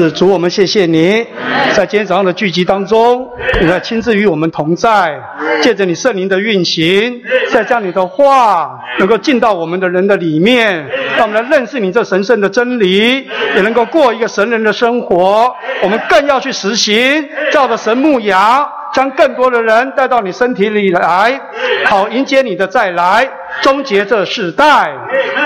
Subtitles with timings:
[0.00, 1.26] 是主，我们谢谢你，
[1.74, 3.28] 在今天早上的聚集当中，
[3.60, 5.20] 你在亲自与我们同在，
[5.62, 10.86] 借着你圣灵的运行，再将你的话能够进到我们的人的里面，
[11.16, 15.52] 让我们来认识你这神圣的真理，也能够过一个神人的生活。
[15.82, 21.38] 我们更要去实行，照着神牧养，将更多的人带到你身体里来，
[21.84, 23.28] 好迎接你的再来，
[23.60, 24.92] 终结这世代。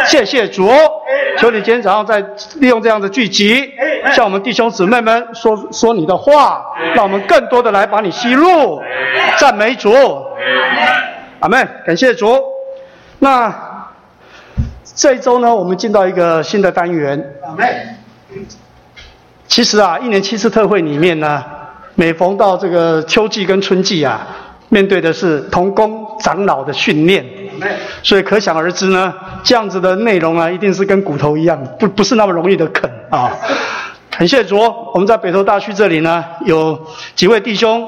[0.06, 0.70] 谢谢主，
[1.38, 2.20] 求你今天早上再
[2.60, 3.72] 利用这样的聚集，
[4.12, 6.64] 向我们弟兄姊妹们说说你的话，
[6.94, 8.80] 让我们更多的来把你吸入。
[9.38, 9.92] 赞美主，
[11.40, 11.68] 阿门。
[11.84, 12.40] 感谢主。
[13.18, 13.52] 那
[14.94, 17.34] 这一周呢，我们进到一个新的单元。
[19.46, 21.44] 其实啊，一年七次特会里面呢，
[21.94, 24.26] 每逢到这个秋季跟春季啊，
[24.68, 27.24] 面对的是童工长老的训练，
[28.02, 33.30] 所以可想而知呢，这样子的内容啊，一定是跟骨头一样，不不是那么容易的啃啊。
[34.16, 34.58] 很谢主，
[34.94, 37.86] 我们在北投大区这里呢，有几位弟兄，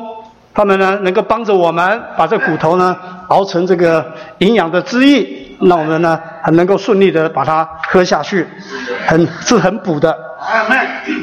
[0.53, 2.95] 他们呢能够帮着我们把这骨头呢
[3.29, 4.05] 熬成这个
[4.39, 5.27] 营养的汁液，
[5.61, 8.47] 让我们呢很能够顺利的把它喝下去，
[9.07, 10.15] 很是很补的。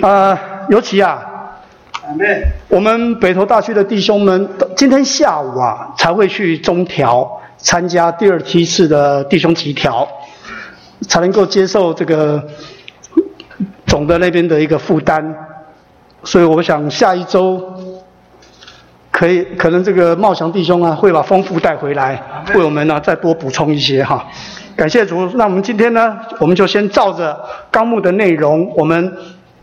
[0.01, 0.35] 呃，
[0.69, 1.19] 尤其啊，
[2.67, 7.29] 我们北投大区的弟兄们，今天下午啊才会去中条
[7.65, 10.07] 参加第二梯次的弟兄集条，
[11.09, 12.41] 才能够接受这个
[13.87, 15.33] 总的那边的一个负担，
[16.23, 17.59] 所以我想下一周
[19.09, 22.21] 可以可能这个茂祥弟兄啊会把丰富带回来，
[22.53, 24.23] 为我们呢再多补充一些哈。
[24.75, 27.35] 感谢主，那我们今天呢，我们就先照着
[27.71, 29.11] 纲目的内容，我们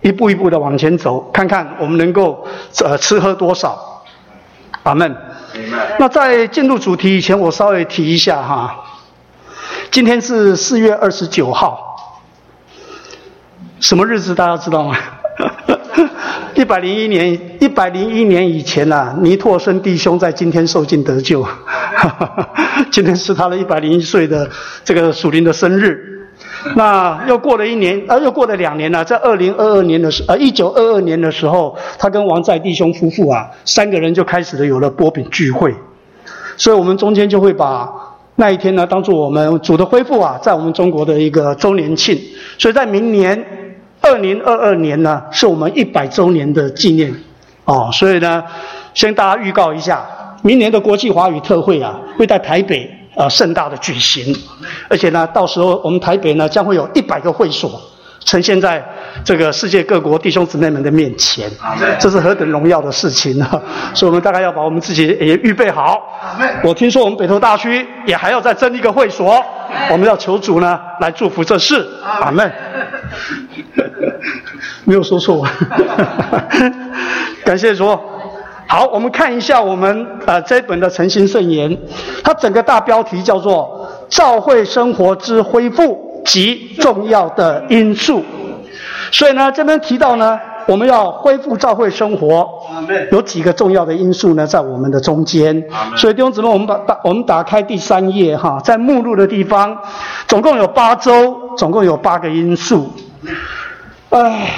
[0.01, 2.45] 一步一步的往前走，看看我们能够
[2.85, 4.03] 呃吃喝多少。
[4.83, 5.17] 阿门。
[5.99, 8.75] 那在进入主题以前，我稍微提一下哈，
[9.91, 12.23] 今天是四月二十九号，
[13.81, 14.97] 什么日子大家知道吗？
[16.55, 21.47] 一百零一年，一百零一年以前呐，尼托生弟兄在今天受尽得救。
[22.93, 24.49] 今天是他的一百零一岁的
[24.85, 26.12] 这个属灵的生日。
[26.77, 29.05] 那又过了一年，呃，又过了两年了。
[29.05, 35.75] 在二零二二年的时，呃，一九二二年的时候，他跟王在弟兄夫妇啊，三个人就开始了有了波饼聚会。
[36.57, 37.89] 所以我们中间就会把
[38.37, 42.19] 那一天呢，当做我们主的恢复啊，在我们中国的一个周年庆。
[42.59, 43.45] 所以在明年。
[44.05, 47.15] 二零二二年呢，是我们一百周年的纪念，
[47.65, 48.43] 哦，所以呢，
[48.95, 50.05] 先大家预告一下，
[50.43, 54.35] 明年的国际华语特会啊，会在台北啊盛大的举行，
[54.89, 57.81] 而且呢，到时候我们台北呢，将会有一百个会所。
[58.25, 58.81] 呈现在
[59.25, 61.51] 这个世界各国弟兄姊妹们的面前，
[61.99, 63.61] 这是何等荣耀的事情啊！
[63.93, 66.01] 所以，我们大概要把我们自己也预备好。
[66.63, 69.45] 我听说我们北投大区也还要再增一个会所，
[69.91, 71.85] 我们要求主呢来祝福这事。
[72.05, 72.49] 阿门。
[74.85, 75.45] 没有说错，
[77.45, 77.99] 感谢主。
[78.67, 81.77] 好，我们看一下我们呃这本的诚心圣言，
[82.25, 86.09] 它整个大标题叫做“教会生活之恢复”。
[86.25, 88.23] 及重要的因素，
[89.11, 92.49] 所以呢，这边提到呢，我们要恢复教会生活，
[93.11, 95.61] 有几个重要的因素呢，在我们的中间。
[95.97, 99.77] 所以弟兄姊妹，我们把打我们打开第三页哈，在目录的地方，
[100.29, 102.89] 总共有八周，总共有八个因素。
[104.11, 104.49] 唉，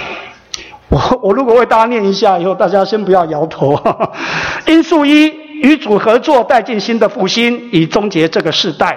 [0.94, 3.76] 我我如果为大家念一下，以后大家先不要摇头。
[4.66, 5.26] 因素一，
[5.60, 8.96] 与主合作，带进新的复兴，以终结这个时代。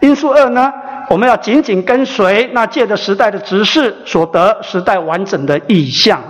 [0.00, 0.72] 因素二呢？
[1.08, 6.22] 我们要紧紧跟随那借着时代的指示所得时代完整的意象。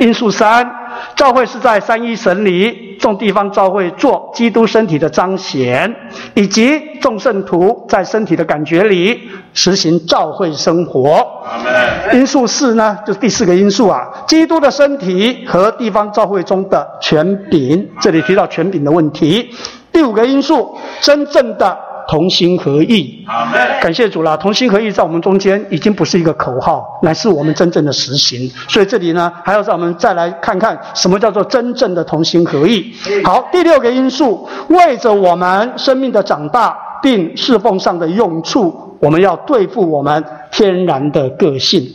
[0.00, 0.68] 因素三，
[1.16, 5.94] 教会是在三一神里众地方教会做基督身体的彰显，
[6.34, 11.26] 以及众圣徒在身体的感觉里实行教会生活。
[12.12, 17.88] 因素四呢，就是第四个因素啊，基督的身体和地方教会中的权柄。
[18.00, 19.50] 这里提到权柄的问题。
[19.92, 21.87] 第五个因素，真正的。
[22.08, 23.22] 同心合意，
[23.82, 24.34] 感谢主啦！
[24.34, 28.50] 同心合意在我们中间已经不是一个口号，乃是我们真正的实行。
[28.66, 32.90] 所以这里呢，还要让我们再来看看什么叫做真正的同心合意。
[33.22, 41.86] 好，第六个因素，为着我们生命的长大并侍奉上的用处，我们要对付我们天然的个性。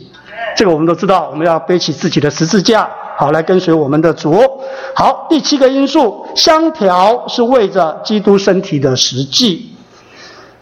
[0.56, 4.40] 这个我们都知道，我们要背起自己的十字架，好来跟随我们的主。
[4.94, 9.73] 好，第七个因素，相调是为着基督身体的实际。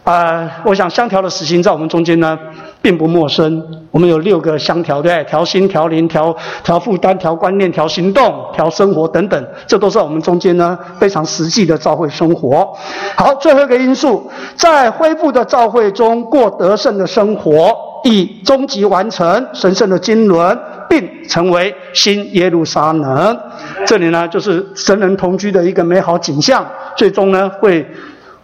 [0.05, 2.37] 呃，我想相调的实心在我们中间呢，
[2.81, 3.65] 并不陌生。
[3.93, 6.35] 我们有六个相调，对，调心、调灵、调
[6.65, 12.77] 调负担、调观念、调行动、调生活等等，这都是我们中间呢非常实际的召会生活。
[13.15, 17.73] 好，最后一个因素，在恢复的召会中过得胜的生活，
[18.03, 20.59] 以终极完成神圣的经纶，
[20.89, 23.39] 并成为新耶路撒冷。
[23.87, 26.67] 这里呢，就是神人同居的一个美好景象，
[26.97, 27.87] 最终呢，会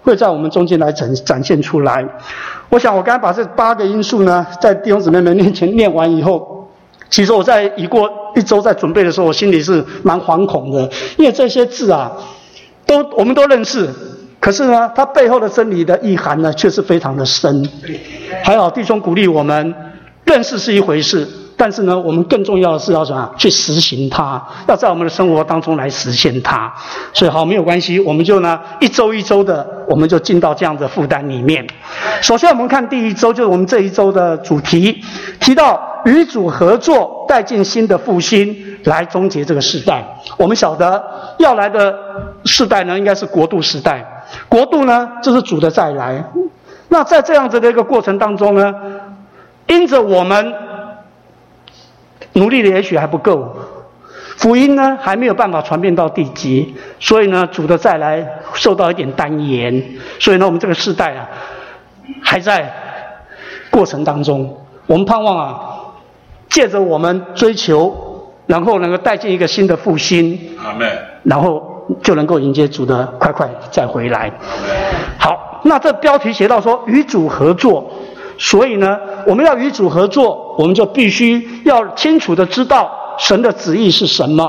[0.08, 2.02] 会在我们中间来展展现出来。
[2.70, 6.66] 我想，我刚才把这八个因素呢，在弟兄姊妹们面前念完以后，
[7.10, 12.10] 其实我在已过一周在准备的时候，我心里是蛮惶恐的，因为这些字啊，
[12.86, 13.86] 都我们都认识。
[14.40, 17.68] 可是呢，它背后的真理的意涵呢，却是非常的深。
[18.42, 19.74] 还好弟兄鼓励我们，
[20.24, 21.28] 认识是一回事，
[21.58, 23.28] 但是呢，我们更重要的是要什么？
[23.36, 26.72] 去实行它，要在我们的生活当中来实现它。
[27.12, 31.66] 所以好，没有关系，我们就呢一周一周的，我们就进到这样的负担里面。
[32.22, 35.02] 首先，我们看第一周，就是我们这一周的主题，
[35.40, 40.04] 提到与主合作，带进新的复兴，来终结这个时代。
[40.36, 41.04] 我们晓得
[41.38, 41.92] 要来的
[42.44, 44.24] 世代呢，应该是国度时代。
[44.48, 46.24] 国度呢，就是主的再来。
[46.88, 48.72] 那在这样子的一个过程当中呢，
[49.66, 50.54] 因着我们
[52.38, 53.54] 努力的也许还不够，
[54.36, 59.82] 福音呢还没有办法传遍到地极，所以呢，主的再来受到一点单言。
[60.18, 61.28] 所以呢，我们这个时代啊，
[62.22, 62.72] 还在
[63.70, 64.56] 过程当中。
[64.86, 65.60] 我们盼望啊，
[66.48, 70.38] 借着我们追求，然后能够带进一个新的复兴。
[70.64, 70.88] 阿门。
[71.24, 71.76] 然后。
[72.02, 74.30] 就能够迎接主的快快再回来。
[75.18, 77.90] 好，那这标题写到说与主合作，
[78.38, 78.96] 所以呢，
[79.26, 82.88] 我们要与主合作，我们就必须要清楚的知道
[83.18, 84.48] 神的旨意是什么，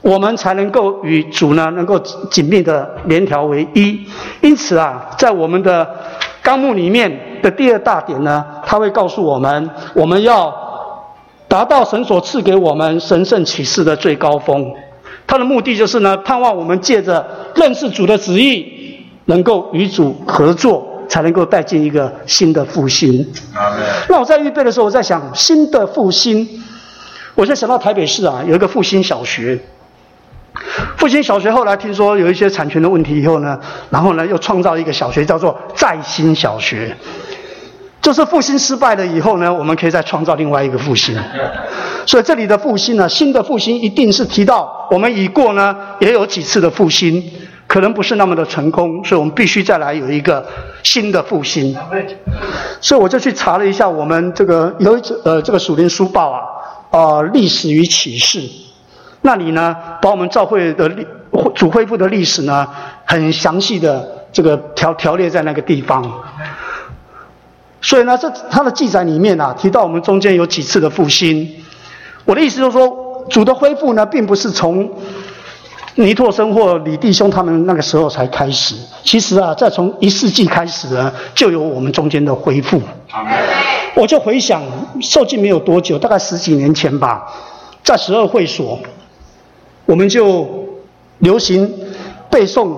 [0.00, 1.98] 我们才能够与主呢能够
[2.30, 4.06] 紧密的联调为一。
[4.40, 5.88] 因此啊，在我们的
[6.42, 10.54] 纲目里面的第二大点呢，他会告诉我们，我们要
[11.48, 14.72] 达到神所赐给我们神圣启示的最高峰。
[15.26, 17.26] 他的目的就是呢，盼望我们借着
[17.56, 23.30] 认识主的旨意，能够与主合作，才能够带进一个新的复兴。
[24.08, 26.48] 那我在预备的时候，我在想新的复兴，
[27.34, 29.60] 我就想到台北市啊，有一个复兴小学。
[30.96, 33.60] 复兴小学后来听说有一些产权的问题以后呢，
[33.90, 36.96] 然后呢又创造一个小学，叫做在新小学。
[38.00, 41.14] 就是复兴失败了以后呢，我们可以再创造另外一个复兴。
[42.06, 47.22] 所以这里的复兴呢，新的复兴一定是提到我们已过呢，也有几次的复兴，
[47.72, 50.46] 可能不是那么的成功，所以我们必须再来有一个
[50.82, 51.74] 新的复兴。
[52.82, 56.42] 所以我就去查了一下我们这个有一呃这个《属灵书报》啊，
[56.90, 58.46] 呃历史与启示，
[59.22, 61.06] 那里呢把我们教会的历
[61.54, 62.68] 主恢复的历史呢，
[63.06, 66.04] 很详细的这个条条列在那个地方。
[67.80, 71.50] 所以呢，这它的记载里面啊，提到我们中间有几次的复兴。
[72.26, 74.90] 我的意思就是说，主的恢复呢，并不是从
[75.94, 78.74] 尼拓生或李弟兄他们那个时候才开始。
[79.02, 82.80] 其实啊，在从一世纪开始呢，就有我们中间的恢复。
[83.94, 84.62] 我就回想，
[85.02, 87.30] 受尽没有多久，大概十几年前吧，
[87.84, 88.78] 在十二会所，
[89.84, 90.66] 我们就
[91.18, 91.70] 流行
[92.30, 92.74] 背诵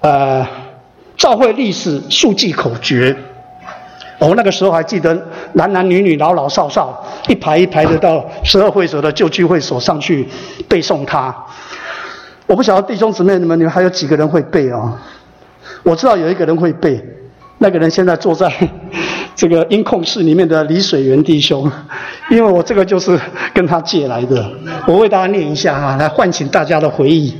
[0.00, 0.46] 呃
[1.16, 3.16] 教会历史速记口诀。
[4.18, 5.14] 我那个时候还记得，
[5.54, 10.28] 男男女女、老老少少，一排一排的到十二会所的旧聚会所上去
[10.68, 11.34] 背诵它。
[12.46, 14.96] 我不晓得弟兄姊妹你们，你们还有几个人会背啊？
[15.82, 17.04] 我知道有一个人会背，
[17.58, 18.48] 那个人现在坐在
[19.34, 21.70] 这个音控室里面的李水源弟兄，
[22.30, 23.18] 因为我这个就是
[23.52, 24.48] 跟他借来的。
[24.86, 27.36] 我为大家念一下啊，来唤醒大家的回忆。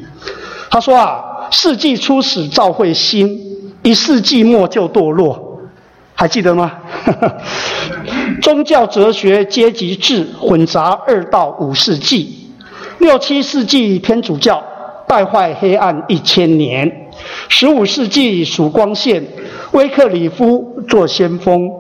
[0.69, 3.39] 他说啊，世纪初始造会兴，
[3.83, 5.61] 一世纪末就堕落。
[6.15, 6.73] 还记得吗？
[8.43, 12.49] 宗教、哲学、阶级制混杂二到五世纪，
[12.99, 14.63] 六七世纪天主教
[15.09, 17.11] 败坏黑暗一千年，
[17.49, 19.25] 十五世纪曙光线，
[19.73, 21.71] 威克里夫做先锋，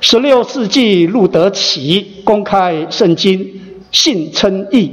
[0.00, 3.46] 十六世纪路德奇公开圣经，
[3.90, 4.92] 信称义，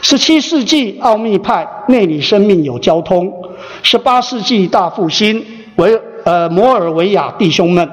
[0.00, 3.32] 十七世纪奥秘派内里生命有交通，
[3.82, 5.44] 十八世纪大复兴
[5.76, 6.00] 维。
[6.24, 7.90] 呃，摩尔维亚弟兄们，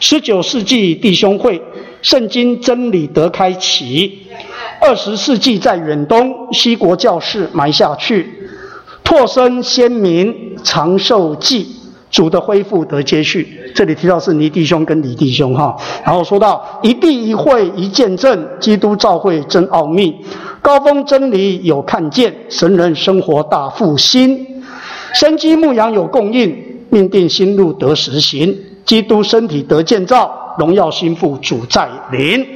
[0.00, 1.60] 十九世纪弟兄会，
[2.02, 4.10] 圣经真理得开启；
[4.80, 8.26] 二十世纪在远东西国教士埋下去，
[9.02, 11.66] 拓生先民长寿记，
[12.10, 13.48] 主的恢复得接续。
[13.74, 20.14] 这里提到是尼弟兄跟李弟兄哈，然后说到一地一会一见证，基督教会真奥秘，
[20.62, 24.46] 高峰真理有看见，神人生活大复兴，
[25.14, 26.64] 生机牧羊有供应。
[26.88, 28.56] 命定心路得实行，
[28.86, 32.46] 基督身体得建造，荣耀心腹主在临。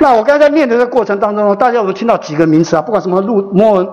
[0.00, 2.82] 那我刚才念的这个过程当中，大家有没有听到几个名词啊？
[2.82, 3.86] 不管什么路摩尔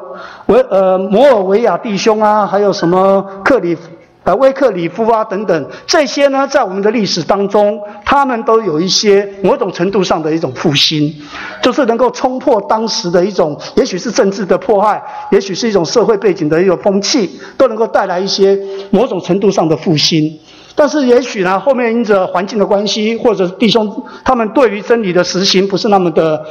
[0.47, 3.77] 维呃摩尔维亚弟兄啊，还有什么克里
[4.23, 11.13] 呃，威克里夫啊等等，这些呢，在我们的历史当中，他们都有一些某种程度上的一种复兴，
[11.61, 18.57] 就是能够冲破当时的一种，也许是政治的迫害，也许是一种社会背景的一种风气，都能够带来一些
[18.91, 20.39] 某种程度上的复兴。
[20.75, 26.45] 但是，也许呢，后面因着环境的关系，或者弟兄他们对于真理的实行不是那么的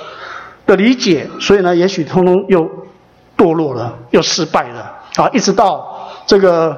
[0.67, 2.69] 的理解，所以呢，也许通通又
[3.37, 6.77] 堕落了，又失败了啊，一直到这个。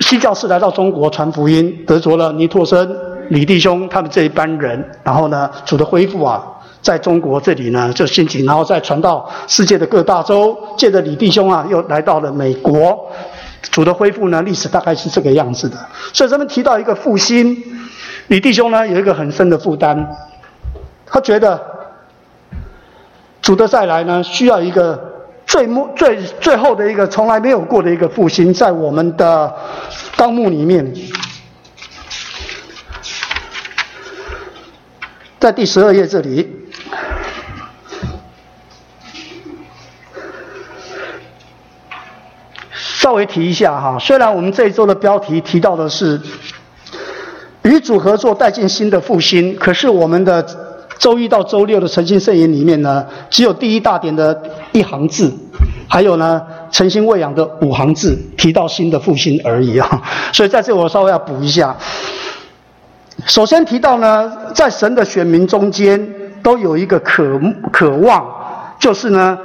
[0.00, 2.96] 西教士来到中国传福音，得着了尼托生、
[3.28, 6.42] 李弟兄他们这一班人，然后呢，主的恢复啊，
[6.80, 10.58] 在中国这里呢就兴起，然后再传到世界的各大洲。
[10.76, 13.08] 借着李弟兄啊，又来到了美国，
[13.70, 15.78] 主的恢复呢，历史大概是这个样子的。
[16.12, 17.56] 所以咱们提到一个复兴，
[18.26, 20.06] 李弟兄呢有一个很深的负担，
[21.06, 21.60] 他觉得
[23.40, 25.10] 主的再来呢，需要一个。
[25.44, 29.54] 最末最最后的一个从来没有过的一个复兴，在我们的
[30.16, 30.94] 纲目里面，
[35.38, 36.61] 在第十二页这里，
[43.02, 43.98] 稍微提一下哈。
[43.98, 46.20] 虽然我们这一周的标题提到的是
[47.62, 50.46] 与主合作带进新的复兴，可是我们的。
[50.98, 54.40] 周一到周六的诚心圣言里面呢，只有第一大点的
[54.70, 55.32] 一行字，
[55.88, 56.40] 还有呢
[56.70, 60.00] 诚心喂养的五行字提到新的复兴而已啊。
[60.32, 61.74] 所以在这我稍微要补一下。
[63.26, 65.98] 首先提到呢，在神的选民中间
[66.40, 67.40] 都有一个渴
[67.72, 68.24] 渴望，
[68.78, 69.36] 就是呢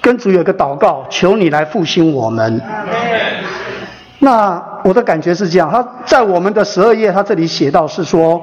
[0.00, 2.60] 跟主有个祷告，求你来复兴我们。
[4.18, 8.40] 那我的感觉是这样，他在我们的十二页，他这里写到是说。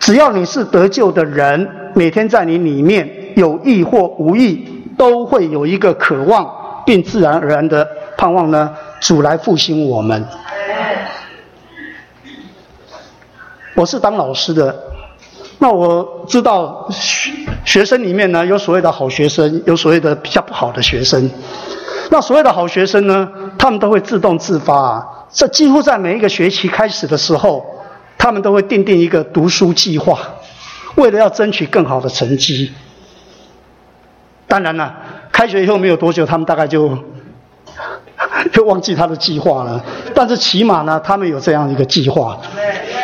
[0.00, 6.50] 只要你是得救的人，每天在你里面有意或无意，都会有一个渴望，
[6.86, 10.24] 并自然而然的盼望呢，主来复兴我们。
[13.74, 14.74] 我是当老师的，
[15.58, 17.32] 那我知道学
[17.64, 21.30] 学生里面呢，有所谓的好学生，有所谓的比较不好的学生。
[22.10, 27.64] 那所谓的好学生呢，他们都会自动自发，啊这几乎在每一个学期开始的时候。
[28.20, 30.18] 他们都会定定一个读书计划，
[30.96, 32.72] 为了要争取更好的成绩。
[34.48, 34.92] 当然了，
[35.30, 36.98] 开学以后没有多久，他们大概就
[38.52, 39.82] 就忘记他的计划了。
[40.14, 42.36] 但是起码呢，他们有这样一个计划。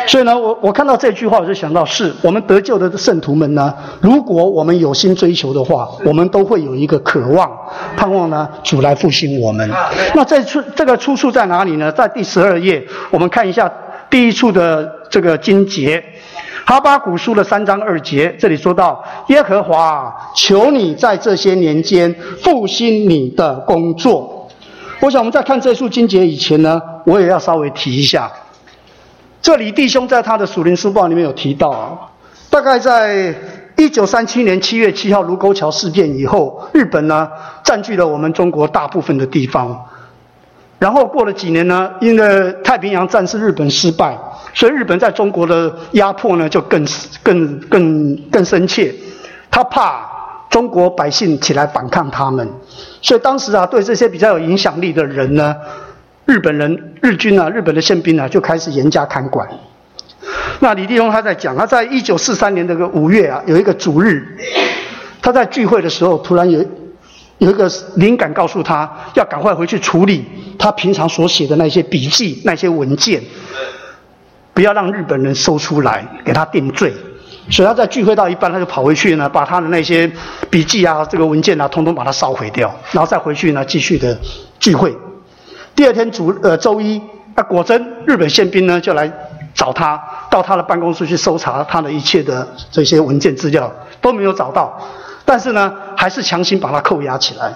[0.07, 7.51] 所以呢，我我看到这句话，我就想到，是我们得救的圣徒们呢，如果我们有心追求的话，我们都会有一个渴望、
[7.97, 9.69] 盼望呢，主来复兴我们。
[10.13, 11.91] 那这出这个出处在哪里呢？
[11.91, 13.71] 在第十二页，我们看一下。
[14.07, 16.01] 第一处的这个经节，
[16.63, 24.34] 哈巴古书的三章二节，这里说到耶和华，求你在这些年间复兴你的工作。
[25.01, 28.31] 我想我们在看这处经节以前呢，我也要稍微提一下，
[29.41, 31.99] 这里弟兄在他的属灵书报里面有提到啊，
[32.49, 33.35] 大概在
[33.77, 37.29] 一九三七年七月七号卢沟桥事件以后，日本呢
[37.63, 39.85] 占据了我们中国大部分的地方。
[40.79, 44.17] 然后过了几年呢，因为太平洋战事日本失败，
[44.53, 46.85] 所以日本在中国的压迫呢就更
[47.21, 48.93] 更更更深切。
[49.51, 50.05] 他怕
[50.49, 52.49] 中国百姓起来反抗他们，
[53.05, 55.55] 所以当时啊，对这些比较有影响力的人呢，
[56.25, 59.47] 日本人日军啊，日本的宪兵啊，就开始严加看管。
[60.59, 64.25] 那李立峰他在讲，他在一九四三年这个五月啊，有一个主日，
[65.21, 66.65] 他在聚会的时候突然有。
[67.37, 70.23] 有一个灵感告诉他，要赶快回去处理
[70.57, 73.21] 他平常所写的那些笔记、那些文件，
[74.53, 76.93] 不要让日本人搜出来给他定罪。
[77.49, 80.11] 所以他在聚会到一半，他就跑回去呢，把他的那些
[80.49, 84.17] 笔记啊、这个文件啊，通通把它烧毁掉，然后再回去呢继续的
[84.59, 84.95] 聚会。
[85.75, 87.01] 第二天主呃周一，
[87.35, 89.11] 那果真日本宪兵呢就来
[89.53, 93.71] 找他，到他的办公室去搜查他的一切的这些文件资料，
[94.01, 94.79] 都没有找到。
[95.23, 97.53] 但是呢，还是强行把他扣押起来，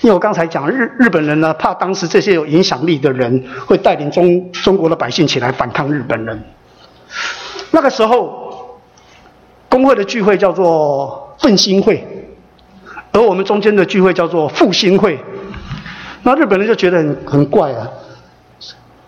[0.00, 6.42] 因为我刚才讲日日本人呢，怕当时这些有影响力的人会带领中中国的百姓起来反抗日本人。
[7.70, 8.41] 那个时候，
[9.72, 12.06] 工会的聚会叫做奋兴会，
[13.10, 15.18] 而我们中间的聚会叫做复兴会。
[16.22, 17.88] 那日本人就觉得很很怪啊，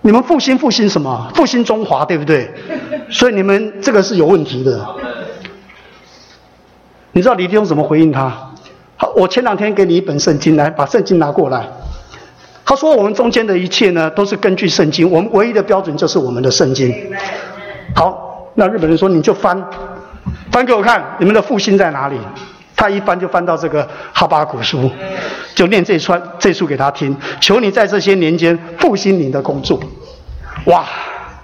[0.01, 1.31] 你们复兴复兴什么？
[1.35, 2.51] 复兴中华对不对？
[3.11, 4.83] 所以你们这个是有问题的。
[7.13, 8.31] 你知道李弟兄怎么回应他？
[8.97, 11.69] 好，我前两天给你一本圣经，来把圣经拿过来。
[12.65, 16.91] 他说：“我们中间的一切呢，都是根据圣经，我们唯一的标准就是我们的圣经。”
[17.95, 19.63] 好，那日本人说：“你就翻，
[20.55, 22.17] 翻给我看，你们的复兴在哪里？”
[22.77, 24.89] 他一翻就翻到这个哈巴古书，
[25.53, 29.81] 就念这串这书给他听，求你在这些年间复兴你的工作。
[30.67, 30.85] 哇！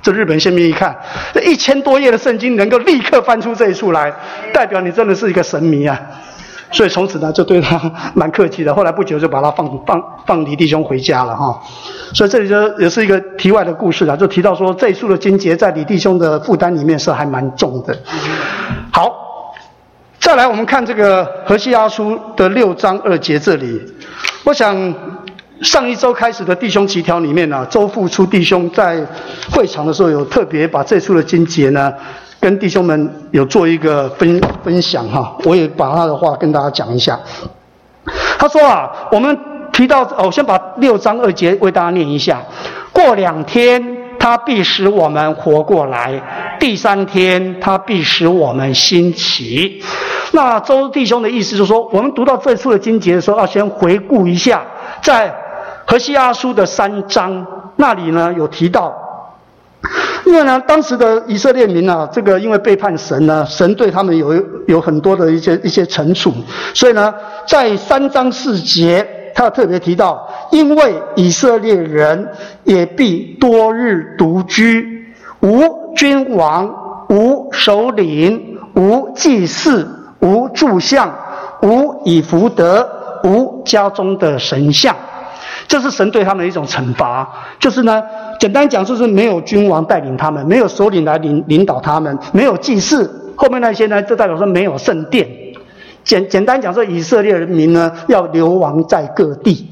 [0.01, 0.97] 这日本先民一看，
[1.35, 4.13] 这一千多页的圣经能够立刻翻出这一处来，
[4.55, 6.01] 代表你真的是一个神迷啊！
[6.73, 8.75] 所以从此呢，就对他蛮客气的。
[8.75, 11.61] 后来不久就把他放放放李弟兄回家了哈。
[12.15, 17.97] 所以这里就也是一个题外的故事了，就提到说这一处的经节在李弟兄的负担里面是还蛮重的。
[18.93, 19.55] 好，
[20.19, 23.81] 再来我们看这个何西阿书的六章二节这里，
[24.45, 24.95] 我想。
[25.63, 29.07] 上一周开始的弟兄祈条里面呢，周复出弟兄在
[29.53, 31.93] 会场的时候有特别把这处的经节呢，
[32.41, 37.19] 跟弟兄们有做一个分分享哈，我也把他的话跟大家讲一下。
[38.39, 39.39] 他说啊，我们
[39.73, 42.43] 提到哦，先把六章二节为大家念一下。
[42.93, 49.83] 过两天他必使我们活过来，第三天他必使我们兴起。
[50.33, 54.63] 那周弟兄的意思就是说，我们读到这处的经节的时候，要先回顾一下
[55.03, 55.35] 在。
[55.87, 57.45] 何西阿书的三章
[57.75, 58.95] 那里呢有提到，
[60.31, 64.33] 因为呢当时的以色列民啊，这个因为背叛神呢，神对他们有
[64.69, 66.33] 有很多的一些一些惩处，
[66.73, 67.13] 所以呢
[67.49, 72.29] 在三章四节，他特别提到，因为以色列人
[72.63, 76.73] 也必多日独居，无君王，
[77.09, 79.85] 无首领，无祭祀，
[80.21, 81.13] 无柱像，
[81.63, 82.89] 无以福德，
[83.25, 84.95] 无家中的神像。
[85.71, 87.25] 这是神对他们的一种惩罚，
[87.61, 88.03] 就是呢，
[88.41, 95.29] 简单讲就是没有君王带领他们，没有首领来领领导他们，没有祭祀，后面那些呢，就代表说没有圣殿。
[96.03, 99.71] 简简单讲说，以色列人民呢要流亡在各地，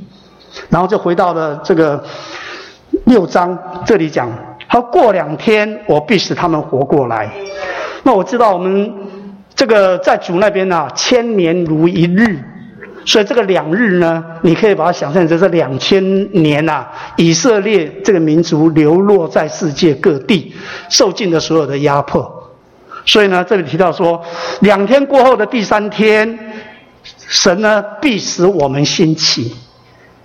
[0.69, 2.01] 然后就回到了这个
[3.07, 4.31] 六章这里讲，
[4.69, 7.29] 他过两天我必使他们活过来。
[8.05, 8.95] 那我知道我们
[9.53, 12.39] 这个在主那边呢，千年如一日。
[13.05, 16.87] 所以这个两日呢，你可以把它想象成是两千年呐，
[17.17, 20.55] 以色列这个民族流落在世界各地，
[20.91, 22.31] 受尽了所有的压迫。
[23.07, 24.23] 所以呢，这里提到说，
[24.61, 26.39] 两天过后的第三天，
[27.17, 29.57] 神呢必使我们兴起。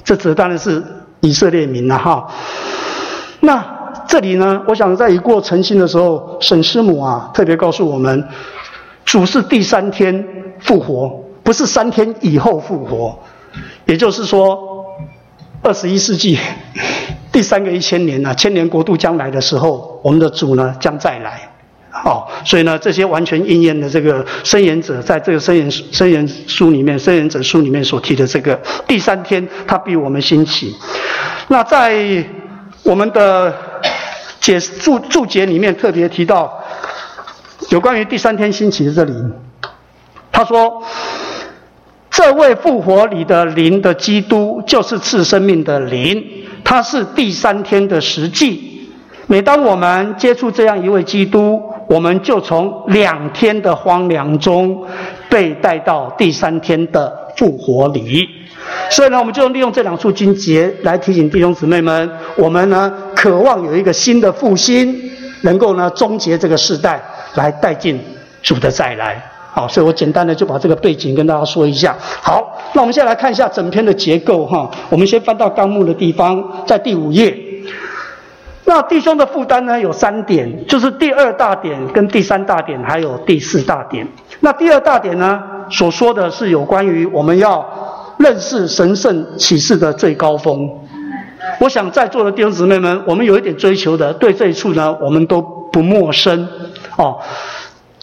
[0.03, 0.83] 这指当然是
[1.21, 2.27] 以色列民了哈。
[3.39, 3.63] 那
[4.05, 8.21] 这里呢，我想在一过晨星的时候，沈师母啊特别告诉我们，
[9.05, 10.27] 主是第三天
[10.59, 11.22] 复活。
[11.43, 13.19] 不是三天以后复活，
[13.85, 14.85] 也就是说，
[15.61, 16.39] 二十一世纪
[17.33, 21.49] 第三个一千年呢，千年国度将来的时候，我们的主呢将再来。
[21.91, 30.73] 好，所以呢，这些完全应验的这个申言者，在这个申言申言书里面，申言者书里面所提的这个第三天，他比我们兴起。
[31.49, 32.23] 那在
[32.83, 33.53] 我们的
[34.39, 36.63] 解注注解里面特别提到，
[37.69, 39.13] 有关于第三天兴起的这里，
[40.31, 40.81] 他说。
[42.13, 46.23] 这位复活里的灵的基督，就是赐生命的灵，
[46.63, 48.87] 他是第三天的实际。
[49.25, 54.85] 每当我们接触这样一位基督，我们就从两天的荒凉中
[55.27, 58.29] 被带到第三天的复活里。
[58.91, 64.95] 所以呢，我们就利用这两处经节来提醒弟兄姊妹们：我们呢，渴望有一个新的复兴，
[65.41, 67.01] 能够呢终结这个时代，
[67.33, 67.99] 来带进
[68.43, 69.32] 主的再来。
[69.55, 71.95] 好，所以我简单的就把这个背景跟大家说一下。
[71.99, 74.67] 好，那我们现在来看一下整篇的结构哈。
[74.89, 77.37] 我们先翻到纲目的地方，在第五页。
[78.65, 84.07] 那弟兄的负担呢有三点，就是第二大点、跟第三大点，还有第四大点。
[84.39, 85.39] 那第二大点呢，
[85.69, 87.63] 所说的是有关于我们要
[88.17, 90.67] 认识神圣启示的最高峰。
[91.59, 96.47] 我想在座的弟兄姊妹们，我们有一点追求的，对这一处呢，我们都不陌生
[96.97, 97.19] 哦。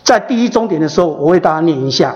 [0.03, 2.15] 在第一终点的时候，我为大家念一下。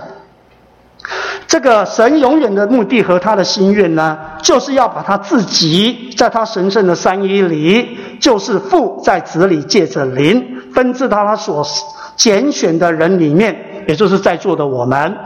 [1.47, 10.42] 这个神永远的目的和他的心愿呢，就是要把他自己在他神圣的三一里，就是父在子里借着灵
[10.73, 11.64] 分至到他所
[12.16, 13.55] 拣选的人里面，
[13.87, 15.16] 也就是在座的我们，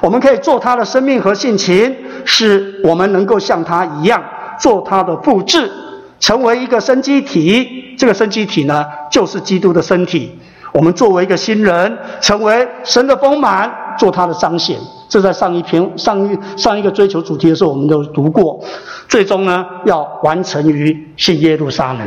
[0.00, 4.20] 我们可以做他的生命和性情，使我们能够像他一样
[4.58, 5.70] 做他的复制，
[6.18, 7.94] 成为一个生机体。
[7.98, 10.36] 这个生机体呢，就是基督的身体。
[10.76, 14.76] 我们作为一个新人，成为神的丰满，做他的彰显。
[15.08, 18.62] 这在上一篇、上一上一个追求主题的时候，我们都读过。
[19.08, 22.06] 最终呢，要完成于信耶路撒冷。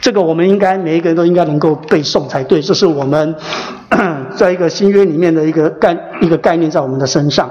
[0.00, 2.60] 这个我们应该每一个人都应该能够背诵才对。
[2.60, 3.32] 这是我们
[4.34, 7.48] 在一个新约里面的一个概一个概念在我们的身上。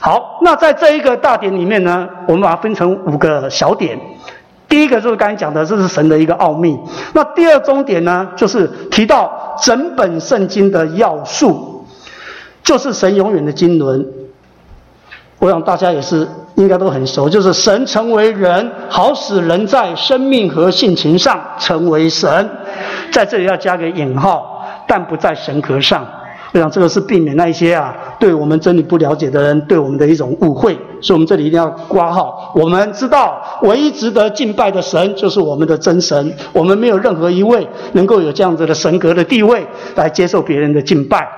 [0.00, 3.96] 好，那在这一个大点里面呢，我们把它分成五个小点。
[4.70, 6.78] 第一个就是刚才讲的，这是神的一个奥秘。
[7.12, 11.84] 那第二终点呢，就是提到整本圣经的要素，
[12.62, 14.06] 就是神永远的经纶，
[15.40, 22.48] 我想大家也是应该都很熟，就是神成为人，好使人在生命和性情上成为神，
[23.10, 26.06] 在这里要加个引号，但不在神格上。
[26.52, 32.52] 我想这个是避免那一些啊，对我们真理不了解的人对我们的一种误会，所以我们这里一定要挂号。
[32.56, 41.28] 我们知道，唯一值得敬拜的神就是我们的真神，我们没有任何一位能够有这样子的神格的地位来接受别人的敬拜。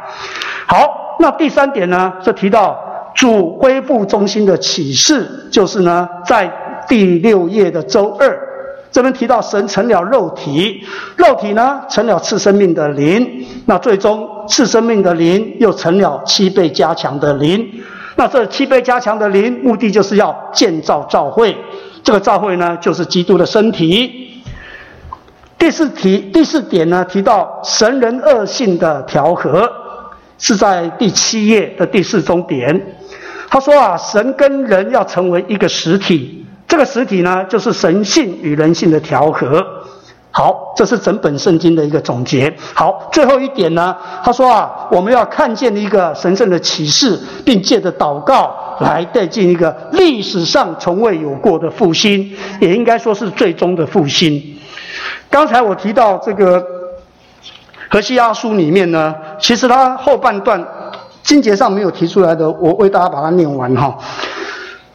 [0.66, 2.78] 好，那第三点呢，是提到
[3.14, 6.50] 主恢复中心的启示，就是呢，在
[6.88, 8.51] 第六页的周二。
[8.92, 17.66] 这边提到神成了肉体，肉体呢成了次生命的灵，那最终次生命的灵又成了七倍加强的灵，
[18.16, 21.56] 那这七倍加强的灵目的就是要建造教会，
[22.02, 24.42] 这个教会呢就是基督的身体。
[25.58, 29.72] 第四题第四点呢提到神人恶性的调和，
[30.36, 32.94] 是在第七页的第四中点，
[33.48, 36.41] 他说啊神跟人要成为一个实体。
[36.72, 39.62] 这个实体呢，就是神性与人性的调和。
[40.30, 42.50] 好，这是整本圣经的一个总结。
[42.72, 54.42] 好，最后一点呢，他说啊，我们要看见一个神圣的启示，并借着祷告来带进一个历史上从未有过的复兴，也应该说是最终的复兴。
[55.28, 56.66] 刚才我提到这个
[57.90, 60.66] 何西阿书里面呢，其实它后半段
[61.22, 63.94] 经节上没有提出来的，我为大家把它念完哈。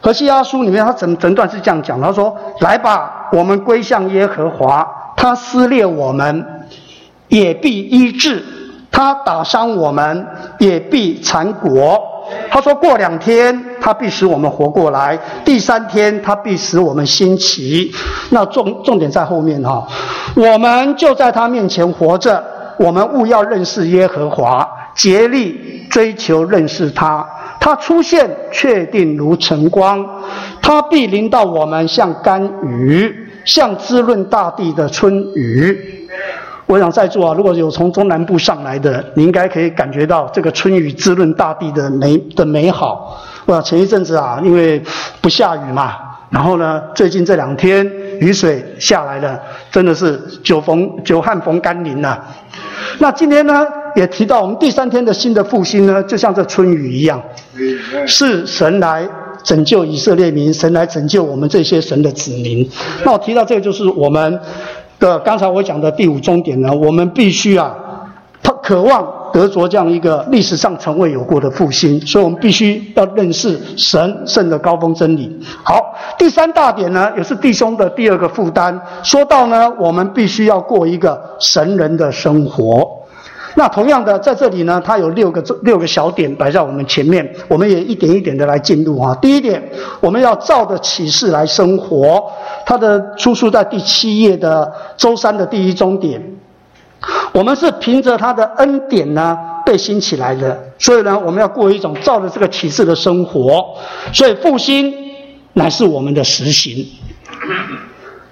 [0.00, 6.46] 何西阿书里面，他整整段是这样讲：他说：“来吧，我们归向耶和华，他撕裂我们，
[7.28, 8.40] 也必医治；
[8.92, 10.26] 他打伤我们，
[10.58, 12.00] 也必缠裹。”
[12.50, 17.90] 他说过两天，他必使我们活过来；第三天，他必使我们兴起。
[18.30, 19.86] 那重重点在后面哈，
[20.36, 22.44] 我们就在他面前活着。
[22.78, 27.26] 我们务要认识耶和华，竭力追求认识他。
[27.60, 30.04] 它出现确定如晨光，
[30.62, 36.08] 它必临到我们像甘雨，像滋润大地的春雨。
[36.66, 43.18] 我想在座啊，如果有从中南部上来的，你应该可以感觉到这个春雨滋润大地的美的美好。
[43.46, 44.82] 我想前一阵子啊，因为
[45.22, 45.94] 不下雨嘛，
[46.28, 47.86] 然后呢，最近这两天
[48.20, 49.40] 雨水下来了，
[49.70, 52.18] 真的是久逢久旱逢甘霖呐。
[52.98, 53.66] 那今天呢，
[53.98, 57.20] 也提到我们第三天的新的复兴呢，就像这春雨一样，
[58.06, 59.04] 是神来
[59.42, 62.68] 拯救以色列民，神来拯救我们这些神的子民。
[63.04, 64.38] 那我提到这个，就是我们
[65.00, 67.74] 的刚才我讲的第五终点呢，我们必须啊，
[68.40, 75.36] 他渴望得着这样一个历史上从未有过的复兴，所以我们必须要认识神圣的高峰真理。
[75.64, 78.80] 好，第三大点呢，也是弟兄的第二个负担。
[79.02, 82.96] 说到呢，我们必须要过一个神人的生活。
[83.58, 89.12] 那同样的，在这里呢，它有六个六个小点摆在我们前面，我们也一点一点的来进入啊。
[89.20, 89.60] 第一点，
[89.98, 92.30] 我们要照着启示来生活，
[92.64, 96.22] 它的出处在第七页的周三的第一终点。
[97.32, 103.74] 我们是凭着他的恩典呢被兴起来的，所以呢，我们要过一种照着这个启示的生活，
[104.12, 104.94] 所以复兴
[105.54, 106.86] 乃是我们的实行。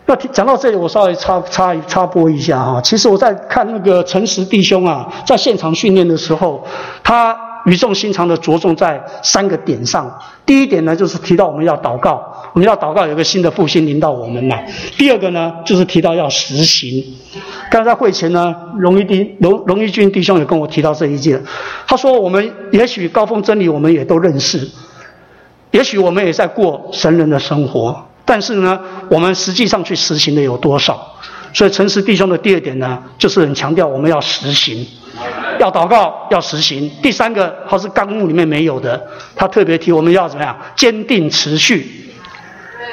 [0.09, 2.81] 那讲到这里，我稍微插插插播一下哈。
[2.81, 6.65] 其实我在看那个诚实弟兄啊，在现场训练的时候，
[7.03, 10.09] 他语重心长的着重在三个点上。
[10.47, 14.65] 第一点呢，就是提到我们要祷告，我们要祷告有个新的复兴临到我们来。
[14.97, 17.05] 第二个呢，就是提到要实行。
[17.69, 21.43] 刚才会前呢，荣一弟荣荣一军弟兄也跟我提到这一件，
[21.85, 24.71] 他说我们也许高峰真理我们也都认识，
[25.73, 28.07] 也许我们也在过神人的生活。
[28.27, 31.15] 但是呢，我们实际上去实行的有多少？
[31.55, 34.87] 所以诚实弟兄的第二点呢，就是很强调我们要实行，
[35.59, 36.91] 要祷告，要实行。
[37.01, 39.01] 第三个，他是纲目里面没有的，
[39.35, 42.13] 他特别提我们要怎么样坚定持续。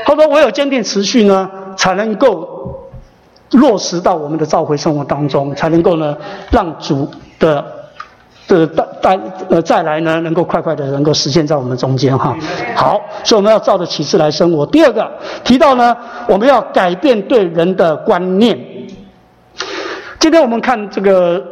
[0.06, 2.88] 他说，唯有坚定持续呢，才能够
[3.52, 6.16] 落实到我们的召回生活当中，才能够呢，
[6.52, 7.83] 让主的。
[8.48, 12.36] 这带带呃再来呢，能够快快的能够实现在我们中间哈。
[12.76, 14.66] 好，所以我们要照着启示来生活。
[14.66, 15.12] 第二个
[15.44, 15.96] 提到呢，
[16.28, 18.60] 我们要改变对人的观念。
[20.20, 21.44] 今天我们看这个。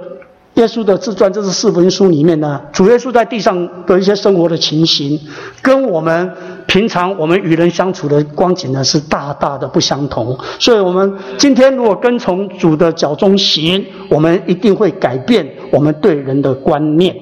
[0.56, 5.18] 耶稣的自传，这是四福音书里面呢，主耶稣在地上的一些生活的情形，
[5.62, 6.30] 跟我们
[6.68, 10.38] 平常我们与人相处的光景呢，是大大的不相同。
[10.60, 17.16] 所以，我们今天如果跟从主的脚中行，我们一定会改变我们对人的观念。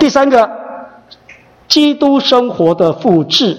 [0.00, 0.50] 第三个，
[1.68, 3.56] 基督生活的复制，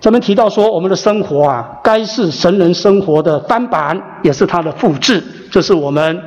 [0.00, 6.20] 咱们提到说，我们的生活啊，该是神人生活的翻版，也是它的复制，这是我们。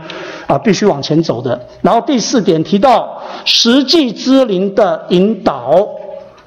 [0.45, 1.58] 啊，必须往前走的。
[1.82, 5.88] 然后第四点提到实际之灵的引导，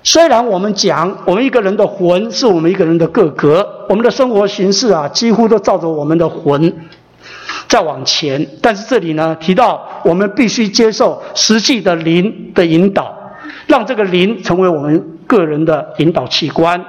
[0.02, 6.70] 虽然我们讲我们一个人的魂是我们一个人的个格，我们的生活形式啊，几乎都照着我们的魂
[7.68, 13.12] 再往前，但是这里呢提到我们必须接受实际的灵的引导，
[13.66, 16.82] 让这个灵成为我们个人的引导器官。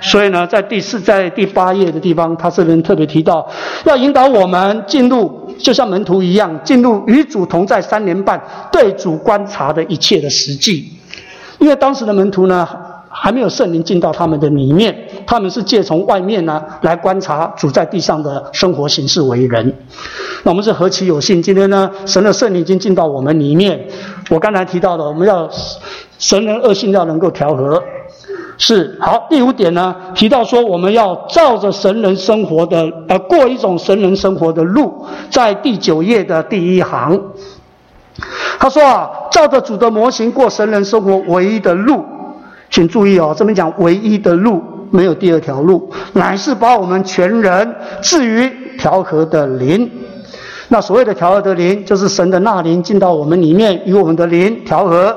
[0.00, 3.48] 所以呢，在第四、在第八页的地方，他这边特别提到，
[3.84, 10.90] 要引导我们进入，就像门徒一样，进入与主同在三年半，对主观察的一切的实际。
[11.58, 12.68] 因为当时的门徒呢，
[13.08, 14.94] 还没有圣灵进到他们的里面，
[15.26, 19.74] 他们是借从外面呢来观察主在地上的生活形式为人。
[20.42, 23.88] 那我们是何其有幸，今天呢，神的圣灵已经进到我们里面。
[24.30, 25.48] 我刚才提到的，我们要
[26.18, 27.82] 神人恶性要能够调和。
[28.56, 37.20] 是好，第五点呢，提到说我们要照着神人生活的，呃，过一种神人生活的路，在第九页的第一行，
[38.60, 42.04] 他说啊，照着主的模型过神人生活唯一的路，
[42.70, 44.62] 请注意哦，这边讲唯一的路，
[44.94, 49.90] 没有第二条路，乃是把我们全人置于调和的灵。
[50.68, 55.16] 那所谓的调和的灵，就是神的那灵进到我们里面，与我们的灵调和。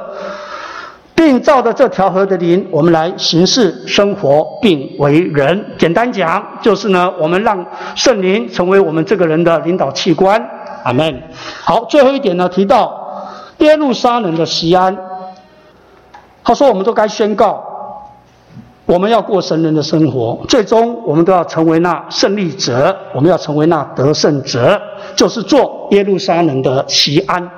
[1.13, 5.65] 并照着这条河的灵，我们来行事、生活并为人。
[5.77, 10.39] 简单讲，就是呢，我们让圣灵成为我们这个人的领导器官。
[10.83, 11.21] 阿门。
[11.63, 12.93] 好，最后一点呢，提到
[13.57, 14.95] 耶路撒冷的西安，
[16.43, 17.66] 他说，我们都该宣告，
[18.87, 24.81] 我们要过神人的生活，最终我们都要成为那胜利者，我们要成为那得胜者，
[25.13, 27.51] 就是做耶路撒冷的西安。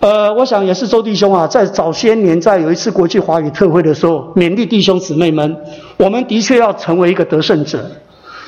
[0.00, 5.54] 呃，我想也是周弟兄啊，在早些年，在有一次国际华语特会的时候，勉励弟兄姊妹们，
[5.98, 7.84] 我们的确要成为一个得胜者。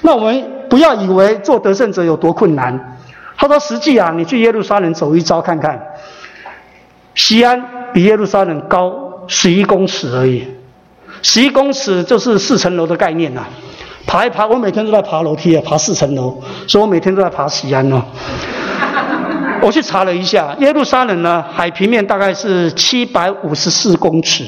[0.01, 2.99] 那我们不要以为做得胜者有多困难。
[3.37, 5.79] 他说，实际啊，你去耶路撒冷走一遭看看，
[7.14, 8.94] 西安比耶路撒冷高
[9.27, 10.46] 十一公尺而已，
[11.29, 13.45] 十一公尺就是四层楼的概念呐。
[14.07, 18.01] 爬一爬，我每天都在爬楼梯啊，爬四层楼，所以我每天都在爬西安哦。
[19.61, 24.45] 我去查了一下，耶路撒冷呢，海平面大概是七百五十四公尺，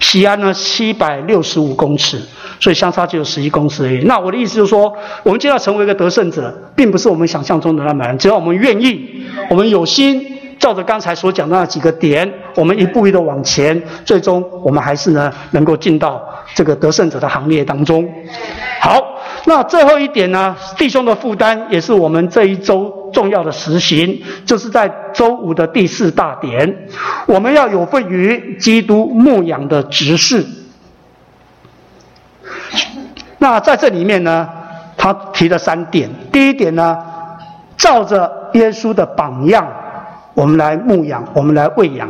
[0.00, 2.20] 西安呢七百六十五公尺，
[2.58, 4.00] 所以相差只有十一公尺而已。
[4.00, 4.92] 那我的意思就是说，
[5.22, 10.20] 我们就要成为一个得胜者，并不是我们想象中的那么难，只要我们愿意，我们有心，
[10.60, 16.22] 照着刚才所讲的那几个点，我们一步一步的往前，最终我们还是呢能够进到
[16.54, 18.08] 这个得胜者的行列当中。
[18.80, 19.16] 好。
[19.46, 26.76] 那最后一点呢，弟兄的负担也是我们这一周重要的实行，就是在周五的第四大点，
[27.24, 30.44] 我们要有份于基督牧养的执事。
[33.38, 34.46] 那在这里面呢，
[34.98, 36.10] 他提了三点。
[36.30, 36.98] 第一点呢，
[37.78, 39.66] 照着耶稣的榜样，
[40.34, 42.08] 我们来牧养，我们来喂养。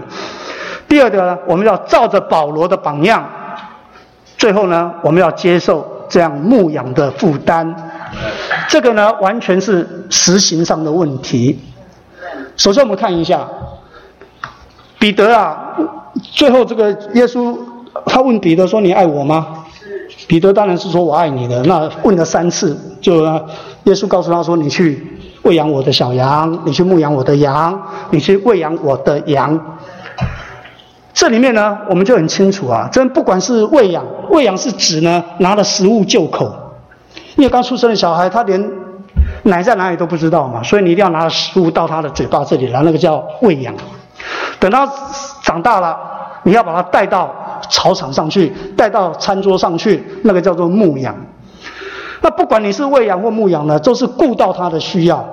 [0.88, 3.24] 第二个呢，我们要照着保罗的榜样。
[4.36, 5.96] 最后呢，我们要接受。
[6.10, 7.72] 这样牧养的负担，
[8.68, 11.56] 这个呢完全是实行上的问题。
[12.56, 13.48] 首先我们看一下，
[14.98, 15.76] 彼得啊，
[16.20, 17.56] 最后这个耶稣
[18.06, 19.64] 他问彼得说：“你爱我吗？”
[20.26, 21.62] 彼得当然是说我爱你的。
[21.62, 23.22] 那问了三次，就
[23.84, 25.06] 耶稣告诉他说：“你去
[25.42, 29.58] 喂养我的小羊，你去牧养我的羊，你去喂养我的羊。”
[31.12, 36.50] 这里面呢，我们就很清楚啊，真不管是喂养，喂养是指呢拿了食物就口，
[37.36, 38.70] 因为刚出生的小孩他连
[39.42, 43.74] 奶在哪里都不知道嘛，所以你一定要拿食物到他的嘴巴这里来，那个叫喂养。
[44.58, 44.88] 等他
[45.42, 45.98] 长大了，
[46.44, 47.34] 你要把他带到
[47.68, 51.14] 草场上去，带到餐桌上去，那个叫做牧养。
[52.20, 55.24] 那不管你是喂养或牧养呢，都是顾到他的需要，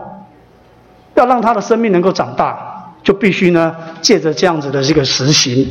[1.15, 2.73] 要让他的生命能够长大。
[3.04, 5.65] 就必须呢，借着这样子的这个实行。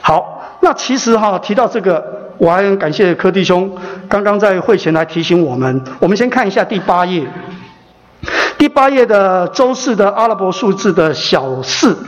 [0.00, 2.04] 好，那其实哈提到这个，
[2.38, 3.68] 我还很感谢柯弟兄
[4.08, 5.82] 刚刚在会前来提醒我们。
[5.98, 7.26] 我们先看一下第八页，
[8.56, 11.98] 第八页的周四的阿拉伯数字的小四，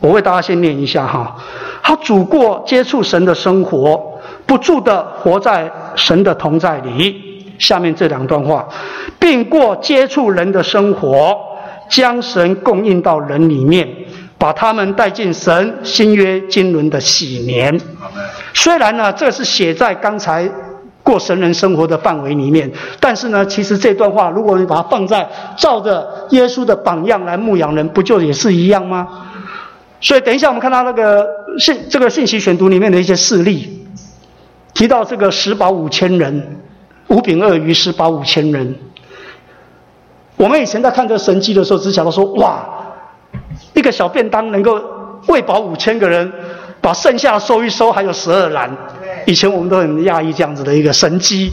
[0.00, 1.36] 我为大家先念一下哈。
[1.82, 4.17] 他主过接触神的生活，
[4.48, 7.54] 不住的活在神的同在里。
[7.60, 8.68] 下面这两段话，
[9.20, 11.46] 并过接触人的生活。
[11.90, 13.88] 将神供应到人里面，
[14.36, 17.80] 把他们带进神新约经纶的喜年。
[18.52, 20.46] 虽然呢，这是写在刚才
[21.02, 29.08] 过神人生活的范围里面，但是呢，其实这段话，如果你把它放在照着耶稣的榜样来牧养人，不就也是一样吗？
[30.02, 31.26] 所以，等一下我们看到那个
[31.58, 33.77] 信这个信息选读里面的一些事例，
[34.78, 36.60] 提到这个十宝五千人，
[37.08, 38.72] 五饼二鱼十宝五千人。
[40.36, 42.64] 我们以前在看这神迹的时候，只想到说：哇，
[43.74, 44.80] 一个小便当能够
[45.26, 46.32] 喂饱五千个人，
[46.80, 48.70] 把把剩下收一收，还有十二篮。
[49.26, 51.52] 以前我们都很讶异这样子的一个神机。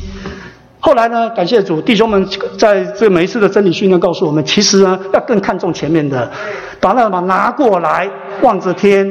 [0.80, 2.26] 后来呢，感谢主，弟兄们
[2.58, 6.32] 在这每一次的真理训练告诉我们，其实呢要更看重前面的，
[6.80, 8.08] 把那把拿过来，
[8.44, 9.06] 望着天，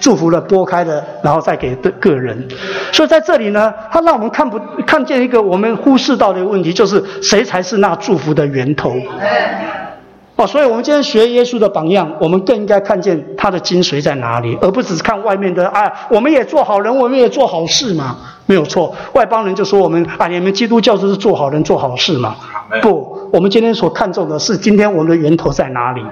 [0.00, 2.46] 祝福了，拨开了，然后再给个个人。
[2.92, 8.94] 所以在这里呢，他让我们看不看见一个我们忽视到的问题，就是谁才是那祝福的源头。
[10.40, 15.68] 哦，所以我们今天学耶稣的榜样，我们更应该看见他的精髓在哪里，而不只是看外面的。
[15.68, 18.96] 哎，我们也做好人，我们也做好事嘛，没有错。
[19.12, 22.36] 外邦人就说我们啊，你们基督教就是做好人、做好事嘛。
[22.80, 26.02] 不，我们今天所看重的是今天我们的源头在哪里。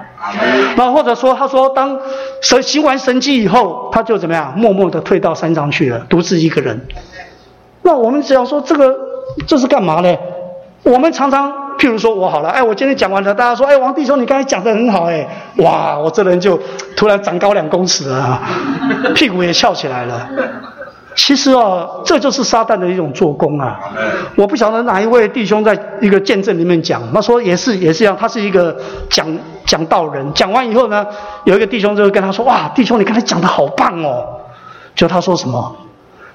[0.75, 1.99] 那或者说，他说当
[2.41, 6.79] 神行完神迹以后，他就怎么样，默默的退到山上去了，独自一个人。
[7.81, 8.95] 那我们只要说这个
[9.47, 10.15] 这是干嘛呢？
[10.83, 11.68] 我们常常。
[11.79, 15.25] 譬如说我好了，哎，我今天讲完了，大家说，哎，王弟兄，你刚才讲的很好，哎，
[15.57, 16.59] 哇，我这人就
[16.95, 18.37] 突然长高两公尺了，
[19.15, 20.29] 屁股也翘起来了。
[21.15, 23.79] 其实哦，这就是撒旦的一种做工啊。
[24.35, 28.77] 我不晓得哪一位弟兄在一个见证里面讲，他说也是也是一样，他是一个
[29.09, 29.25] 讲
[29.65, 31.05] 讲道人，讲完以后呢，
[31.45, 34.25] 有一个弟兄就跟他说，哇，弟兄，你刚才讲的好棒哦。
[34.95, 35.75] 就他说什么，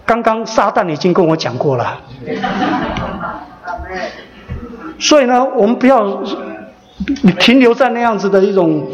[0.07, 1.98] 刚刚撒旦已经跟我讲过了。
[4.98, 6.22] 所以呢，我们不要
[7.38, 8.87] 停留在那样子的一种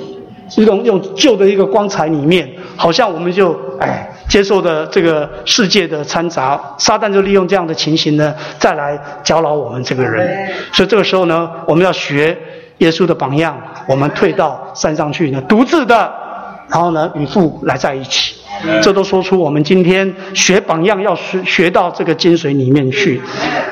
[0.56, 10.48] 一种用旧的一个光彩里面，好像我们就哎接受的这个世界的掺杂，撒旦就利用这样的情形呢，再来搅扰我们这个人。
[10.72, 12.36] 所以这个时候呢，我们要学
[12.78, 16.12] 耶稣的榜样，我们退到山上去呢，独自的，
[16.70, 18.34] 然后呢与父来在一起。
[18.82, 23.18] 这都说出我们今天学榜样要学学到这个精髓里面去。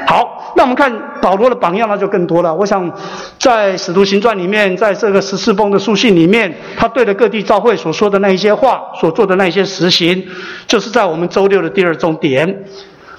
[0.07, 2.55] 好，那我们看保罗的榜样，那就更多了。
[2.55, 2.91] 我想
[3.39, 10.27] 在使徒行传里面，在这个十四封的书信里面，他对着各地教会所说的那一些话，所做的那些实行，
[10.67, 12.65] 就是在我们周六的第二重点。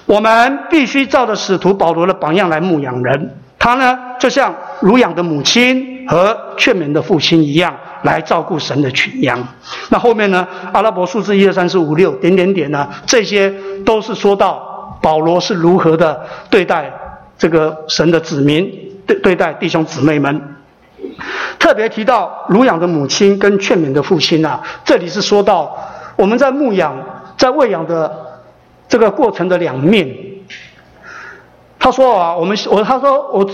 [0.06, 3.30] 我们必须照着使徒保罗的榜样来牧养人。
[3.60, 7.72] 他呢，就像乳养的母亲和劝勉的父亲一样。
[8.02, 9.46] 来照顾神的群羊。
[9.90, 10.46] 那后面呢？
[10.72, 12.88] 阿拉伯数字一二三四五六点点点呢？
[13.06, 13.52] 这些
[13.84, 16.92] 都是说到保罗是如何的对待
[17.36, 18.70] 这个神的子民，
[19.06, 20.56] 对对待弟兄姊妹们。
[21.58, 25.76] 特别提到乳养的母亲跟劝勉的父亲啊，这里是说到
[26.16, 26.96] 我们在牧养、
[27.36, 28.40] 在喂养的
[28.88, 30.08] 这个过程的两面。
[31.78, 33.50] 他说啊，我们我他说我。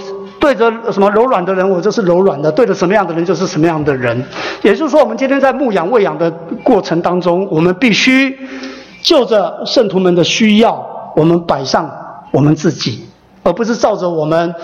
[0.47, 4.25] 对着什么柔软的人，我就是柔软的；对着什么样的人，就是什么样的人。
[4.63, 6.31] 也就是说，我们今天在牧养、喂养的
[6.63, 8.39] 过程当中，我们必须
[9.03, 11.91] 就着圣徒们的需要，我们摆上
[12.31, 13.09] 我们自己，
[13.43, 14.55] 而不是照着我们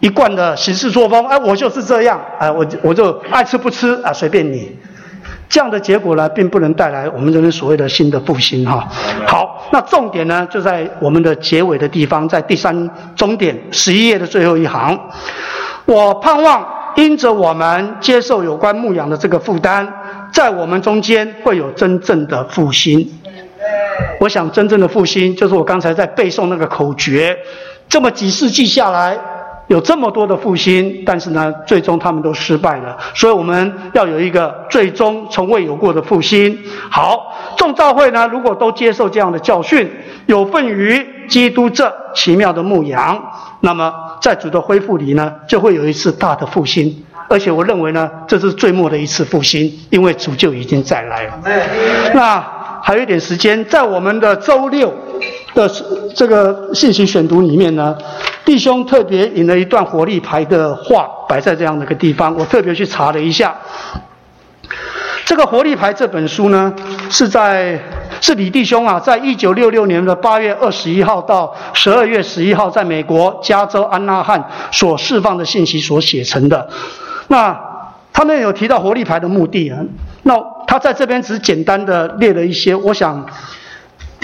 [0.00, 1.24] 一贯的行事作风。
[1.28, 4.76] 哎，我就是这样，哎，我我就爱吃不吃啊，随便你。
[5.48, 8.88] 这样的结果呢，并不能带来我们人类所谓的新的复兴哈。
[9.26, 14.98] 好，那重点呢，就在我们的结尾的地方，在第三终点十一页的最后一行。
[15.84, 19.86] 我盼望因着我们接受有关牧养的这个负担，
[20.32, 23.08] 在我们中间会有真正的复兴。
[24.18, 27.36] 我想，真正的复兴就是我刚才在背诵那个口诀，
[27.88, 29.16] 这么几世纪下来。
[29.68, 32.96] 有这么多的复兴，但是呢，最终他们都失败了。
[33.14, 36.58] 所以我们要有一个最终从未有过的复兴。
[36.90, 39.90] 好，众教会呢，如果都接受这样的教训，
[40.26, 43.20] 有份于基督这奇妙的牧羊，
[43.60, 47.04] 那么在主的恢复里呢，就会有一次大的复兴。
[47.26, 51.40] 而且我认为呢，这是最末的一次复兴，因为主就已经再来了。
[52.12, 52.44] 那
[52.82, 54.92] 还有一点时间，在我们的周六
[55.54, 55.70] 的
[56.14, 57.96] 这个信息选读里面呢。
[58.44, 63.56] 弟兄特别引了一段活力牌的话摆在这样的一个地方，我特别去查了一下。
[65.24, 66.70] 这个活力牌这本书呢，
[67.08, 67.80] 是在
[68.20, 76.68] 是李弟兄啊，在一九六六年的八月二十一号到十二月十一号，在美国加州安纳汉所释放的信息所写成的。
[77.28, 77.58] 那
[78.12, 79.78] 他们有提到活力牌的目的啊，
[80.24, 80.34] 那
[80.66, 83.26] 他在这边只简单的列了一些，我想。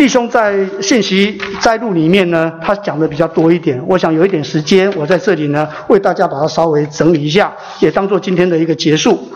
[0.01, 3.79] 弟兄在信息摘录里面呢，他讲的比较多一点。
[3.87, 9.31] 我想有一点时间，我在这里呢为大家把它稍微整理一下，也当做今天的一个结束。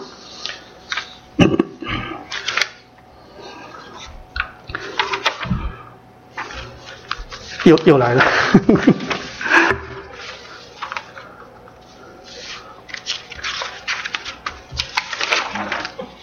[7.64, 8.24] 又又来了，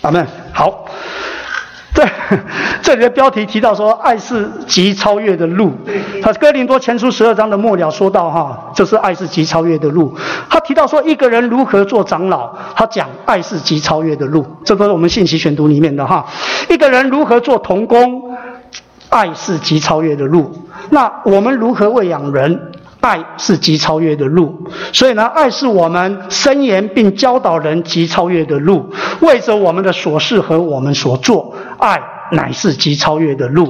[0.01, 0.26] 阿门。
[0.51, 0.88] 好。
[1.96, 2.06] 对，
[2.82, 5.74] 这里的标题提到说，爱是极超越的路。
[6.22, 10.16] 他哥林多前书十二章的末了说到，哈，这是爱是极超越的路。
[10.50, 14.46] 他提到说，一个人如何做长老，他讲爱是极超越的路。
[14.64, 16.26] 这都是我们信息选读里面的哈。
[16.70, 18.38] 一个人如何做童工，
[19.10, 20.50] 爱是极超越的路。
[20.92, 22.72] 那我们如何喂养人？
[23.02, 24.58] 爱是极超越的路。
[24.93, 28.89] 所以呢，爱是我们伸言并教导人极超越的路。
[29.20, 33.70] 为着我们的所事和我们所做，爱乃是极超越的路。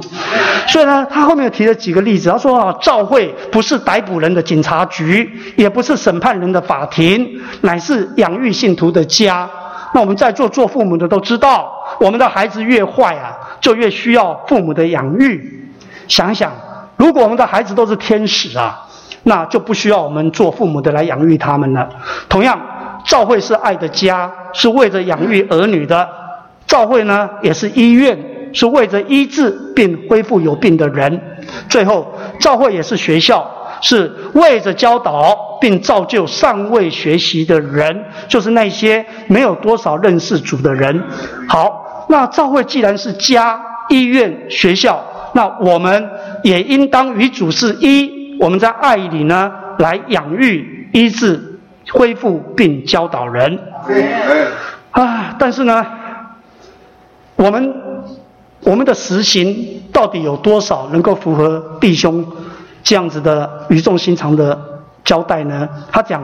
[0.68, 2.30] 所以呢，他后面又提了几个例子。
[2.30, 7.28] 他说啊，教会不是逮捕人的警察局，也不是审判人的法庭，
[7.62, 9.50] 乃是养育信徒的家。
[9.94, 11.70] 那我们在座做父母的都知道，
[12.00, 15.70] 我们的孩子越坏啊，就越需要父母的养育。
[16.08, 16.52] 想想，
[16.96, 18.86] 如果我们的孩子都是天使啊，
[19.24, 21.88] 那就不需要我们做父母的来养育他们了。
[22.28, 22.60] 同样，
[23.04, 26.08] 教会是爱的家，是为着养育儿女的。
[26.66, 28.18] 教会呢，也是医院。
[28.54, 31.18] 是为着医治并恢复有病的人，
[31.70, 32.06] 最后
[32.38, 33.50] 教会也是学校，
[33.80, 41.02] 是为着教导并造就尚未学习的人，就是那些没有多少认识主的人。
[41.48, 43.58] 好，那教会既然是家、
[43.88, 45.02] 医院、学校，
[45.32, 46.06] 那我们
[46.42, 51.60] 也应当与主是一，我们在爱里呢来养育、医治、
[51.92, 53.56] 恢复并教导人。
[54.90, 55.86] 啊，但是呢，
[57.36, 57.72] 我们。
[58.64, 62.24] 我们的实行到底有多少能够符合弟兄
[62.84, 64.56] 这样子的语重心长的
[65.04, 65.68] 交代呢？
[65.90, 66.22] 他讲，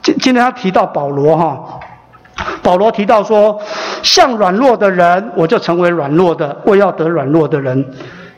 [0.00, 1.80] 今今天他提到保罗哈，
[2.62, 3.60] 保罗提到说，
[4.04, 7.84] 像软弱的人，我就成为软弱的，我要得软弱的人，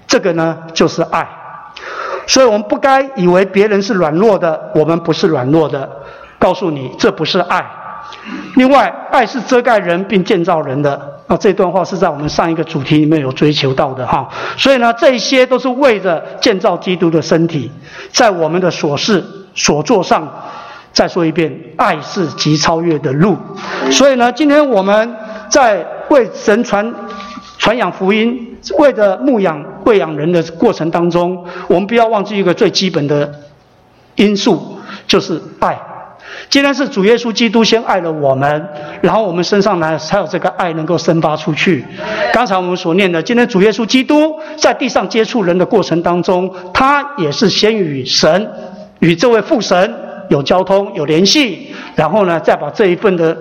[0.07, 1.29] 这个呢就是爱。
[2.27, 5.89] 所以我们不该以为别人是软弱的，我们不是软弱的。
[6.39, 7.65] 告诉你，这不是爱。
[8.57, 11.15] 另外，爱是遮盖人并建造人的。
[11.27, 14.29] 啊，这段话是在我们上一个主题里面有追求到的哈。
[14.57, 17.69] 所以呢，这些都是为着建造基督的身体，
[18.13, 19.25] 在我们的所事
[19.55, 20.29] 所做上，
[20.93, 23.37] 再说一遍，爱是极超越的路。
[23.91, 25.17] 所以呢，今天我们
[25.49, 26.95] 在为神传
[27.59, 33.33] 传扬福音，为了牧养喂养人的过程当中，我们不要忘记一个最基本的
[34.17, 35.79] 因素，就是爱。
[36.51, 38.69] 今天是主耶稣基督先爱了我们，
[39.01, 41.85] 然后我们身上呢才有这个爱能够生发出去。
[42.33, 48.51] 刚才我们所念的，今天主耶稣基督在地上接触人的过程当中，他也是先与神、
[48.99, 49.95] 与这位父神
[50.29, 53.37] 有交通、有联系，然后呢再把这一份的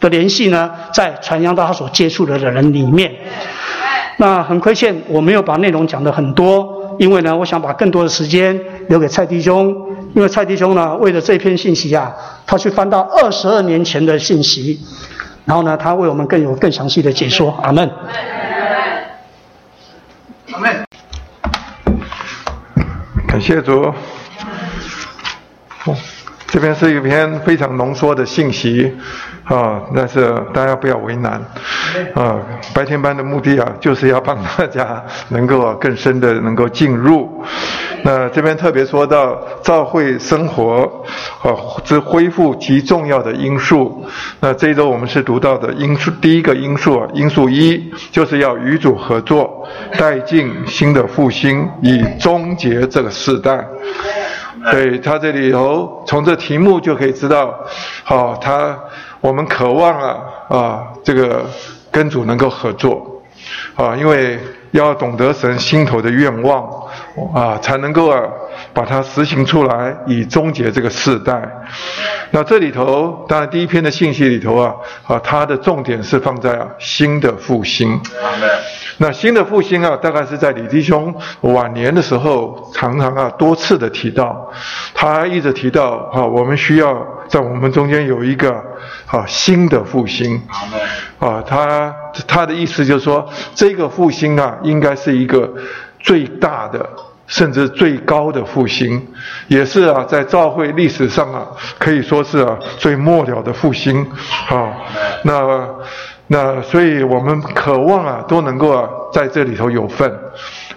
[0.00, 3.12] 的联系呢再传扬到他所接触的人里面。
[4.18, 8.58] 那很亏欠我没有把内容讲的很多，因为呢我想把更多的时间
[8.88, 9.74] 留给蔡弟兄。
[10.14, 12.14] 因为蔡弟兄呢，为了这篇信息啊，
[12.46, 14.78] 他去翻到二十二年前的信息，
[15.46, 17.50] 然后呢，他为我们更有更详细的解说。
[17.62, 17.90] 阿门。
[20.52, 20.84] 阿门。
[23.26, 23.90] 感谢主。
[26.48, 28.94] 这边是一篇非常浓缩的信息。
[29.44, 31.32] 啊，但是大家不要为难，
[32.14, 32.38] 啊，
[32.72, 37.42] 白天班的目的啊，就是要帮大家 能够更深的能够进入。
[38.04, 41.04] 那这边特别说到教会生活
[41.42, 44.04] 啊之恢复极重要的因素。
[44.40, 49.68] 那这一周我们是读到的因素，第一个因素啊，因素一就是要与主合作，
[49.98, 53.64] 带进新的复兴，以终结这个时代。
[54.70, 57.52] 对他这里头，从这题目就可以知道，
[58.04, 58.78] 好，他
[59.22, 60.16] 我们渴望啊
[60.48, 61.46] 啊，这个
[61.92, 63.22] 跟主能够合作，
[63.76, 64.36] 啊，因为
[64.72, 66.68] 要懂得神心头的愿望，
[67.32, 68.20] 啊，才能够啊
[68.74, 71.40] 把它实行出来，以终结这个世代。
[72.32, 74.74] 那这里头，当然第一篇的信息里头啊，
[75.06, 78.00] 啊，它的重点是放在啊新的复兴。
[78.98, 84.50] 那新的复兴啊，大概是在李弟兄晚年的时候，常常啊多次的提到，
[84.92, 88.62] 他一直提到啊，我们需要在我们中间有一个
[89.12, 90.42] 啊新的复兴。
[91.20, 91.94] 啊，他
[92.26, 95.48] 他的意思就是说，这个复兴啊，应该是一个
[96.00, 96.84] 最大的。
[97.28, 99.00] 甚至最高的复兴，
[99.48, 101.46] 也是啊，在教会历史上啊，
[101.78, 104.04] 可以说是啊最末了的复兴
[104.50, 104.70] 啊。
[105.22, 105.66] 那
[106.26, 110.12] 那，所以我们渴望啊，都能够啊在这里头有份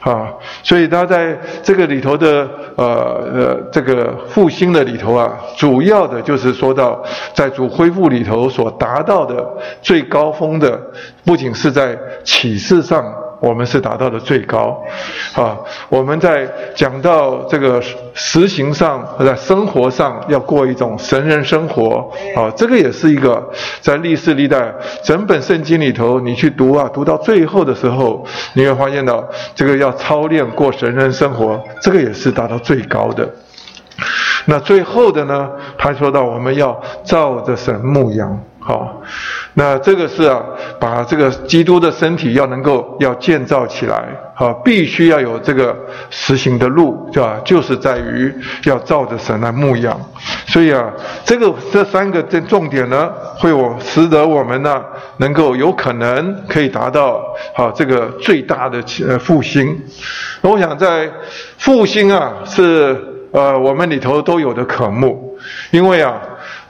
[0.06, 0.32] 啊。
[0.64, 2.86] 所以他在这个里头的呃
[3.34, 7.04] 呃这个复兴的里头啊，主要的就是说到
[7.34, 9.46] 在主恢复里头所达到的
[9.82, 10.80] 最高峰的，
[11.26, 13.04] 不仅是在启示上。
[13.46, 14.84] 我们是达到了最高，
[15.36, 15.56] 啊，
[15.88, 17.80] 我们在讲到这个
[18.16, 23.48] 实行上，在生活上要过一种神人生活，啊，这个也是一个
[23.82, 24.74] 在历世历代
[25.04, 29.24] 整本圣经里头，你去读啊，读到最后的时候，你会发现到
[29.54, 33.30] 这个要操练过神人生活，这个也是达到最高的。
[34.46, 39.04] 那最后的呢，他说到我们要照着神牧养，好。
[39.58, 40.44] 那这个是啊，
[40.80, 45.74] 把这个基督的身体要能够要建造起来，啊，必须要有这个
[46.10, 47.40] 实行的路，是吧？
[47.46, 48.34] 就是在于
[48.66, 49.98] 要照着神来牧养。
[50.46, 50.92] 所以啊，
[51.24, 54.84] 这个这三个这重点呢，会我使得我们呢，
[55.18, 57.24] 能够有可能可以达到
[57.56, 59.74] 啊这个最大的呃复兴。
[60.42, 61.10] 那我想在
[61.58, 62.98] 复兴啊，是
[63.32, 65.38] 呃我们里头都有的科目，
[65.72, 66.22] 因为啊。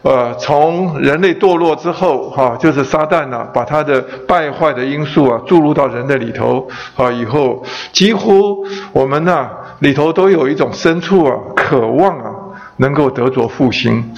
[0.05, 9.49] 呃，从人类堕落之后，哈，就是撒旦呢，把他的败坏的因素啊注入到人的里头，啊，以后几乎我们呢
[9.79, 12.29] 里头都有一种深处啊渴望啊
[12.77, 14.13] 能够得着复兴，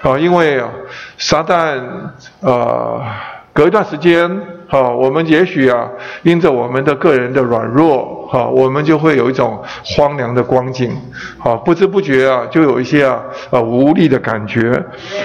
[0.00, 0.70] 啊，因为啊
[1.18, 1.78] 撒旦
[2.40, 3.02] 呃。
[3.58, 4.30] 隔一段时间，
[4.68, 5.90] 哈，我们也许啊，
[6.22, 10.96] 因着我们的个人的软弱，哈，我们就会有一种荒凉的光景，
[11.38, 14.80] 好，不知不觉啊，就有一些啊，啊无力的感觉，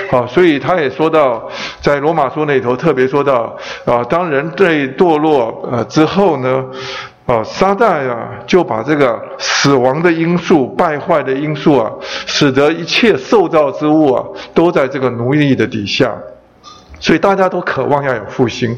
[0.10, 1.48] 好，所以他也说到，
[1.80, 3.56] 在罗马书那里头特别说到，
[3.86, 6.66] 啊，当人对堕落呃之后呢，
[7.28, 11.92] 啊，撒旦啊就把这个死亡的因素、败坏的因素啊，
[12.26, 14.26] 使得一切受造之物啊，
[14.56, 16.12] 都在这个奴役的底下。
[17.04, 18.74] 所以大家都渴望要有复兴，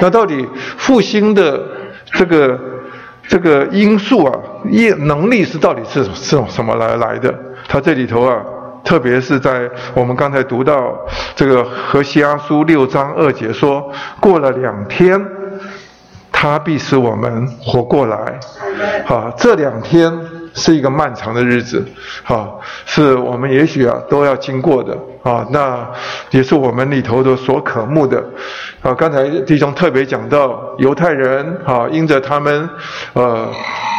[0.00, 0.44] 那到底
[0.76, 1.62] 复兴的
[2.06, 2.58] 这个
[3.28, 4.36] 这个因素啊，
[4.68, 7.32] 业能力是到底是是从什么来来的？
[7.68, 8.42] 他这里头啊，
[8.82, 10.92] 特别是在我们刚才读到
[11.36, 13.88] 这个何西阿书六章二节说，
[14.18, 15.24] 过了两天，
[16.32, 18.40] 他必使我们活过来。
[19.06, 20.12] 好，这两天
[20.52, 21.86] 是一个漫长的日子，
[22.24, 24.98] 好，是我们也许啊都要经过的。
[25.22, 25.88] 啊，那
[26.30, 28.22] 也是我们里头的所渴慕的。
[28.82, 32.68] 啊，刚才弟兄特别讲到犹太人，啊，因着他们，
[33.12, 33.48] 呃，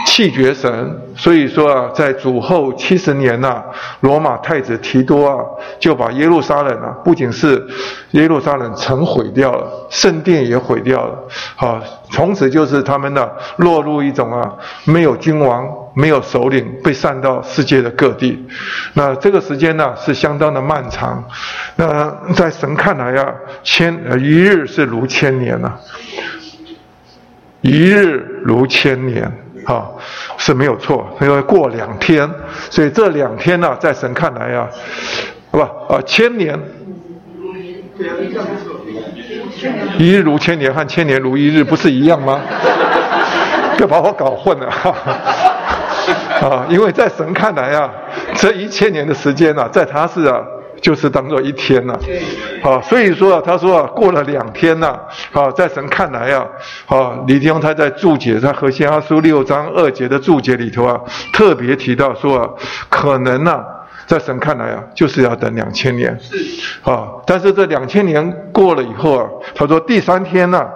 [0.05, 3.63] 弃绝神，所以说啊，在主后七十年呐，
[4.01, 5.38] 罗马太子提多啊，
[5.80, 7.65] 就把耶路撒冷啊，不仅是
[8.11, 11.17] 耶路撒冷城毁掉了，圣殿也毁掉了。
[11.55, 14.53] 好，从此就是他们呢，落入一种啊，
[14.84, 15.65] 没有君王，
[15.95, 18.45] 没有首领，被散到世界的各地。
[18.95, 21.12] 那这个时间呢，是相当的漫长。
[21.76, 23.34] 那在神看来呀，
[23.64, 25.74] 千一日是如千年呐，
[27.61, 29.32] 一日如千年，
[29.66, 29.91] 哈
[30.38, 31.18] 是没有错。
[31.22, 32.30] 因为过两天，
[32.70, 34.68] 所以这两天呢，在神看来呀，
[35.49, 36.59] 不啊，千年，
[39.97, 42.39] 一日如千年和千年如一日不是一样吗？
[43.78, 44.68] 别把我搞混了，
[46.41, 47.89] 啊，因为在神看来啊，
[48.36, 50.43] 这一千年的时间呢，在他是啊。
[50.84, 51.97] 就是当做一天呐，
[52.61, 54.99] 好，所以说啊，他说啊，过了两天呐，
[55.31, 56.45] 好，在神看来啊，
[56.86, 60.99] 好，李弟兄他在注解他和西阿书六章二节的注解里头啊，
[61.31, 62.49] 特别提到说啊，
[62.89, 63.63] 可能呐，
[64.05, 66.19] 在神看来啊，就是要等两千年，
[66.84, 70.67] 啊，但是这两千年过了以后啊，他说第三天呐，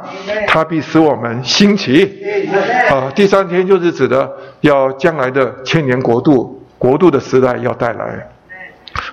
[0.47, 2.24] 他必使我们兴起，
[2.89, 4.32] 啊，第三天就是指的
[4.62, 8.30] 要将来的千年国度，国度的时代要带来。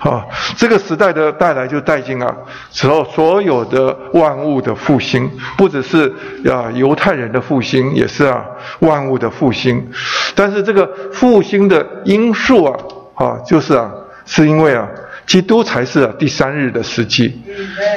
[0.00, 2.34] 啊，这个时代的带来就带进啊，
[2.70, 6.12] 此后所有的万物的复兴，不只是
[6.50, 8.44] 啊犹太人的复兴，也是啊
[8.80, 9.90] 万物的复兴。
[10.34, 12.76] 但是这个复兴的因素啊，
[13.14, 13.90] 啊就是啊，
[14.26, 14.86] 是因为啊，
[15.26, 17.42] 基督才是啊第三日的时机，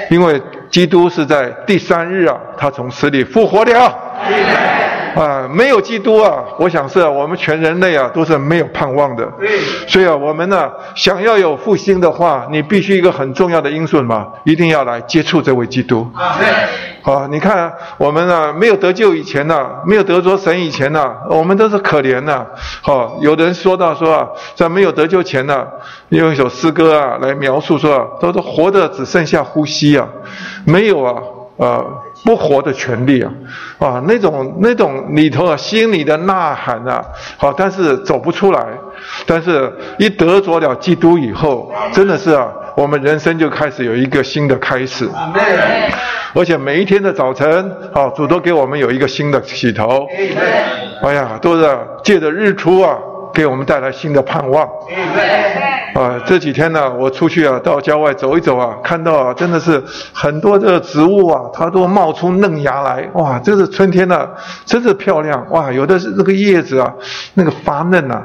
[0.10, 4.77] 因为基督是在第三日啊，他从死里复活了。
[5.16, 9.28] 啊，没有基督啊，我想是啊我们全人类啊都是没有盼望的。
[9.88, 16.08] 所以啊，我们呢想要有复兴的话，你必须一个很重要的因素嘛，一定要来接触这位基督。
[17.04, 22.46] 啊，你看我们呢没有得救以前呢，没有得着神以前呢，我们都是可怜的。
[22.82, 25.66] 好，有的人说到说啊，在没有得救前呢，
[26.10, 30.08] 用一首诗歌啊来描述说，都是活的只剩下呼吸啊，
[30.66, 31.16] 没有啊。
[31.58, 31.84] 呃，
[32.24, 33.32] 不活的权利啊，
[33.80, 37.04] 啊，那种那种里头啊，心里的呐喊啊，
[37.38, 38.66] 好，但是走不出来，
[39.26, 45.10] 但是一得着了基督以后，真的是啊，我们人生就开始有一个新的开始，
[46.34, 50.08] 而且每一天的早晨，啊，主都给我们有一个新的起头，
[51.02, 51.70] 哎呀，都是
[52.04, 52.98] 借着日出啊。
[53.38, 54.68] 给我们带来新的盼望。
[55.94, 63.08] 啊，这几天呢，我出去啊，到郊外走一走啊，看到啊，真的是很多的植物啊，它都冒出嫩芽来。
[63.14, 64.28] 哇，这是春天呢，
[64.66, 65.46] 真是漂亮。
[65.52, 66.92] 哇，有的是那个叶子啊，
[67.36, 68.24] 那个发嫩呐。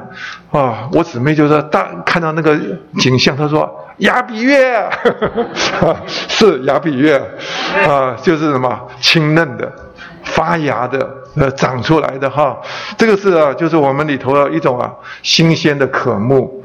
[0.51, 2.57] 啊，我姊妹就说，大看到那个
[2.97, 4.83] 景象，她说雅比月，
[6.07, 7.21] 是雅比月，
[7.87, 9.71] 啊，就是什么青嫩的。
[10.25, 11.05] 发芽的，
[11.35, 12.55] 呃，长出来的哈，
[12.97, 16.63] 这个是啊，就是我们里头的一种啊，新鲜的渴慕。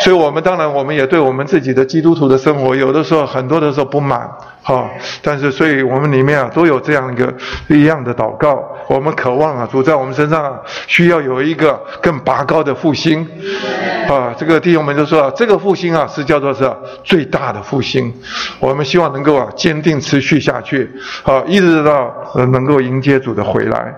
[0.00, 4.26] 所以，我们当然，我们也对我们自己的基督徒的生活，有的时候很多的时候不满，
[4.68, 4.90] 哈，
[5.22, 7.32] 但是所以我们里面啊都有这样一个
[7.68, 13.26] 一样的祷告，我们渴望啊主在我们身上啊需要有一个更拔高的复兴，
[14.06, 16.70] 啊，这个弟兄们就说啊，这个复兴啊是叫做是
[17.02, 18.12] 最大的复兴，
[18.60, 20.90] 我们希望能够啊坚定持续下去，
[21.22, 23.94] 啊，一直到能够迎接主的回来。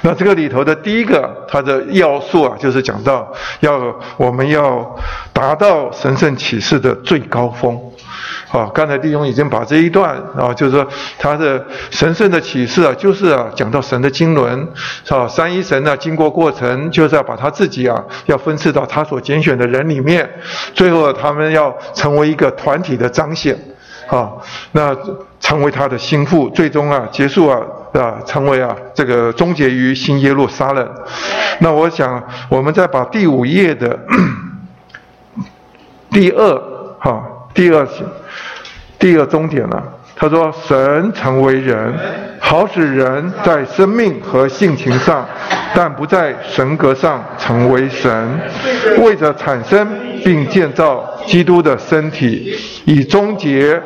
[0.00, 4.96] 那这个里头的第一个它的要素啊，就是讲到要我们要
[5.34, 7.78] 达到神圣启示的最高峰。
[8.50, 10.86] 啊，刚才弟兄已经把这一段啊，就是说
[11.18, 14.66] 他的神圣的启示啊，就是啊讲到神的经纶，
[15.10, 20.26] 啊三一神呢经过过程，就是要把他自己啊要分赐到他所拣选的人里面，
[20.72, 23.54] 最后他们要成为一个团体的彰显，
[24.08, 24.32] 啊，
[24.72, 24.96] 那
[25.38, 27.60] 成为他的心腹，最终啊结束啊
[27.92, 30.90] 啊成为啊这个终结于新耶路撒冷。
[31.58, 33.98] 那我想我们再把第五页的
[36.10, 36.62] 第二
[36.98, 37.22] 哈
[37.52, 37.86] 第二。
[38.98, 39.82] 第二终点了，
[40.16, 41.94] 他说：“神成为人，
[42.40, 45.24] 好使人在生命和性情上，
[45.72, 48.28] 但不在神格上成为神，
[49.00, 49.86] 为着产生
[50.24, 53.80] 并建造基督的身体，以终结、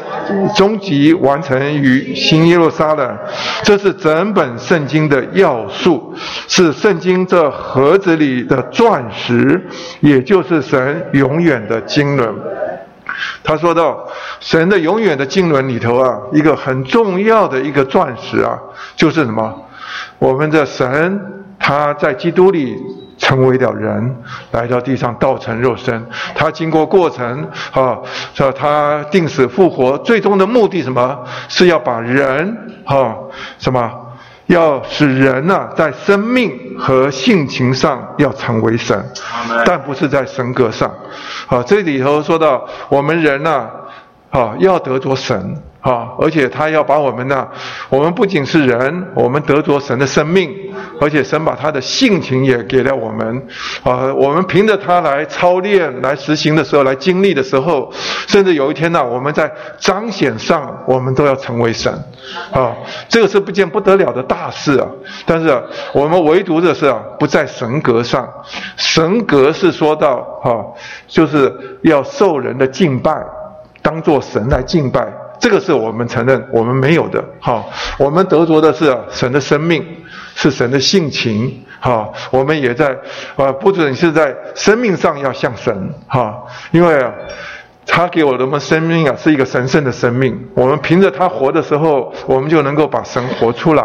[0.56, 3.18] 终极完成于新耶路撒冷。
[3.62, 6.14] 这是整本圣经的要素，
[6.48, 9.60] 是圣经这盒子里的钻石，
[10.00, 12.34] 也就是神永远的经纶。”
[13.42, 14.06] 他说到，
[14.40, 18.58] 神的永远的经纶里头啊，一个很重要的一个钻石啊，
[18.96, 19.54] 就是什么？
[20.18, 21.20] 我们的神
[21.58, 22.76] 他在基督里
[23.18, 24.16] 成为了人，
[24.50, 26.04] 来到地上道成肉身。
[26.34, 27.98] 他经过过程啊，
[28.34, 31.18] 说他定死复活，最终的目的什么？
[31.48, 33.14] 是要把人啊
[33.58, 33.90] 什么？
[34.46, 39.04] 要使人呐，在生命和性情上要成为神，
[39.64, 40.92] 但不是在神格上。
[41.46, 43.68] 好，这里头说到我们人呐，
[44.30, 45.56] 啊，要得着神。
[45.82, 46.14] 啊！
[46.18, 47.46] 而且他要把我们呢，
[47.90, 50.48] 我们不仅是人，我们得着神的生命，
[51.00, 53.46] 而且神把他的性情也给了我们。
[53.82, 57.92] 啊，我们凭着他来操练、来实行的时候，来经历的时候，
[58.28, 61.92] 甚至有一天呢，我们在彰显上，我们都要成为神。
[62.52, 62.76] 啊，
[63.08, 64.86] 这个是不见不得了的大事啊！
[65.26, 65.60] 但是
[65.92, 68.28] 我们唯独的是啊，不在神格上。
[68.76, 70.62] 神格是说到啊，
[71.08, 71.52] 就是
[71.82, 73.20] 要受人的敬拜，
[73.82, 75.12] 当做神来敬拜。
[75.42, 77.64] 这个是我们承认我们没有的，哈，
[77.98, 79.84] 我们得着的是神的生命，
[80.36, 82.96] 是神的性情，哈，我们也在，
[83.34, 87.12] 啊，不准是在生命上要像神，哈，因为啊，
[87.86, 93.84] 他给我们生命啊是一个神圣的生命，我们凭着他活的时候，我们就能够把神活出来。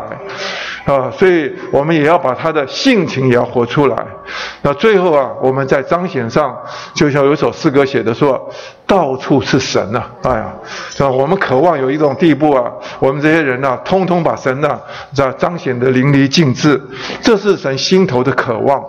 [0.85, 4.05] 啊，所以我们也要把他的性情也要活出来。
[4.61, 6.57] 那最后啊，我们在彰显上，
[6.93, 8.49] 就像有首诗歌写的说
[8.87, 10.53] ：“到处是神呐！”哎呀，
[10.91, 11.09] 是吧？
[11.09, 14.79] 我们渴望有一种地步啊，我们这些人呐，通通把神呐，
[15.13, 16.81] 这彰显的淋漓尽致。
[17.21, 18.81] 这是神心头的渴望。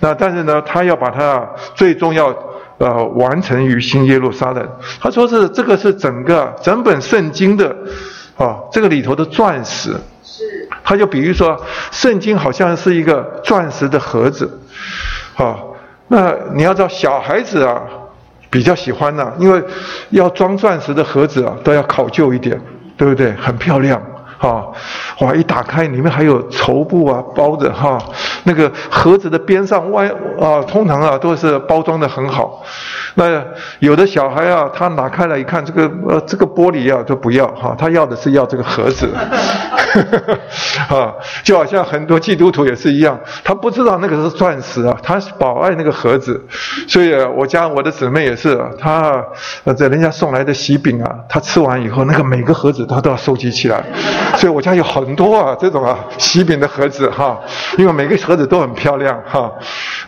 [0.00, 2.34] 那但是呢，他要把它最重要
[2.78, 4.68] 呃完成于新耶路撒冷。
[5.00, 7.76] 他说是这个是整个整本圣经的
[8.36, 9.94] 啊，这个里头的钻石。
[10.84, 11.56] 他就比喻说，
[11.92, 14.60] 圣经好像是一个钻石的盒子，
[15.36, 15.56] 啊，
[16.08, 17.80] 那你要知道，小孩子啊
[18.50, 19.62] 比较喜欢呢，因为
[20.10, 22.60] 要装钻石的盒子啊都要考究一点，
[22.96, 23.32] 对不对？
[23.34, 24.02] 很漂亮，
[24.42, 24.66] 哈，
[25.20, 27.96] 哇，一打开里面还有绸布啊包着哈，
[28.42, 30.08] 那个盒子的边上外
[30.40, 32.64] 啊，通常啊都是包装的很好。
[33.14, 33.40] 那
[33.78, 39.08] 有的小孩啊，他拿开来一看，这个呃这个玻璃啊就不要哈，他要的是要这个盒子。
[40.88, 41.12] 啊，
[41.44, 46.44] 就好像很多基督徒也是一样，他不知道那个是钻石啊，他保爱那个盒子。
[46.88, 49.22] 所以我家我的姊妹也是，她
[49.76, 53.84] 在人家送来的喜饼啊，她吃完以后，那个每个盒子她都要收集起来。
[54.38, 57.38] 所以我家有很多啊这种啊喜饼的盒子哈，
[57.78, 59.52] 因为每个盒子都很漂亮哈。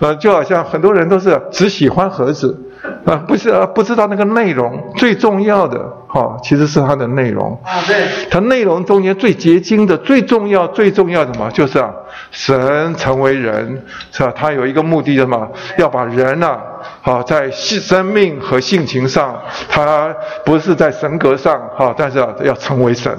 [0.01, 2.59] 呃，就好像很多人都是只喜欢盒子。
[3.07, 7.59] 啊，不是啊，不知道那个内容最重要的哈，其实是它的内容。
[7.65, 7.97] 啊，对。
[8.31, 11.51] 它内容中间最结晶的、最重要、最重要的什么？
[11.53, 11.91] 就是啊，
[12.31, 14.33] 神成为人，是吧？
[14.37, 15.49] 他有一个目的什么？
[15.79, 16.59] 要把人呐，
[17.01, 19.35] 好在性生命和性情上，
[19.69, 20.15] 他
[20.45, 23.17] 不是在神格上哈，但是啊，要成为神。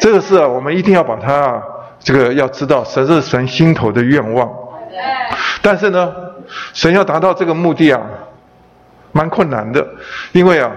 [0.00, 1.62] 这个事啊，我们一定要把它
[2.00, 4.50] 这个要知道，神是神心头的愿望。
[5.60, 6.12] 但是呢，
[6.72, 8.00] 神要达到这个目的啊。
[9.14, 9.86] 蛮困难的，
[10.32, 10.72] 因为啊，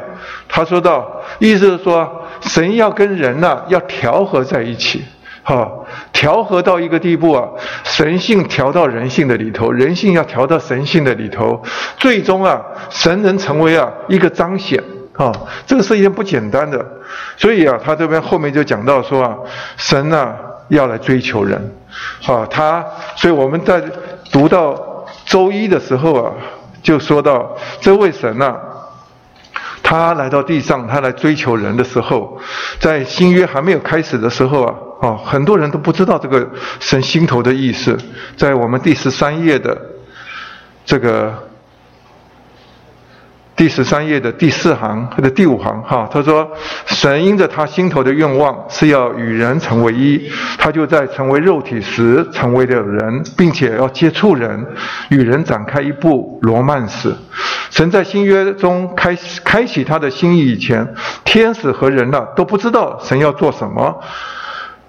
[0.49, 5.05] 他说到，意思是说，神要跟人呐要调和在一起，
[5.41, 5.71] 哈，
[6.11, 7.47] 调和到一个地步啊，
[7.85, 11.63] 神性调到人性的里头，人性要调到神性的里头，
[11.95, 14.83] 最终啊，神能成为啊一个彰显，
[15.17, 15.31] 啊，
[15.65, 16.85] 这个是一件不简单的。
[17.37, 19.35] 所以啊，他这边后面就讲到说啊，
[19.77, 20.35] 神啊
[20.67, 21.73] 要来追求人，
[22.27, 22.85] 啊，他，
[23.15, 23.81] 所以我们在
[24.31, 26.31] 读到周一的时候啊，
[26.83, 28.57] 就说到这位神啊。
[29.81, 32.37] 他来到地上，他来追求人的时候，
[32.79, 36.45] 在新约还没有开始的时候啊，啊，很多人都不知道这个
[36.79, 37.95] 神心头的意思。
[38.35, 39.79] 在我们第十三页的
[40.85, 41.44] 这个。
[43.55, 46.45] 第十三页的第四行或者第五行，哈，他说
[46.87, 54.67] ：“神因着他心头的愿望是要与人成为一，他就在成为肉体时成为了人，并且要接触人，
[55.09, 57.15] 与人展开一部罗曼史。
[57.69, 60.93] 神在新约中开开启他的心意以前，
[61.23, 64.01] 天使和人呢都不知道神要做什么，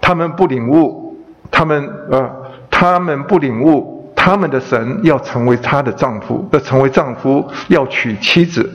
[0.00, 1.16] 他们不领悟，
[1.52, 2.28] 他们呃，
[2.68, 3.94] 他们不领悟。”
[4.26, 8.68] 他们的神要成为她的丈夫，要成为丈夫要娶妻子，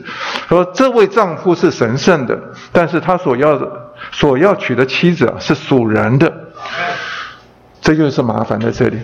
[0.47, 2.39] 说这位丈夫是神圣的，
[2.71, 3.69] 但是他所要的
[4.13, 6.31] 所要娶的妻子啊是属人的，
[7.81, 8.97] 这就是麻烦在这里。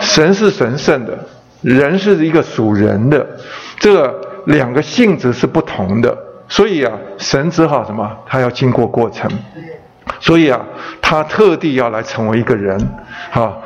[0.00, 1.12] 神是神圣的，
[1.60, 3.26] 人是一个属人的，
[3.78, 6.16] 这两个性质是不同的，
[6.48, 8.10] 所以啊，神只好什么？
[8.26, 9.30] 他要经过过程。
[10.20, 10.60] 所以啊，
[11.00, 12.78] 他特地要来成为一个人，
[13.32, 13.58] 哈，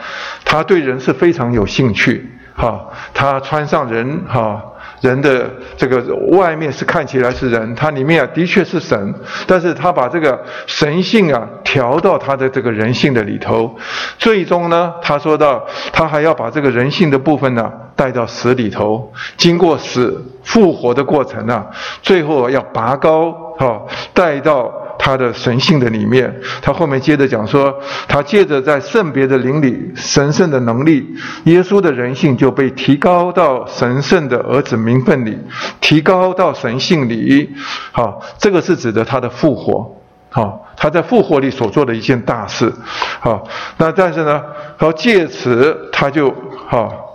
[0.44, 4.62] 他对人是非常有兴趣，哈，他穿上人，哈，
[5.02, 6.02] 人的这个
[6.36, 9.14] 外面是看起来是人，他里面啊的确是神，
[9.46, 13.76] 但是他把这个神性啊调到他的这个人性的里头，
[14.18, 15.62] 最终呢，他说到
[15.92, 21.66] 他还要把这个人性的部分呢带到死里头，经过死复活的过程啊，
[22.02, 23.82] 最后要拔高，哈，
[24.14, 24.72] 带到。
[25.06, 27.72] 他的神性的里面，他后面接着讲说，
[28.08, 31.06] 他借着在圣别的灵里神圣的能力，
[31.44, 35.38] 耶稣的人性就被提高到神圣的儿子名分里，
[35.80, 37.48] 提高到神性里。
[37.92, 39.88] 好，这个是指的他的复活。
[40.28, 42.72] 好，他在复活里所做的一件大事。
[43.20, 43.46] 好，
[43.76, 44.42] 那但是呢，
[44.76, 46.34] 然后借此他就
[46.66, 47.05] 好。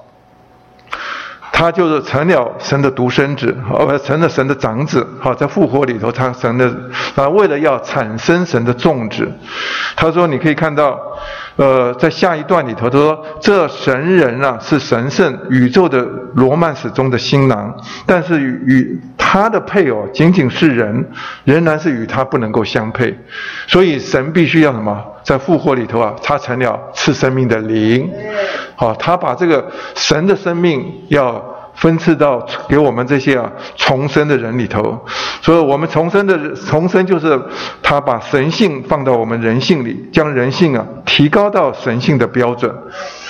[1.52, 5.06] 他就是成了神的独生子，哦，成了神的长子。
[5.20, 6.74] 好，在复活里头，他神的
[7.16, 9.30] 啊，为了要产生神的种子，
[9.96, 11.00] 他说，你可以看到，
[11.56, 16.02] 呃，在下一段里头，他说，这神人啊，是神圣宇宙的
[16.36, 21.06] 罗曼史中的新郎，但是与与他的配偶仅仅是人，
[21.44, 23.18] 仍然是与他不能够相配，
[23.68, 25.06] 所以神必须要什么？
[25.24, 28.10] 在复活里头啊，他成了赐生命的灵，
[28.76, 31.44] 好，他把这个神的生命要
[31.82, 35.04] 分赐到给我们这些啊重生的人里头，
[35.42, 37.42] 所以我们重生的重生就是
[37.82, 42.72] 他把神性放到我们人性里，将人性啊提高到神性的标准。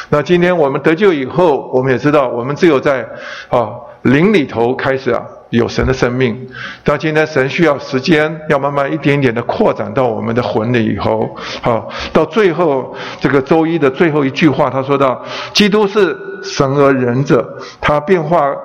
[0.10, 3.08] 那今天我们得救以后，我们也知道，我们只有在
[3.48, 3.70] 啊
[4.02, 5.24] 灵里头开始啊。
[5.52, 6.36] 有神的生命，
[6.84, 15.24] 到今天神需要时间，要慢慢一点点的扩展到我们的魂里以后，好，到最后这个周一的最后一句话，他说到：
[15.54, 17.48] 基督是神而仁者，
[17.80, 18.56] 他变化，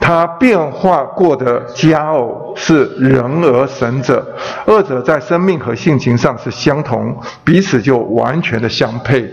[0.00, 4.26] 他变化过的佳偶是人而神者，
[4.66, 9.30] 二者在生命和性情上是相同，彼此就完全的相配。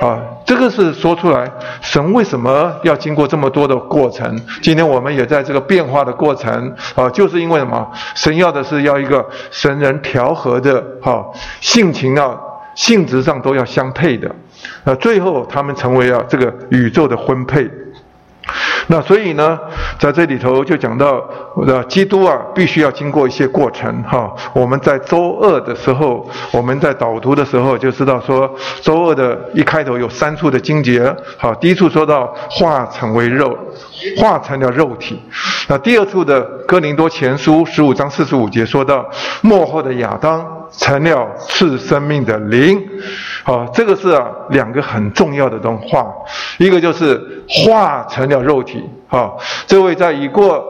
[0.00, 4.38] 啊，这个是说出来，神为什么要经过这么多的过程？
[4.60, 7.90] 今天我们也在这个变化的过程啊，就是因为什么？
[8.14, 11.24] 神要的是要一个神人调和的哈
[11.60, 12.38] 性情啊，
[12.74, 14.30] 性质上都要相配的，
[14.84, 17.70] 那最后他们成为了这个宇宙的婚配。
[18.88, 19.58] 那所以呢，
[19.98, 21.22] 在这里头就讲到，
[21.66, 24.32] 呃，基督啊，必须要经过一些过程哈。
[24.54, 28.48] 我们在周二的时候，我们在导读的时候就知道说，
[28.80, 33.56] 周二的一开头有三处的经节，好，第一处说到化成为肉，
[34.18, 35.20] 化成了肉体。
[35.68, 39.04] 那第二处的哥林多前书十五章四十五节说到，
[39.42, 42.80] 末后的亚当成了赐生命的灵。
[43.42, 44.20] 好，这个是
[44.50, 46.06] 两个很重要的动画，
[46.58, 48.82] 一个就是化成了肉体。
[49.08, 50.64] 好，这位在已过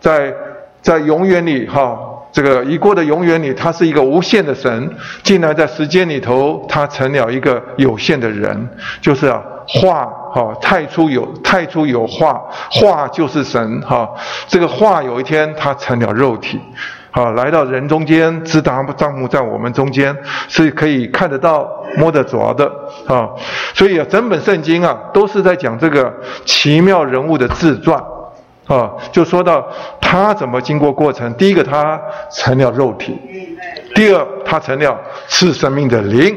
[0.00, 0.34] 在
[0.80, 1.98] 在永远里哈，
[2.32, 4.90] 这个已过的永远里，他是一个无限的神，
[5.22, 8.68] 进来在时间里头，他成了一个有限的人，
[9.00, 14.08] 就是啊化哈太初有太初有化，化就是神哈，
[14.48, 16.58] 这个化有一天他成了肉体。
[17.12, 20.16] 啊，来到人中间，直达帐幕在我们中间，
[20.48, 22.64] 是可以看得到、摸得着的
[23.06, 23.28] 啊。
[23.74, 26.12] 所以啊，整本圣经啊，都是在讲这个
[26.44, 28.02] 奇妙人物的自传
[28.66, 28.90] 啊。
[29.12, 29.66] 就说到
[30.00, 32.00] 他怎么经过过程，第一个他
[32.30, 33.18] 成了肉体，
[33.94, 34.98] 第二他成了
[35.28, 36.36] 赐生命的灵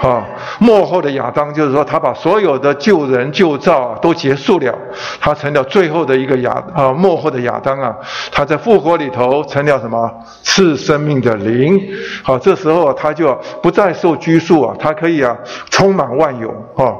[0.00, 0.24] 啊，
[0.58, 4.72] 幕后的亚当就是说，他把所有的旧人旧造啊都结束了，
[5.20, 7.94] 他成了最后的一个亚啊，幕后的亚当啊，
[8.30, 10.10] 他在复活里头成了什么？
[10.42, 11.80] 赐生命的灵。
[12.22, 15.36] 好，这时候他就不再受拘束啊，他可以啊，
[15.70, 16.94] 充满万有啊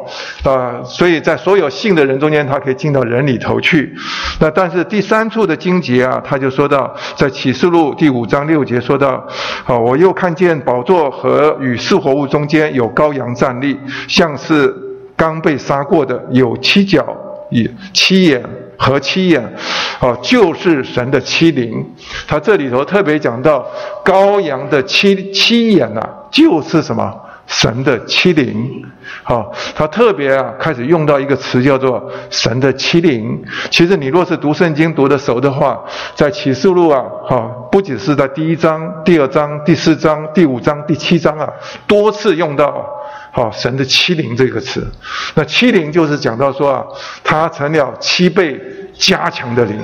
[0.44, 3.94] 啊，所以在所有信的人中间，他可以进到人里头去。
[4.40, 9.24] 那但是第三处的经节啊，他就说到，在启示录第五章六节说到，
[9.66, 13.78] 啊，我又看见宝座和与四活物中间有羔羊站立，
[14.08, 14.74] 像是
[15.14, 17.04] 刚被杀过的，有七角、
[17.50, 18.42] 以七眼
[18.76, 19.52] 和七眼，
[20.00, 21.84] 哦，就是神的七灵。
[22.26, 23.66] 他这里头特别讲到
[24.04, 27.14] 羔羊的七七眼呐，就是什么？
[27.48, 28.84] 神的欺凌，
[29.22, 33.42] 好，他特别啊开始用到一个词叫做神的欺凌。
[33.70, 35.82] 其实你若是读圣经读得熟的话，
[36.14, 41.50] 在启示录啊，好，不仅是在第一章、第二章、第四章、第五章、第七章啊，
[41.86, 42.86] 多次用到
[43.32, 44.86] 好神的欺凌这个词。
[45.34, 46.84] 那欺凌就是讲到说啊，
[47.24, 48.60] 他成了七倍
[48.92, 49.80] 加强的灵，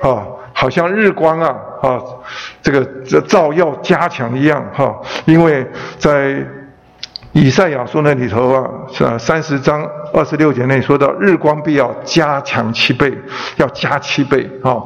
[0.00, 0.22] 啊，
[0.52, 2.00] 好像日光啊，啊，
[2.62, 2.84] 这个
[3.22, 5.68] 照耀加强一样哈，因为
[5.98, 6.46] 在。
[7.40, 9.16] 以赛亚书那里头啊，是吧？
[9.16, 13.16] 三十章二十六节内说到，日光必要加强七倍，
[13.58, 14.82] 要加七倍啊。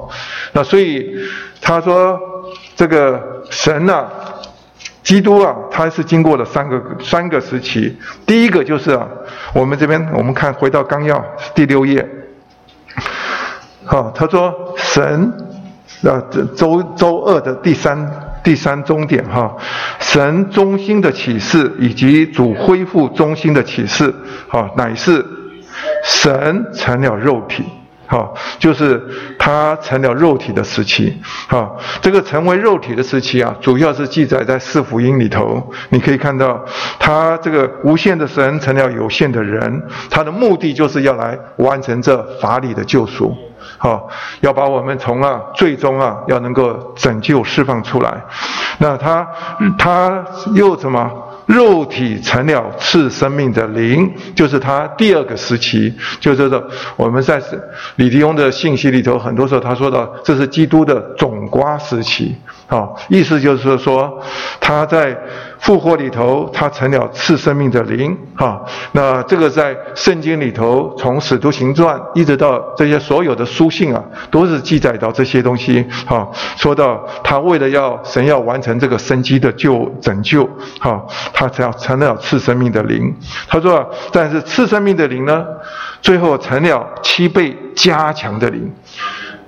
[0.52, 1.16] 那所以
[1.62, 2.20] 他说，
[2.76, 4.06] 这个神啊，
[5.02, 7.96] 基督啊，他是经过了三个三个时期。
[8.26, 9.08] 第一个就是啊，
[9.54, 11.24] 我们这边我们看回到纲要
[11.54, 12.06] 第六页，
[13.86, 15.32] 好，他说神
[16.02, 16.20] 啊，
[16.54, 18.31] 周周二的第三。
[18.42, 19.56] 第三终点哈，
[20.00, 24.12] 神中心的启示以及主恢复中心的启示，
[24.48, 25.24] 哈，乃是
[26.04, 27.64] 神成了肉体，
[28.06, 28.28] 哈，
[28.58, 29.00] 就是
[29.38, 31.16] 他成了肉体的时期，
[31.48, 31.70] 哈，
[32.00, 36.64] 这个成为肉体的时期啊，主要是记载在四福音里头，你可以看到
[36.98, 43.36] 他这个无限的神成了有限的人，他的目的就是要来完成这法理的救赎。
[43.78, 44.08] 好，
[44.40, 48.22] 要把我们从啊最终啊要能够拯救释放出来，
[48.78, 49.26] 那他
[49.78, 51.10] 他又怎么？
[51.46, 56.64] 肉体成了赐生命的灵，就是他第二个时期，就是说
[56.96, 57.42] 我们在
[57.96, 62.34] 李迪翁的信息里头，很多时候他说到这是基督的总瓜时期，
[62.74, 64.20] 啊，意思就是说
[64.60, 65.16] 他在。
[65.62, 68.60] 复活里头，他成了赐生命的灵，哈。
[68.90, 76.28] 那这个在圣经里头，从使徒行传一直到这些所有的书信啊，都是记载到这些东西，哈。
[76.56, 80.50] 说到他为了要神要完成这个生机的救拯救，
[80.80, 81.00] 哈，
[81.32, 83.14] 他才要成了赐生命的灵。
[83.46, 85.46] 他说，但是赐生命的灵呢，
[86.00, 88.68] 最后成了七倍加强的灵。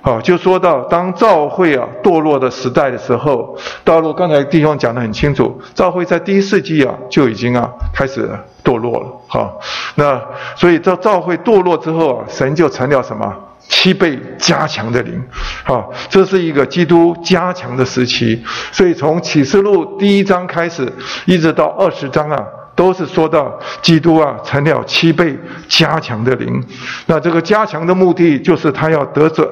[0.05, 8.29] 好，就说到当教会啊堕落的时代的时候，道路刚才弟兄讲得很清楚，教会在第一世纪啊就已经啊开始
[8.63, 9.07] 堕落了。
[9.27, 9.51] 哈，
[9.95, 10.21] 那
[10.55, 13.35] 所以这教会堕落之后啊，神就成了什么
[13.67, 15.19] 七倍加强的灵。
[15.63, 18.43] 好，这是一个基督加强的时期。
[18.71, 20.87] 所以从启示录第一章开始，
[21.25, 22.45] 一直到二十章啊。
[22.75, 25.33] 都是说到基督啊成了七倍
[25.69, 26.61] 加强的灵，
[27.05, 29.49] 那这个加强的目的就是他要得着，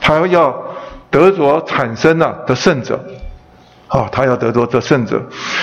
[0.00, 0.54] 他要
[1.10, 2.98] 得着产生了的圣者，
[3.88, 5.22] 啊，他要得着这圣者，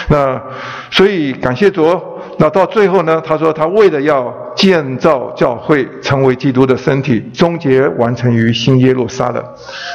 [0.09, 0.41] 那
[0.89, 1.99] 所以感谢主。
[2.37, 3.21] 那到最后呢？
[3.23, 9.43] 他说他为了要建造教会，成为基督的身体，终结完成于新耶路撒冷。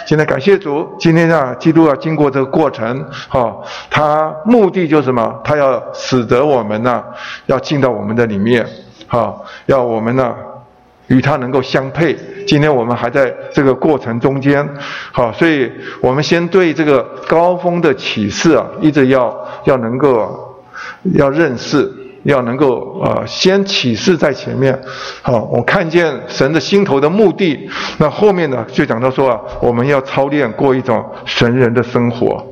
[0.06, 3.56] 现在感谢主，今天啊，基督要经过这个过程，哈，
[3.90, 5.34] 他目的就是什么？
[5.42, 7.02] 他要使得我们呢，
[7.46, 8.64] 要进到我们的里面，
[9.08, 9.34] 哈，
[9.64, 10.32] 要我们呢
[11.08, 12.16] 与他能够相配。
[12.46, 14.68] 今天我们还在这个过程中间，
[15.12, 20.56] 好，所以我们先对这个高峰的启示啊，一直要要能够
[21.14, 21.92] 要认识。
[22.26, 24.76] 要能够呃先启示在前面，
[25.22, 32.44] 好，我看见神的心头的目的，那后面呢就讲到说啊，我们要操练过一种神人的生活，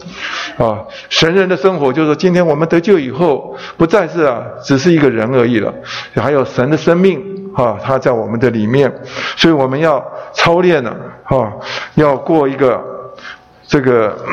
[0.59, 0.79] 啊，
[1.09, 5.75] 神人的生活就是今天我们得救以后，不再是啊只是一个人而已了，
[6.15, 7.21] 还有神的生命
[7.55, 8.93] 啊，他在我们的里面，
[9.37, 10.95] 所以我们要操练呢，
[11.25, 11.53] 啊，
[11.95, 12.83] 要过一个
[13.67, 14.17] 这个。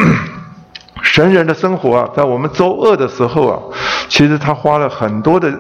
[1.04, 3.60] 神人的生活啊，在我们周二的时候啊，
[4.08, 5.52] 其实他花了很多的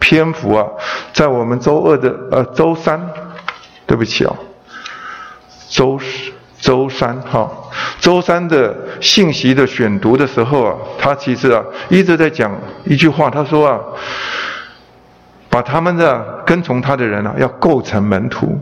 [0.00, 0.66] 篇幅啊，
[1.14, 3.00] 在我们周二的呃周三，
[3.86, 4.34] 对不起啊，
[5.70, 5.98] 周
[6.60, 7.48] 周三哈，
[8.00, 12.52] 周三的信息的选读的时候啊，他其实啊一直在讲
[12.84, 13.78] 一句话，他说啊，
[15.50, 18.58] 把他们的跟从他的人啊，要构成门徒。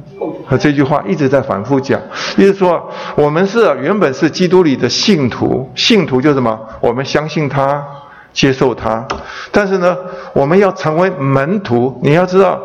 [0.49, 2.01] 和这句话一直在反复讲，
[2.37, 6.57] 意思说我们是原本是基督里的信徒，信徒就什么？
[6.81, 7.85] 我们相信他
[8.33, 9.05] 接受他。
[9.51, 9.97] 但是呢，
[10.33, 12.61] 我们要成为门徒，你要知道，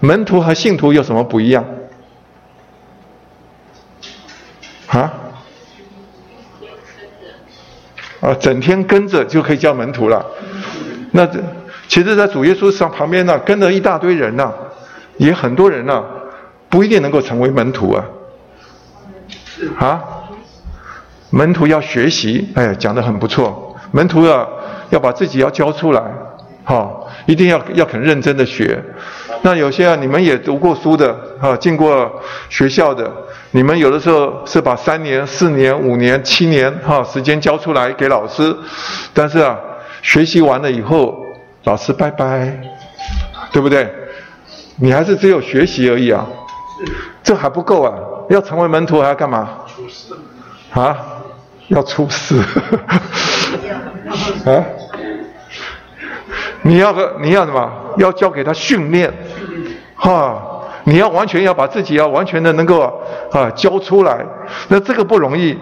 [0.00, 1.62] 门徒和信徒有什么不一样？
[4.86, 5.12] 啊？
[8.22, 10.24] 啊，整天跟着就可以叫门徒了。
[11.12, 11.38] 那这
[11.88, 14.52] 其实，在主耶稣上旁边呢，跟着一大堆人呢，
[15.16, 16.04] 也很多人呢，
[16.68, 18.04] 不一定能够成为门徒啊。
[19.78, 20.04] 啊？
[21.30, 23.74] 门徒要学习，哎，讲的很不错。
[23.90, 24.48] 门徒要
[24.90, 26.02] 要把自己要教出来，
[26.62, 28.82] 好，一定要要很认真的学。
[29.42, 32.10] 那有些啊，你们也读过书的，啊，进过
[32.48, 33.10] 学校的。
[33.50, 38.54] 你们有的时候是把三年、四年、五年、七年哈时间交出来给老师，
[39.14, 39.58] 但是啊，
[40.02, 41.22] 学习完了以后，
[41.68, 42.58] 老师拜拜，
[43.52, 43.92] 对不对？
[44.76, 46.26] 你还是只有学习而已啊，
[47.22, 47.92] 这还不够啊！
[48.30, 49.50] 要成为门徒还要干嘛？
[50.72, 50.96] 啊？
[51.68, 52.40] 要出师？
[54.46, 54.64] 啊？
[56.62, 57.70] 你要个你要什么？
[57.98, 59.12] 要教给他训练，
[59.94, 60.42] 哈。
[60.84, 62.80] 你要完全要把自己要完全的能够
[63.30, 64.24] 啊教出来，
[64.68, 65.58] 那这个不容易，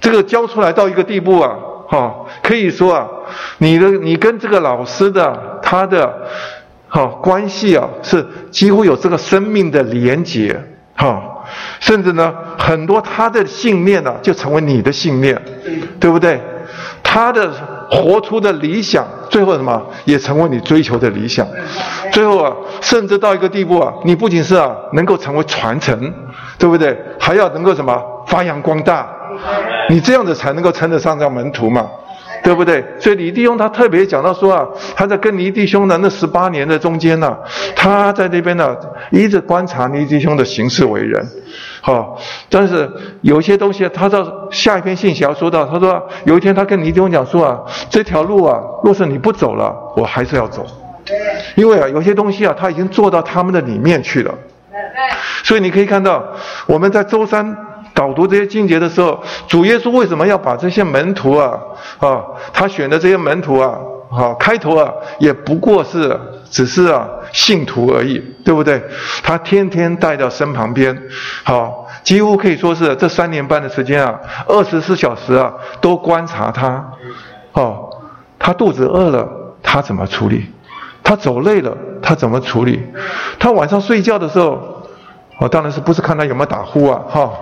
[0.00, 1.56] 这个教出来到一个地步啊，
[1.90, 3.08] 哈，可以说啊，
[3.58, 6.08] 你的你跟这个老师的他的
[6.88, 10.56] 哈关系啊，是几乎有这个生命的连结，
[10.94, 11.20] 哈，
[11.80, 15.36] 甚至呢很多他的信念呢就成为你的信念，
[15.98, 16.40] 对不对？
[17.02, 17.50] 他的
[17.90, 19.82] 活出的理想，最后什么？
[20.04, 21.44] 也成为你追求的理想，
[22.12, 26.14] 最后啊，甚至到一个地步啊，你不仅是啊能够成为传承，
[26.56, 26.96] 对不对？
[27.18, 28.00] 还要能够什么？
[28.28, 29.08] 发扬光大，
[29.88, 31.88] 你这样子才能够称得上叫门徒嘛。
[32.42, 32.82] 对不对？
[32.98, 34.66] 所以李弟兄他特别讲到说啊，
[34.96, 37.36] 他在跟李弟兄的那十八年的中间呢，
[37.76, 38.74] 他在那边呢
[39.10, 41.22] 一直观察李弟兄的行事为人，
[41.82, 42.18] 好，
[42.48, 47.60] 但是有些东西他到下一篇信息要说到，他说有一天他跟李弟兄讲说啊，
[47.90, 50.64] 这条路啊，若是你不走了，我还是要走，
[51.56, 54.34] 因为啊有些东西啊他已经做到他们的里面去了，
[55.44, 56.24] 所以你可以看到
[56.66, 57.54] 我们在周三。
[58.00, 61.52] 导读这些经节的时候，主耶稣为什么要把这些门徒啊
[61.98, 63.78] 啊，他选的这些门徒啊，
[64.08, 66.18] 好开头啊，也不过是
[66.50, 68.82] 只是啊信徒而已，对不对？
[69.22, 70.98] 他天天带到身旁边，
[71.44, 76.82] 好，几乎可以说是这三年半的时间啊，二十四小时啊都观察他，
[77.52, 77.90] 哦，
[78.38, 79.28] 他肚子饿了，
[79.62, 80.46] 他怎么处理？
[81.02, 82.80] 他走累了，他怎么处理？
[83.38, 84.69] 他晚上睡觉的时候。
[85.40, 87.00] 哦，当然是不是看他有没有打呼啊？
[87.08, 87.32] 哈，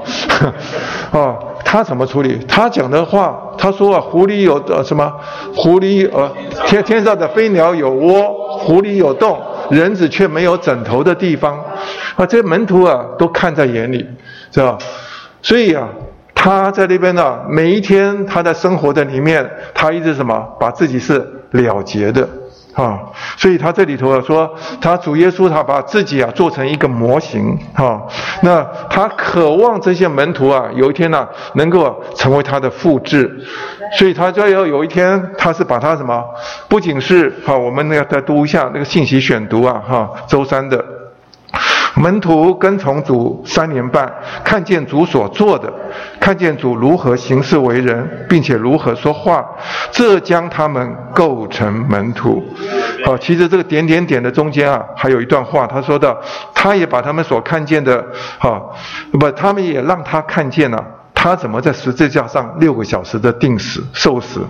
[1.11, 2.39] 哦，他怎么处理？
[2.47, 5.13] 他讲的话，他说啊，湖里有呃什么？
[5.57, 6.31] 湖里呃
[6.65, 9.37] 天天上的飞鸟有窝，湖里有洞，
[9.71, 11.59] 人子却没有枕头的地方。
[12.15, 14.09] 啊，这些门徒啊都看在眼里，
[14.53, 14.79] 是吧？
[15.43, 15.89] 所以啊，
[16.37, 19.45] 他在那边呢，每一天他在生活的里面，
[19.75, 20.39] 他一直什么？
[20.61, 21.19] 把自己是
[21.51, 22.29] 了结的。
[22.79, 23.01] 啊，
[23.37, 24.49] 所以他这里头啊说，
[24.81, 28.01] 他主耶稣他把自己啊做成一个模型，啊，
[28.41, 33.45] 那他渴望这些门徒啊有一天呢能够成为他的复制，
[33.99, 36.25] 所以他就要有一天他是把他什么，
[36.69, 40.98] 不仅是哈我们那个再读一下那个信息选读啊哈周三的。
[41.99, 44.11] 门徒跟从主三年半，
[44.45, 45.73] 看见主所做的，
[46.21, 49.45] 看见主如何行事为人，并且如何说话，
[49.91, 52.43] 这将他们构成门徒。
[53.05, 56.17] 好，其实这个点点点的中间啊，还有一段话，他说的，
[56.55, 58.05] 他也把他们所看见的，
[58.39, 58.75] 好，
[59.19, 60.85] 不，他们也让他看见了，
[61.21, 64.41] 他怎么在十字架上六个小时的定死受死，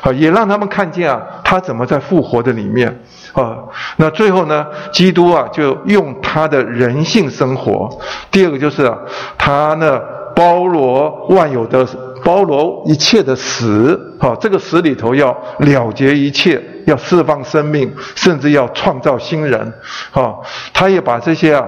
[0.00, 3.02] 啊，也让他们看见啊，他怎么在复活的里面。
[3.32, 3.58] 啊，
[3.96, 4.64] 那最后呢？
[4.92, 7.90] 基督啊，就用他的人性生活。
[8.30, 8.88] 第二个就是，
[9.36, 10.00] 他呢
[10.36, 11.84] 包罗万有的，
[12.24, 14.16] 包罗一切的死。
[14.18, 19.72] 好，这个死里头要了结一切，要释放生命，甚至要创造新人。
[20.10, 21.64] 好，他也把这些啊，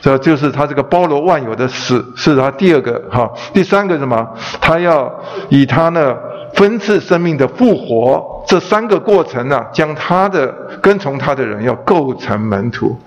[0.00, 3.30] 这就是他这个包罗万有的死，是他第二个哈。
[3.54, 4.28] 第三个什么？
[4.60, 5.10] 他要
[5.48, 6.14] 以他呢。
[6.52, 10.52] 分次生命的复活，这三个过程呢，将他的
[10.82, 12.98] 跟从他的人要构成门徒，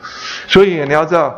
[0.47, 1.35] 所以你要知道，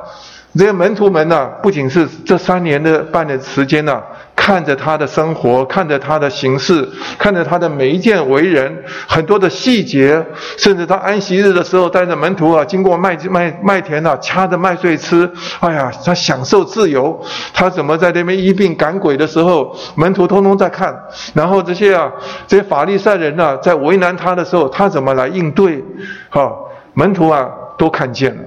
[0.58, 4.02] 这些门徒们呢，不仅是这三年的半的时间呢。
[4.36, 6.88] 看着他的生活，看着他的形式，
[7.18, 10.24] 看着他的每一件为人，很多的细节，
[10.56, 15.28] 甚至他安息日的时候带着门徒啊，经过麦麦麦田啊，掐着麦穗吃，
[15.62, 17.20] 哎呀，他享受自由。
[17.56, 20.96] 他怎么在那边医病赶鬼的时候，门徒通通在看。
[21.34, 22.12] 然后这些啊，
[22.46, 25.84] 这些法利赛人呢，在为难他的时候，他怎么来应对？
[26.30, 26.54] 哈，
[26.94, 27.50] 门徒啊，
[27.80, 28.42] 都看见了。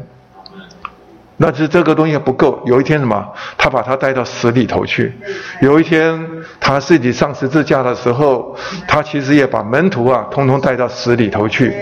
[1.40, 2.60] 那是这个东西不够。
[2.66, 3.26] 有一天什么？
[3.56, 5.16] 他把他带到死里头去。
[5.62, 6.20] 有一天
[6.60, 8.54] 他自己上十字架的时候，
[8.86, 11.74] 他其实也把门徒啊，通通带到死里头去。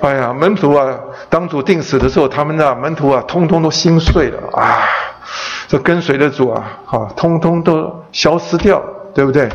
[0.00, 0.96] 哎呀，门徒啊，
[1.28, 4.84] 当主定死的时候，他们的门徒啊，通通都心碎了啊。
[5.66, 8.80] 这跟随的主啊，啊，通通都消失掉，
[9.12, 9.48] 对不对？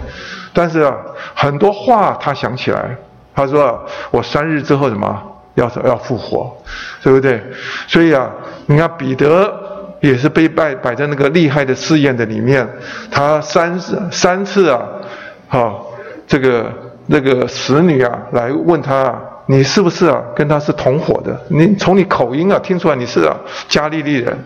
[0.51, 0.93] 但是啊，
[1.33, 2.97] 很多话他想起来，
[3.33, 5.21] 他说：“我三日之后什么？
[5.55, 6.55] 要要复活，
[7.03, 7.41] 对不对？”
[7.87, 8.29] 所以啊，
[8.65, 9.53] 你看彼得
[10.01, 12.67] 也是被摆摆在那个厉害的试验的里面，
[13.11, 14.81] 他三次三次啊，
[15.47, 15.91] 好，
[16.27, 16.71] 这个
[17.07, 21.39] 那个使女啊来问他啊：“你是不是啊跟他是同伙的？
[21.49, 23.35] 你从你口音啊听出来你是啊
[23.67, 24.37] 加利利人。”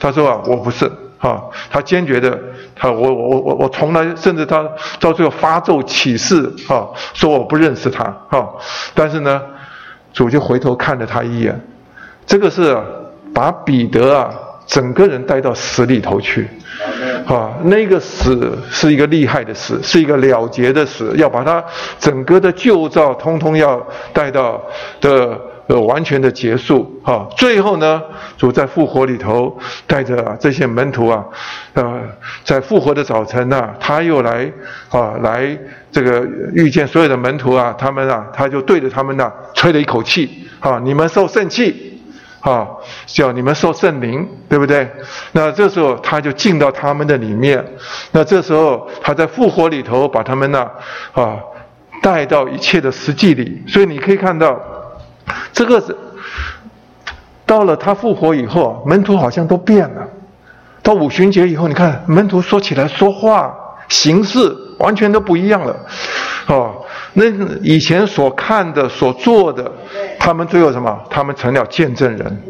[0.00, 0.90] 他说：“啊，我不是。”
[1.24, 2.38] 啊，他坚决的，
[2.76, 4.62] 他我我我我我从来甚至他
[5.00, 6.84] 到最后发咒起誓，啊，
[7.14, 8.46] 说我不认识他，啊，
[8.92, 9.40] 但是呢，
[10.14, 11.60] 主就回头看了他一眼，
[12.24, 12.74] 这个是
[13.34, 14.32] 把彼得啊
[14.66, 16.48] 整个人带到死里头去，
[17.26, 21.62] 啊，那个死是一个厉害的死，是一个了结的死，要把他
[21.98, 24.62] 整个的旧照通通要带到
[25.02, 25.38] 的。
[25.66, 28.02] 呃，完全的结束，哈，最后呢，
[28.36, 31.24] 主在复活里头带着这些门徒啊，
[31.72, 32.02] 呃，
[32.44, 34.52] 在复活的早晨呢，他又来
[34.90, 35.58] 啊，来
[35.90, 41.98] 这个遇见所有的门徒啊，他们啊，他就对着他们呢吹了一口气，啊，你们受圣气，
[42.40, 42.68] 啊，
[43.06, 44.86] 叫你们受圣灵，对不对？
[45.32, 47.64] 那这时候他就进到他们的里面，
[48.12, 50.70] 那这时候他在复活里头把他们呢，
[51.14, 51.38] 啊，
[52.02, 54.60] 带到一切的实际里，所以你可以看到。
[55.52, 55.96] 这个是
[57.46, 60.02] 到了他复活以后，门徒好像都变了。
[60.82, 63.54] 到五旬节以后，你看门徒说起来说话、
[63.88, 65.76] 形式完全都不一样了。
[66.46, 66.74] 哦，
[67.14, 67.24] 那
[67.62, 69.70] 以前所看的、所做的，
[70.18, 70.98] 他们最后什么？
[71.08, 72.42] 他们成了见证人。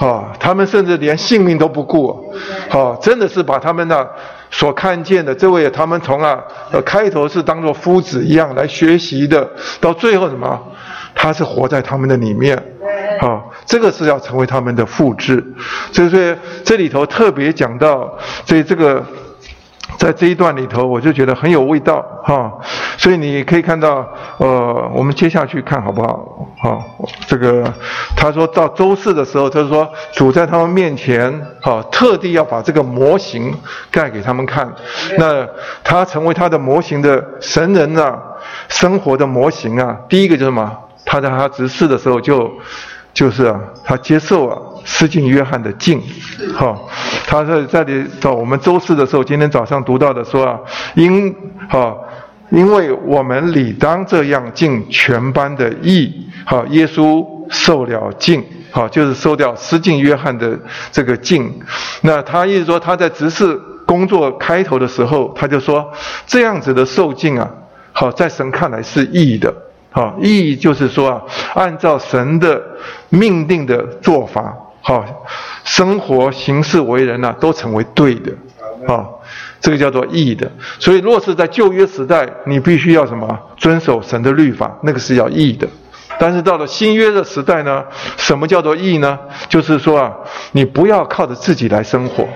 [0.00, 2.34] 哦，他们甚至连性命都不顾。
[2.72, 4.10] 哦，真的是把他们的
[4.50, 6.42] 所看见的这位，他们从啊
[6.84, 9.48] 开头是当做夫子一样来学习的，
[9.80, 10.60] 到最后什么？
[11.14, 12.56] 他是活在他们的里面，
[13.20, 15.44] 啊，这个是要成为他们的复制。
[15.92, 19.04] 所以说这里头特别讲到，所以这个
[19.98, 22.52] 在这一段里头，我就觉得很有味道，哈。
[22.96, 24.06] 所以你可以看到，
[24.36, 26.46] 呃，我们接下去看好不好？
[26.62, 26.84] 好，
[27.26, 27.72] 这个
[28.14, 31.32] 他说到周四的时候，他说主在他们面前，
[31.62, 33.54] 啊，特地要把这个模型
[33.90, 34.70] 盖给他们看。
[35.16, 35.48] 那
[35.82, 38.20] 他成为他的模型的神人啊，
[38.68, 40.70] 生活的模型啊，第一个就是什么？
[41.10, 42.48] 他在他执事的时候，就
[43.12, 46.00] 就是啊，他接受啊，施浸约翰的敬，
[46.54, 46.78] 哈，
[47.26, 50.60] 他在这里到我们周四的时候，今天早上读到的说啊，
[50.94, 51.34] 因
[51.68, 51.96] 哈，
[52.50, 60.56] 因为我们理当这样敬全班的义，哈，耶稣受了敬，哈，就是受掉施浸约翰的
[60.92, 61.52] 这个敬，
[62.02, 65.92] 那他意思说他在执事工作开头的时候，他就说
[66.28, 67.50] 这样子的受敬啊，
[67.90, 69.52] 好，在神看来是义的。
[69.90, 71.22] 好，意义就是说啊，
[71.54, 72.62] 按照神的
[73.08, 75.04] 命定的做法，好，
[75.64, 78.32] 生活行事为人呐，都成为对的，
[78.86, 79.04] 啊，
[79.60, 80.50] 这个叫做义的。
[80.78, 85.66] 所以，若是在旧约时代，你必须要什么遵守神的律法，那个是要义的。
[86.20, 87.82] 但是到了新约的时代呢，
[88.18, 89.18] 什么叫做义呢？
[89.48, 90.12] 就是说啊，
[90.52, 92.28] 你不要靠着自己来生活，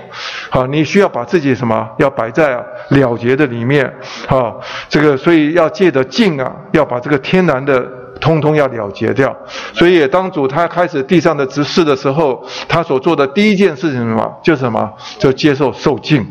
[0.49, 2.59] 好，你需要把自己什么要摆在
[2.89, 3.93] 了结的里面，
[4.27, 4.59] 好，
[4.89, 8.04] 这个所以要借着敬啊，要把这个天然的。
[8.19, 9.35] 通通要了结掉，
[9.73, 14.39] 所以当主他开始地上的执事的时候，他所做的第一件事情什么？
[14.41, 14.91] 就是什么？
[15.19, 16.25] 就接受受敬。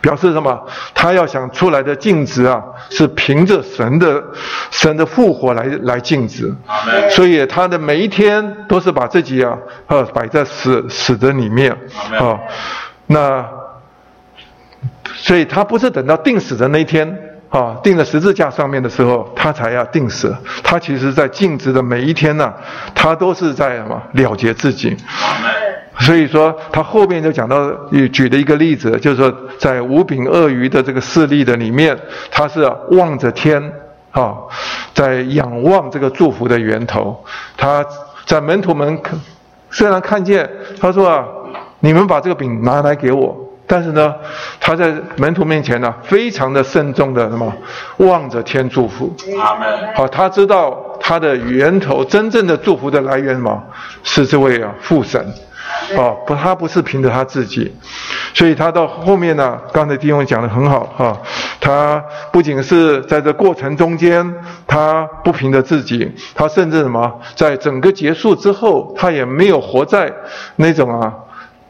[0.00, 0.58] 表示什么？
[0.94, 4.22] 他要想出来的镜子啊，是凭着神的
[4.70, 6.54] 神的复活来来镜子。
[7.10, 11.70] 所以他的每一天都是把自己啊，呃，摆在死死的里面。
[12.18, 12.38] 啊，
[13.06, 13.46] 那，
[15.14, 17.29] 所以他不是等到定死的那一天。
[17.50, 20.32] 啊，钉在十字架上面的时候，他才要定死。
[20.62, 22.54] 他其实，在静止的每一天呢，
[22.94, 24.96] 他都是在什么了结自己。
[25.98, 27.68] 所以说，他后面就讲到，
[28.12, 31.98] 举的一个例子，就是说，在五饼鳄鱼的这个事例的里面，
[32.30, 32.62] 他是
[32.92, 33.60] 望着天，
[34.12, 34.36] 啊，
[34.94, 37.22] 在仰望这个祝福的源头。
[37.56, 37.84] 他
[38.26, 39.02] 在门徒们
[39.70, 40.48] 虽然看见，
[40.80, 41.26] 他说啊，
[41.80, 43.49] 你们把这个饼拿来给我。
[43.72, 44.12] 但是呢，
[44.58, 47.54] 他在门徒面前呢，非常的慎重的什么，
[47.98, 49.14] 望着天祝福。
[49.94, 53.62] 好，他知道他的源头真正的祝福的来源嘛，
[54.02, 55.24] 是这位啊父神。
[55.96, 57.72] 哦，不，他不是凭着他自己，
[58.34, 61.16] 所以他到后面呢，刚才弟兄讲的很好哈，
[61.60, 64.34] 他不仅是在这过程中间，
[64.66, 70.12] 他不凭着自己，他甚至什么，在整个结束之后，他也没有活在
[70.56, 71.14] 那种啊。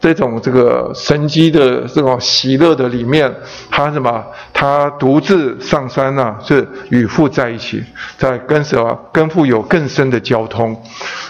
[0.01, 3.31] 这种这个神机的这种喜乐的里面，
[3.69, 4.25] 他什么？
[4.51, 6.35] 他独自上山呢？
[6.43, 7.83] 是与父在一起，
[8.17, 8.99] 在跟什么？
[9.13, 10.75] 跟父有更深的交通。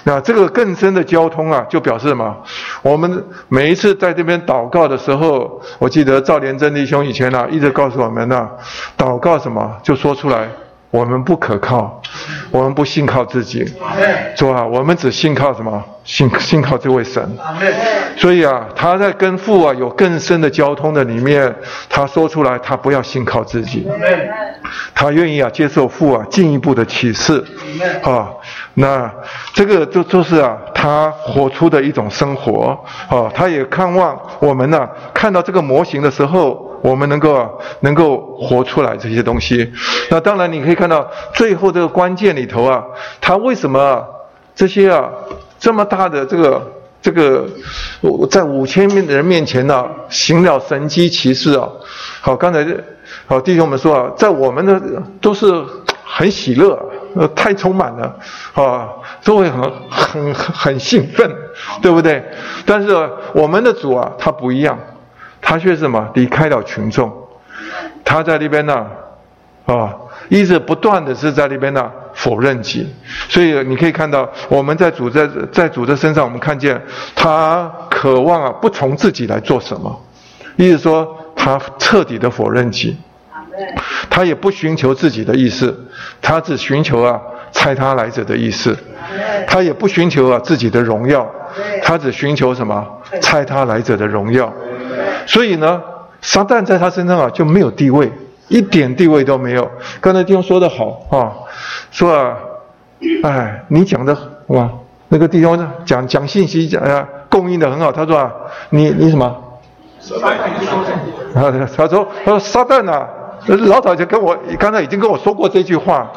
[0.06, 2.36] 那这个更深的交通啊，就表示什么？
[2.82, 8.50] 我们每一次在这边祷告的时候，我记得赵连真弟兄以前呢，一直告诉我们呢，
[8.98, 9.78] 祷告什么？
[9.84, 10.48] 就说出来。
[10.90, 12.02] 我们不可靠，
[12.52, 13.66] 我们不信靠自己，
[14.36, 14.66] 是吧？
[14.68, 15.82] 我们只信靠什么？
[16.04, 17.38] 信信靠这位神。
[18.18, 21.54] 所以啊，他在跟父啊有更深的交通的里面，
[21.90, 23.88] 他说出来，他不要信靠自己，
[24.94, 27.44] 他愿意啊接受父啊进一步的启示。
[28.04, 28.30] 啊，
[28.76, 29.12] 那
[29.54, 32.78] 这个就就是啊，他活出的一种生活。
[33.10, 36.70] 啊，他也看望我们呢看到这个模型的时候。
[36.82, 39.72] 我们能够能够活出来这些东西，
[40.10, 42.84] 那当然你可以看到最后这个关键里头啊，
[43.22, 44.04] 他为什么
[44.56, 45.08] 这些啊
[45.62, 46.72] 这么大的这个
[47.02, 47.48] 这个
[48.30, 51.70] 在五千面的人面前呢行了神机骑士啊？
[52.20, 52.66] 好，刚才
[53.28, 54.82] 好弟兄们说啊，在我们的
[55.22, 55.64] 都是
[56.04, 56.78] 很喜乐，
[57.36, 58.18] 太充满了
[58.54, 58.90] 啊，
[59.24, 61.34] 都会很很很兴奋，
[61.82, 62.22] 对不对？
[62.66, 64.78] 但是我们的主啊，他不一样。
[65.44, 67.12] 他却什么离开了群众，
[68.06, 68.86] 他在那边呢，
[69.66, 69.92] 啊，
[70.32, 72.88] 一直不断的是在那边呢否认己，
[73.28, 76.82] 所以你可以看到我们在主在在主的身上，我们看见
[77.14, 79.94] 他渴望啊不从自己来做什么，
[80.56, 81.06] 意思说
[81.36, 82.96] 他彻底的否认己，
[84.10, 85.78] 他也不寻求自己的意思，
[86.22, 87.20] 他只寻求啊
[87.52, 88.74] 猜他来者的意思，
[89.46, 91.30] 他也不寻求啊自己的荣耀，
[91.84, 92.88] 他只寻求什么？
[93.20, 94.54] 猜他来者的荣耀。
[95.28, 95.82] 所以呢，
[96.22, 98.10] 撒旦在他身上啊就没有地位，
[98.52, 99.72] 一点地位都没有。
[100.02, 101.32] 刚才弟兄说的好啊，
[101.90, 102.38] 说啊，
[103.24, 104.16] 哎，你讲的
[104.48, 104.70] 哇，
[105.08, 107.92] 那个弟兄讲讲信息讲啊，供应的很好。
[107.92, 108.32] 他说啊，
[108.70, 109.34] 你你什么？
[110.00, 110.32] 撒旦。
[111.34, 113.08] 啊，他说他说撒旦呐，
[113.48, 116.12] 老早就跟我刚才已经跟我说过这句话，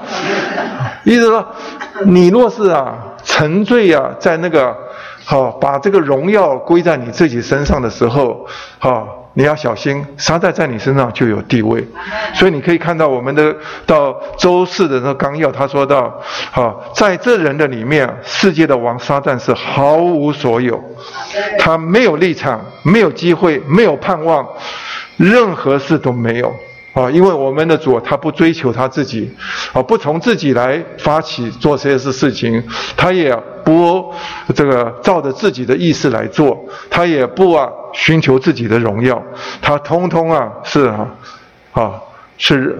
[1.05, 1.47] 意思说，
[2.05, 4.77] 你若是啊沉醉啊在那个。
[5.27, 8.47] 好，把这个荣耀归在你自己身上的时候，
[8.78, 11.86] 好，你要小心，撒旦在你身上就有地位。
[12.35, 13.55] 所以你可以看到我们的
[13.85, 16.20] 到周四的那个纲要，他说到，
[16.51, 20.82] 好，在这人的里面，世界的王撒旦是毫无所有，
[21.59, 24.47] 他没有立场，没有机会，没有盼望，
[25.16, 26.55] 任何事都没有。
[26.95, 29.29] 啊，因为我们的主他不追求他自己，
[29.73, 32.62] 啊，不从自己来发起做这些事事情，
[32.97, 33.35] 他也
[33.65, 34.15] 不
[34.55, 36.57] 这个照着自己的意思来做，
[36.89, 39.21] 他也不啊寻求自己的荣耀，
[39.61, 41.11] 他通通啊是啊，
[41.73, 42.01] 啊
[42.39, 42.79] 是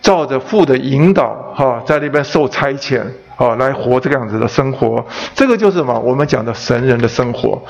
[0.00, 3.02] 照着父的引导哈，在那边受差遣。
[3.38, 5.02] 哦，来活这个样子的生活，
[5.32, 5.96] 这个就是什么？
[6.00, 7.62] 我们讲的神人的生活，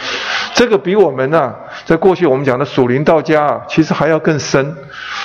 [0.55, 1.55] 这个比我们呢，
[1.85, 4.74] 在过去我们讲的属灵道家啊，其实还要更深。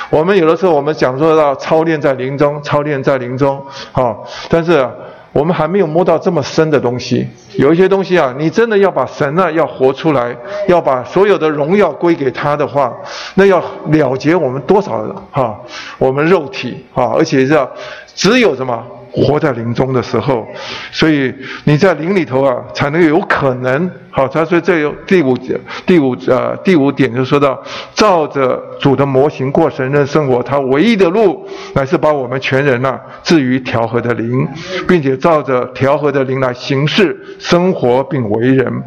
[0.09, 4.17] 我们有的时候我们讲说到操练在林中，操练在林中，啊，
[4.49, 4.85] 但是
[5.31, 7.25] 我们还没有摸到这么深的东西。
[7.53, 10.35] 有一些东西啊，你真的要把神啊要活出来，
[10.67, 12.93] 要把所有的荣耀归给他的话，
[13.35, 15.57] 那要了结我们多少哈，
[15.97, 17.71] 我们肉体啊，而且是要
[18.13, 18.85] 只有什么？
[19.15, 20.47] 活在林中的时候，
[20.91, 21.31] 所以
[21.65, 24.27] 你在灵里头啊，才能有可能好。
[24.27, 25.37] 他说这有第五
[25.85, 27.61] 第五呃第五点就说到，
[27.93, 34.47] 照着主的模型过神人生活，他唯一的路乃是把我们全人呐置于调和的灵，
[34.87, 38.83] 并且照着调和的灵来行事、生活并为人。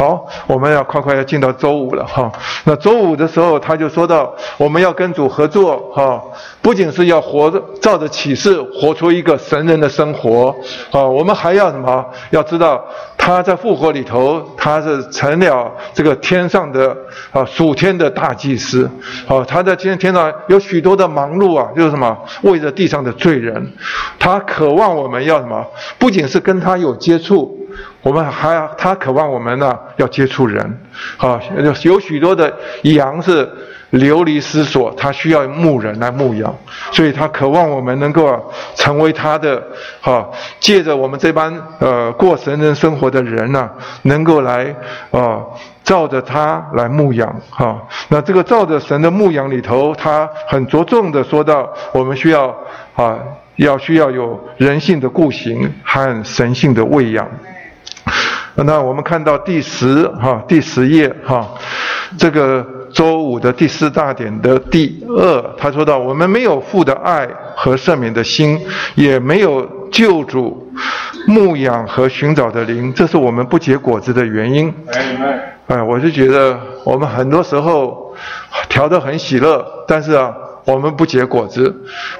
[0.00, 2.32] 好，我们要快快要进到周五了哈。
[2.64, 6.18] 那周五的时候，他就说到，我们要跟主合作哈，
[6.62, 10.56] 不仅是要活着照着启示活出一个神人的生活
[10.90, 12.02] 啊，我们还要什么？
[12.30, 12.82] 要知道
[13.18, 16.96] 他在复活里头，他是成了这个天上的
[17.30, 18.90] 啊属天的大祭司
[19.28, 23.70] 啊，他在今天天上有许多的忙碌啊，就是什么为着地上的罪人，
[24.18, 25.62] 他渴望我们要什么？
[25.98, 27.59] 不仅是跟他有接触。
[28.02, 30.78] 我们还他渴望我们呢，要接触人，
[31.18, 32.52] 啊，有有许多的
[32.82, 33.48] 羊是
[33.90, 36.54] 流离失所，他需要牧人来牧养，
[36.92, 39.62] 所以他渴望我们能够成为他的，
[40.00, 40.26] 哈，
[40.60, 43.68] 借着我们这班呃过神人生活的人呢，
[44.02, 44.74] 能够来
[45.10, 45.42] 啊
[45.84, 52.56] 照着他来牧养，哈，那这个照着神的牧养里头，他很着重的说到，我们需要
[52.94, 53.18] 啊
[53.56, 57.28] 要需要有人性的固行和神性的喂养。
[58.64, 61.48] 那我们看到第十哈第十页哈，
[62.18, 68.60] 这个周五的第四大点的第二，他说到我们没有父的爱和赦免的心，
[68.94, 70.70] 也没有救主
[71.26, 74.72] 牧养和寻找的灵，这是我们不结果子的原因。
[75.66, 78.14] 哎，我就觉得我们很多时候
[78.68, 80.34] 调得很喜乐，但是啊。
[80.64, 81.74] 我们不结果子，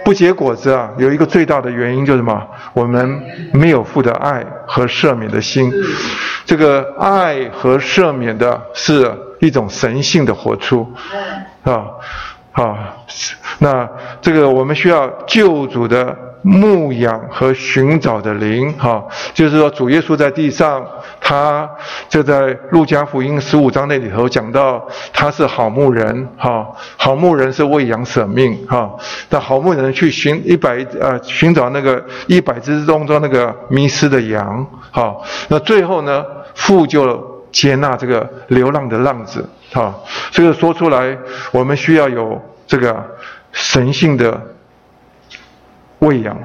[0.05, 2.47] 不结果子啊，有一个最大的原因就是什么？
[2.73, 3.23] 我们
[3.53, 5.73] 没有父的爱和赦免的心。
[6.45, 10.91] 这个爱和赦免的是一种神性的活出，
[11.63, 11.85] 啊
[12.53, 12.97] 啊，
[13.59, 13.89] 那
[14.21, 16.17] 这个我们需要救主的。
[16.43, 19.05] 牧养和寻找的灵，哈，
[19.35, 20.87] 就是说主耶稣在地上，
[21.21, 21.69] 他
[22.09, 28.91] 就在路加福音十五章那里头讲到，他是好牧人，哈，好牧人是为羊舍命，哈，
[29.29, 35.15] 那好牧人去寻一百呃寻找那个一百只当中那个迷失的羊，哈，
[35.49, 39.95] 那最后呢，父就接纳这个流浪的浪子，哈，
[40.31, 41.17] 这个说出来，
[41.53, 43.05] 我们需要有这个
[43.53, 44.41] 神性的。
[46.01, 46.37] 喂养，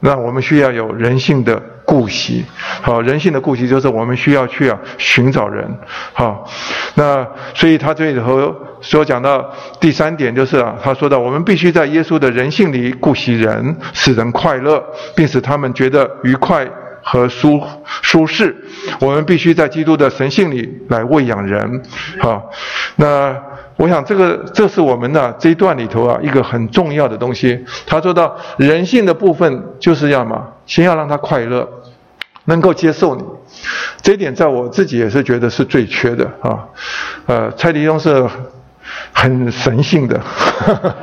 [0.00, 2.44] 那我们需要有人性的顾惜，
[2.80, 5.68] 好，人性的顾惜就是我们需要去啊寻找人，
[6.12, 6.48] 好，
[6.94, 14.82] 那所以他这里头所讲到第三点就是啊，他说到我们必须在耶稣的人性里顾惜人，使人快乐，
[15.14, 16.66] 并使他们觉得愉快
[17.02, 17.60] 和舒
[18.02, 18.56] 舒适。
[19.00, 21.82] 我们必须在基督的神性里来喂养人，
[22.20, 22.50] 好，
[22.96, 23.36] 那。
[23.80, 27.64] 我想这个这是我们呢这一段里头啊一个很重要的东西。
[27.86, 31.66] 他说到人性的部分就是要嘛，先要让他快乐，
[32.44, 33.24] 能够接受你。
[34.02, 36.68] 这一点在我自己也是觉得是最缺的啊。
[37.24, 38.28] 呃，蔡迪兄是
[39.14, 40.20] 很神性的，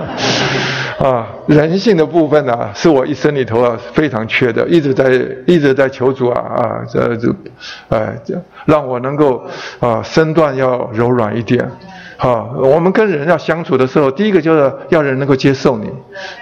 [1.02, 5.12] 啊，人性的部分呢是我一生里头啊非常缺的，一直在
[5.48, 7.34] 一直在求主啊啊这这，
[7.90, 8.16] 哎，
[8.66, 9.44] 让我能够
[9.80, 11.68] 啊身段要柔软一点。
[12.18, 15.90] 好，我们跟人要相处的时候，第一个就是要人能够接受你，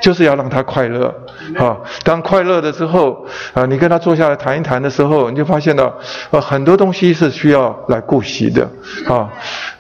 [0.01, 1.13] 就是要让他快乐。
[1.57, 5.93] 好，当快乐的时候，啊，你跟他坐下来谈一谈的时候，你就发现了，
[6.31, 8.69] 呃，很多东西是需要来顾惜的。
[9.07, 9.29] 啊，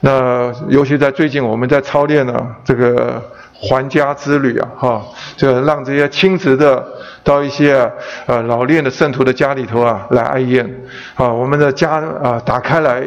[0.01, 3.21] 那尤其在最近我们在操练呢，这个。
[3.61, 5.01] 还家之旅啊，哈，
[5.37, 6.85] 就让这些亲职的
[7.23, 7.91] 到一些
[8.25, 10.69] 呃老练的圣徒的家里头啊来哀宴，
[11.15, 13.03] 啊，我们的家啊打开来，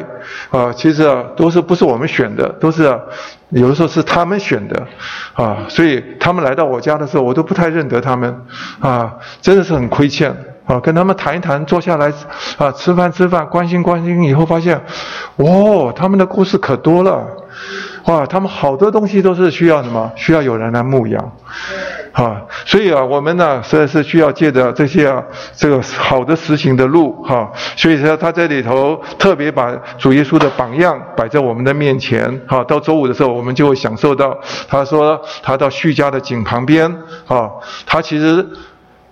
[0.51, 2.85] 啊，其实啊都是不是我们选的，都是
[3.51, 4.87] 有的时候是他们选的，
[5.35, 8.43] 啊，所以他们来到我家的时候，我都不太认得他们，
[8.81, 10.35] 啊，真的是很亏欠，
[10.67, 12.13] 啊，跟他们谈一谈，坐下来
[12.57, 14.81] 啊吃饭吃饭，关心关心以后发现，
[15.37, 17.25] 哦，他们的故事可多了。
[18.09, 20.11] 哇，他们好多东西都是需要什么？
[20.17, 21.33] 需要有人来牧养，
[22.13, 25.23] 啊，所以啊，我们呢实在是需要借着这些啊，
[25.55, 34.35] 这个好的实行的路，哈，所以说他这里头特别把主耶稣的榜样摆在我们的面前，哈，到周五的时候，我们就会享受到，
[34.67, 36.91] 他说他到叙家的井旁边，
[37.27, 37.51] 啊，
[37.85, 38.47] 他其实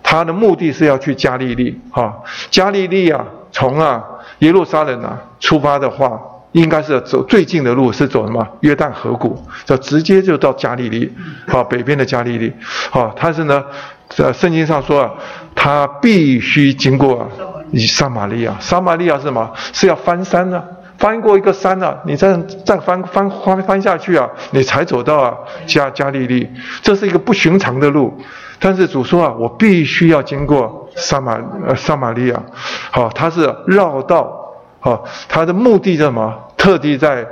[0.02, 2.16] 他的目的是要去加利利，哈，
[2.51, 4.02] 加利利啊，从啊
[4.39, 6.18] 耶路撒冷啊出发的话。
[6.57, 8.47] 应该是走最近的路是走什么？
[8.61, 11.12] 约旦河谷，就直接就到加利利，
[11.47, 12.51] 好，北边的加利利，
[12.91, 13.62] 好，他是呢，
[14.09, 15.11] 在圣经上说啊，
[15.55, 17.31] 他必须经过
[17.73, 19.53] 以撒玛利亚，撒玛利亚是什么？
[19.74, 20.65] 是要翻山呢，
[20.97, 22.35] 翻过一个山呢，你再
[22.65, 25.35] 再翻翻翻翻下去啊，你才走到啊
[25.66, 26.49] 加加利利，
[26.81, 28.19] 这是一个不寻常的路，
[28.59, 31.39] 但是主说啊，我必须要经过撒玛
[31.69, 32.43] 呃撒玛利亚，
[32.91, 34.45] 好，他是绕道。
[34.83, 36.33] 哦，他的目的是什么？
[36.66, 37.24] 特地在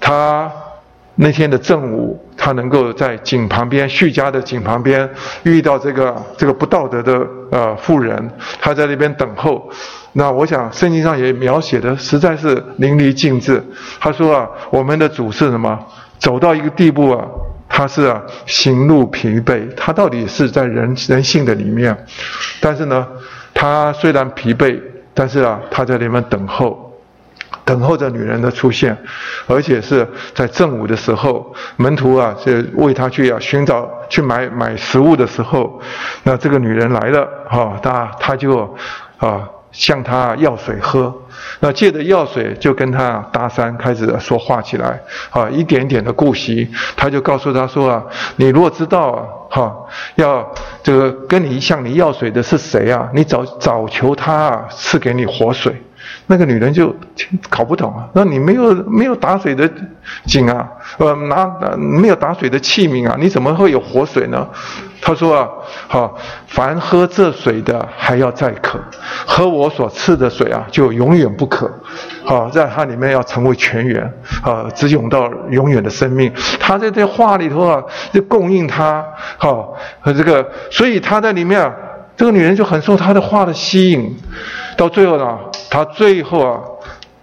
[0.00, 0.50] 他
[1.16, 5.06] 那天的正午，他能够在井旁边，叙家的井旁边
[5.42, 9.70] 遇到这个这个不道德的呃妇人，他在那边等候。
[10.14, 13.62] 那我想圣经上也描写的实在是淋漓尽致。
[14.00, 15.78] 他说啊，我们的主是什么？
[16.18, 17.28] 走到一个地步啊，
[17.68, 19.68] 他是啊行路疲惫。
[19.76, 21.94] 他到底是在人人性的里面，
[22.58, 23.06] 但是呢，
[23.52, 24.80] 他虽然疲惫。
[25.12, 26.91] 但是啊，他在那边等候，
[27.64, 28.96] 等候着女人的出现，
[29.46, 35.80] 而且是在正午的时候，门徒啊是为他去啊寻找去买买食物的时候，
[36.24, 38.74] 那这个女人来了，哈，他他就
[39.18, 41.14] 啊向他要水喝，
[41.60, 48.02] 那借着要水就跟他搭讪，开始说话起来，啊，一点点的顾惜，他就告诉他说啊，
[48.36, 49.76] 你如果知道啊，哈，
[50.16, 50.52] 要。
[50.82, 53.08] 这个跟你向你要水的是谁啊？
[53.14, 55.80] 你早早求他啊，赐给你活水。
[56.26, 56.94] 那个女人就
[57.48, 59.68] 搞不懂啊，那你没有没有打水的
[60.24, 60.68] 井啊，
[60.98, 61.46] 呃，拿
[61.76, 64.46] 没有打水的器皿啊，你怎么会有活水呢？
[65.04, 65.48] 他说啊，
[65.88, 66.16] 好，
[66.46, 68.78] 凡喝这水的还要再渴，
[69.26, 71.68] 喝我所赐的水啊，就永远不渴。
[72.24, 74.02] 好，在它里面要成为泉源，
[74.42, 76.32] 啊，直涌到永远的生命。
[76.60, 77.82] 他在这话里头啊，
[78.12, 79.04] 就供应他，
[79.38, 81.74] 好，和这个，所以他在里面啊，
[82.16, 84.16] 这个女人就很受他的话的吸引，
[84.82, 85.38] 到最后呢，
[85.70, 86.60] 他最后啊。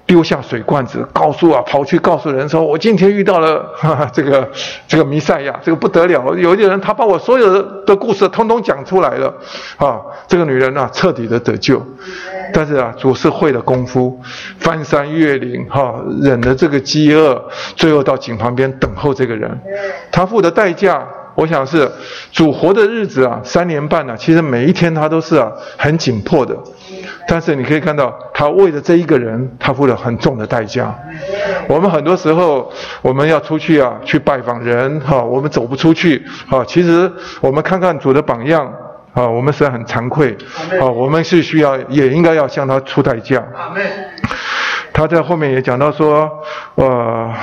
[0.09, 4.49] 丢下水罐子，告诉啊，跑去告诉人说：“我今天遇到了 哈哈这个
[4.87, 6.33] 这个弥赛亚，这个不得了！
[6.35, 9.31] 有一个人，他把我所有的故事通通讲出来了，
[9.77, 11.79] 啊，这个女人啊，彻底的得救。
[12.51, 14.19] 但是啊，主是会了功夫，
[14.57, 17.39] 翻山越岭，哈，忍了这个饥饿，
[17.75, 19.61] 最后到井旁边等候这个人，
[20.11, 21.07] 他付的代价。”
[21.39, 21.89] 我想是
[22.33, 26.53] 主活的日子啊，三年半呢，其实每一天他都是啊很紧迫的，
[27.29, 30.93] 但是你可以看到他为了这一个人，他付了很重的代价。
[31.69, 32.69] 我们很多时候
[33.01, 37.09] 我们要出去啊去拜访人哈，我们走不出去啊，其实
[37.39, 38.69] 我们看看主的榜样
[39.13, 40.35] 啊，我们是很惭愧
[40.81, 43.41] 啊，我们是需要也应该要向他出代价。
[44.91, 46.29] 他在后面也讲到说，
[46.75, 47.33] 呃。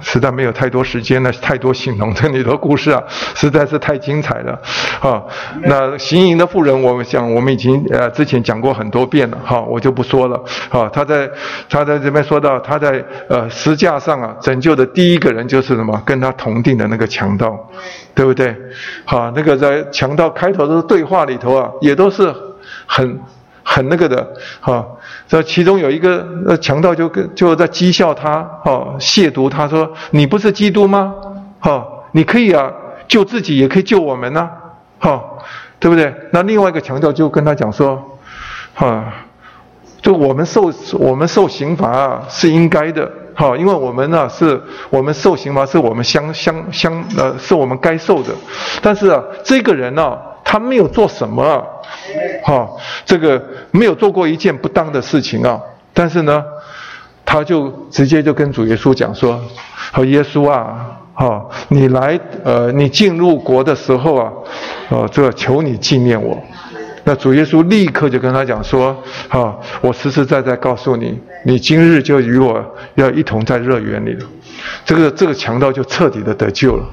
[0.00, 3.02] 实在没有太多时间了，太多形容这里的故事啊，
[3.34, 4.58] 实在是太精彩了，
[5.00, 5.22] 啊，
[5.62, 11.30] 那行淫的妇人，我想我们已经呃之前讲过很多遍了，哈，我就不说了，啊，他在
[11.68, 17.58] 他在这边说到他在呃石架上啊拯救的第一个人就是什么，跟他同定的那个强盗，
[18.14, 18.56] 对不对？
[19.04, 22.32] 好，那个在强盗开头的对话里头啊，也都是
[22.86, 23.20] 很。
[23.64, 24.26] 很那个的，
[24.60, 24.84] 哈，
[25.28, 31.14] 这其中有一个呃强盗就跟就在讥笑他，哈，亵渎他说：“你不是基督吗？
[31.60, 32.70] 哈，你可以啊
[33.06, 34.48] 救自己，也可以救我们呐，
[34.98, 35.22] 哈，
[35.78, 38.18] 对不对？”那另外一个强盗就跟他讲说
[38.74, 39.12] ：“哈，
[40.00, 44.60] 就我们受我们受刑罚啊是应该的，哈，因为我们呢是
[44.90, 48.30] 我们受刑罚是我们相相相呃是我们该受的，
[48.82, 50.18] 但是啊这个人呢
[50.52, 51.66] 他没有做什么。”
[52.44, 52.68] 哈，
[53.06, 55.58] 这个没有做过一件不当的事情啊，
[55.94, 56.44] 但是呢，
[57.24, 59.40] 他就直接就跟主耶稣讲说
[59.92, 64.32] ：“和耶稣啊，哈，你来呃，你进入国的时候啊，
[64.90, 66.36] 呃，这求你纪念我。”
[67.04, 68.96] 那主耶稣立刻就跟他讲说
[69.28, 72.64] ：“哈，我实实在在告诉你，你今日就与我
[72.96, 74.26] 要一同在乐园里了。”
[74.84, 76.84] 这个这个强盗就彻底的得救了，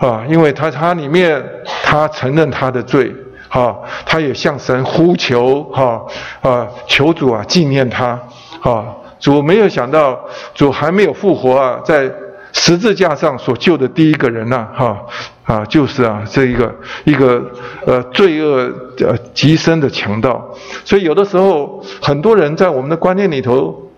[0.00, 1.40] 啊，因为他他里面
[1.84, 3.14] 他承认他的罪。
[3.52, 6.00] 哈，他也向神呼求，哈，
[6.40, 8.16] 啊，求主啊纪念他，
[8.60, 10.16] 哈，主没有想到
[10.54, 12.08] 主还没有复活啊，在
[12.52, 15.04] 十字架上所救的第一个人呐，哈，
[15.42, 16.72] 啊，就是啊这一个
[17.02, 17.42] 一个
[17.84, 20.54] 呃罪恶呃极深的强盗，
[20.84, 23.90] 所以有的时候很多人在我们的观念里头，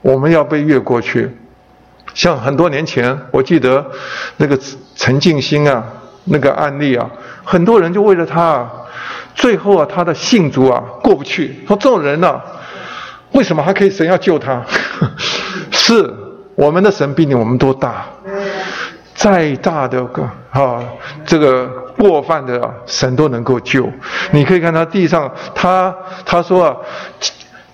[0.00, 1.30] 我们要被越过去，
[2.14, 3.84] 像很多年前我记得
[4.38, 4.58] 那个
[4.94, 5.84] 陈静心啊
[6.24, 7.08] 那个案例啊，
[7.44, 8.68] 很多人就为了他。
[9.34, 11.64] 最后啊，他的信主啊过不去。
[11.66, 12.40] 说这种人呢，
[13.32, 14.62] 为什么还可以神要救他？
[15.72, 16.08] 是
[16.54, 18.06] 我们的神比你我们都大？
[19.14, 20.22] 再大的个
[20.52, 20.80] 啊，
[21.26, 21.66] 这个
[21.98, 23.90] 过犯的神都能够救。
[24.30, 25.92] 你可以看他地上，他
[26.24, 26.76] 他说啊，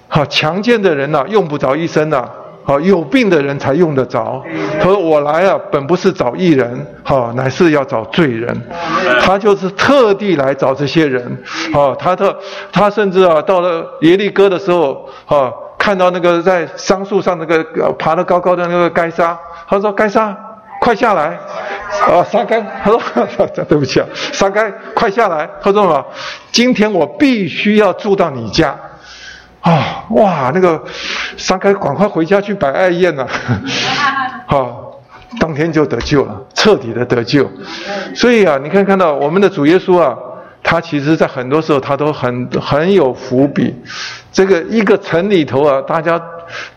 [0.09, 2.27] 好强健的人呐，用不着医生呐。
[2.71, 4.41] 啊，有病的人才用得着。
[4.79, 8.57] 他说：“我来啊，本不是找艺人，哈，乃是要找罪人。
[9.21, 11.25] 他就是特地来找这些人。
[11.75, 12.37] 啊，他的
[12.71, 17.65] 他甚至啊，到了耶利哥的时候，啊，看到那个在桑树上那个
[17.99, 19.37] 爬得高高的那个该杀，
[19.69, 20.37] 他说：‘该杀，
[20.81, 21.37] 快下来！’
[22.07, 23.01] 啊，沙该，他说
[23.69, 26.07] ：‘对不起啊，沙该，快下来！’他说什么？
[26.53, 28.79] 今天我必须要住到你家。”
[29.61, 30.82] 啊，哇，那个
[31.37, 33.27] 沙该赶快回家去摆爱宴呐！
[34.47, 35.01] 好，
[35.39, 37.51] 当天就得救了，彻底的得救。
[38.15, 40.16] 所以啊，你看看到我们的主耶稣啊，
[40.62, 43.74] 他其实在很多时候他都很很有伏笔。
[44.32, 46.20] 这个一个城里头啊，大家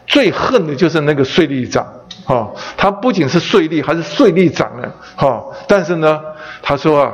[0.05, 1.85] 最恨的就是那个税吏长。
[2.25, 2.47] 啊，
[2.77, 4.87] 他不仅是税吏，还是税吏长呢。
[5.15, 6.19] 哈，但是呢，
[6.61, 7.11] 他说啊，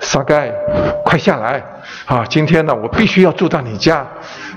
[0.00, 0.52] 沙盖，
[1.04, 1.62] 快下来！
[2.06, 4.06] 啊，今天呢，我必须要住到你家。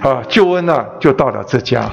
[0.02, 1.90] 啊，救恩呢就到了这家，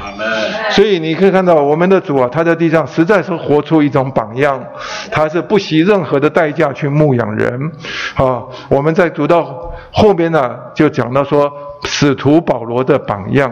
[0.70, 4.62] 所以你可以看到我们的主啊，他在地上实在是活出一种榜样，
[5.10, 7.72] 他是不惜任何的代价去牧养人。
[8.14, 11.50] 啊，我们在读到后边呢，就讲到说
[11.84, 13.50] 使徒保罗的榜样。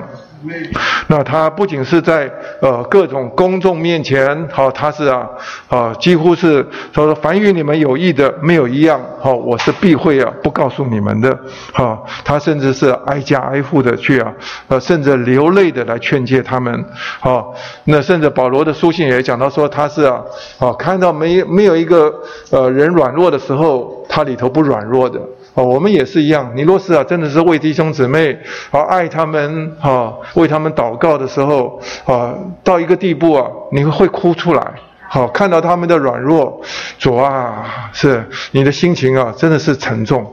[1.08, 5.28] 那他不仅是在呃各种公众面前，好，他是啊
[5.68, 11.38] 啊几乎是他说凡与你们有益的，没有一样好，我是必会啊不告诉你们的，
[11.72, 14.32] 好，他甚至是挨家挨户的去啊，
[14.68, 16.84] 呃甚至流泪的来劝诫他们，
[17.20, 17.54] 好，
[17.84, 20.22] 那甚至保罗的书信也讲到说他是啊，
[20.58, 22.12] 啊看到没没有一个
[22.50, 25.20] 呃人软弱的时候，他里头不软弱的。
[25.54, 26.50] 哦，我们也是一样。
[26.54, 28.38] 你若是啊，真的是为弟兄姊妹
[28.70, 32.34] 啊爱他们啊，为他们祷告的时候啊，
[32.64, 34.72] 到一个地步啊，你会哭出来。
[35.10, 36.58] 好，看到他们的软弱，
[36.98, 40.24] 主啊，是你的心情啊，真的是沉重。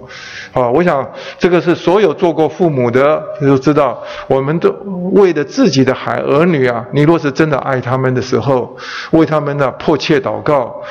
[0.54, 1.06] 啊，我想
[1.38, 4.70] 这个是所有做过父母的都知道，我们都
[5.12, 8.74] 为了自己的孩儿女啊，你若是真的爱他们的时候，
[9.12, 10.82] 为他们呢迫切祷告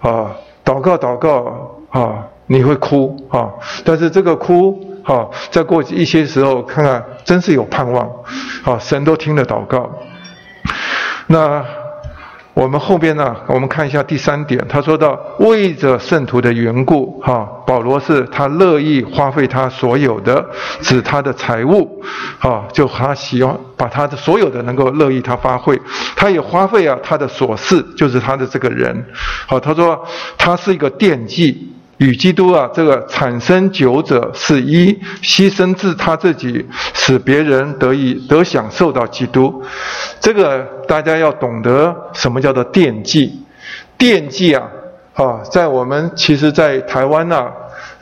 [0.00, 0.30] 啊，
[0.62, 2.26] 祷告祷告啊。
[2.50, 3.48] 你会哭啊，
[3.84, 8.10] 但是这个哭啊，再过去一些时候看看，真是有盼望，
[8.64, 9.88] 啊，神都听了祷告。
[11.26, 11.62] 那
[12.54, 20.44] 我们后边呢，我们看一下第三点，他说到为着圣徒的缘故，哈，保罗是他乐意花费他所有的，
[20.80, 22.02] 指他的财物，
[22.38, 25.78] 啊，就他希望把他的所有的能够乐意他发挥，
[26.16, 29.04] 他也花费啊他的琐事，就是他的这个人，
[29.46, 30.02] 好，他说
[30.38, 31.74] 他是一个惦记。
[31.98, 34.92] 与基督啊，这个产生酒者是一
[35.22, 39.62] 牺牲自他自己，使别人得以得享受到基督。
[40.18, 43.44] 这个大家要懂得什么叫做奠祭。
[43.98, 44.62] 奠祭啊，
[45.14, 47.48] 啊，在我们其实，在台湾呐，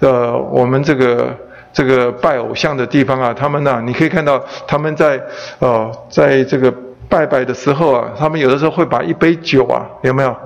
[0.00, 1.34] 呃，我们这个
[1.72, 5.20] 这个拜偶像的地方啊，他们呐，你可以看到他们在
[5.58, 6.72] 呃，在这个。
[7.08, 10.36] 拜拜的时候啊，他们有的时候会把一杯酒啊，有没有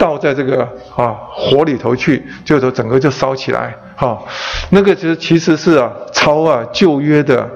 [0.00, 0.66] 倒在这个
[0.96, 4.18] 啊火里头去，就说整个就烧起来，哈，
[4.70, 7.46] 那个其实其实是啊抄啊旧约的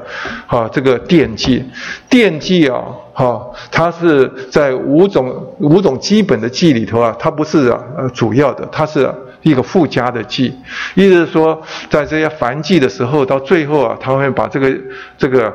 [0.47, 1.65] 啊这个奠祭，
[2.11, 2.85] 奠祭啊，
[3.15, 9.11] 哈，它是在五种五种基本的祭里头啊，它不是啊主要的，它是
[9.41, 10.55] 一个附加的祭，
[10.95, 11.59] 意思是说
[11.89, 14.71] 在这些燔祭的时候，到最后啊，他会把这个
[15.17, 15.51] 这个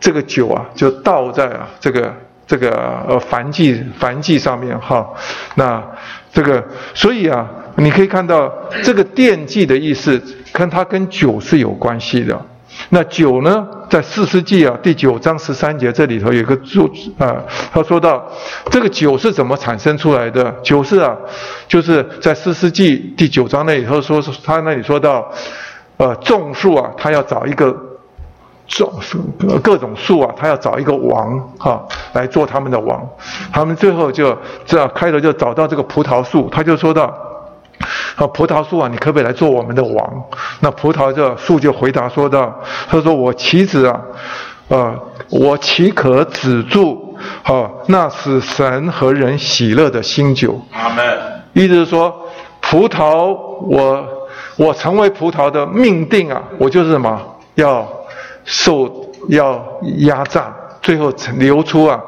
[0.00, 2.12] 这个酒啊，就倒在啊这个。
[2.48, 2.70] 这个
[3.06, 5.06] 呃燔祭燔祭上面哈，
[5.56, 5.84] 那
[6.32, 6.64] 这个
[6.94, 7.46] 所以啊，
[7.76, 8.50] 你可以看到
[8.82, 10.20] 这个奠祭的意思，
[10.50, 12.40] 跟它跟酒是有关系的。
[12.88, 17.36] 那酒呢，在四世纪啊第九章十三节这里头有个注啊，
[17.70, 18.26] 他说到
[18.70, 20.50] 这个酒是怎么产生出来的？
[20.62, 21.14] 酒是啊，
[21.68, 25.30] 就是在四世纪第九章那里头说，他那里说到，
[25.98, 27.87] 呃，种树啊，他要找一个。
[28.68, 29.18] 种树
[29.62, 31.82] 各种树啊，他要找一个王哈
[32.12, 33.02] 来做他们的王，
[33.50, 34.36] 他们最后就
[34.66, 37.04] 这样开头就找到这个葡萄树，他就说到，
[38.16, 40.22] 啊葡萄树啊，你可不可以来做我们的王？
[40.60, 42.54] 那葡萄这树就回答说道，
[42.88, 44.00] 他说我岂止啊，
[44.68, 44.94] 呃
[45.30, 47.16] 我岂可止住？
[47.44, 50.60] 啊那是神和人喜乐的新酒。
[50.72, 51.04] 阿门。
[51.54, 52.14] 意思是说，
[52.60, 54.06] 葡萄我
[54.56, 57.18] 我成为葡萄的命定啊，我就是什么
[57.54, 57.88] 要。
[58.48, 59.62] 受要
[59.98, 60.50] 压榨，
[60.80, 62.00] 最后流出啊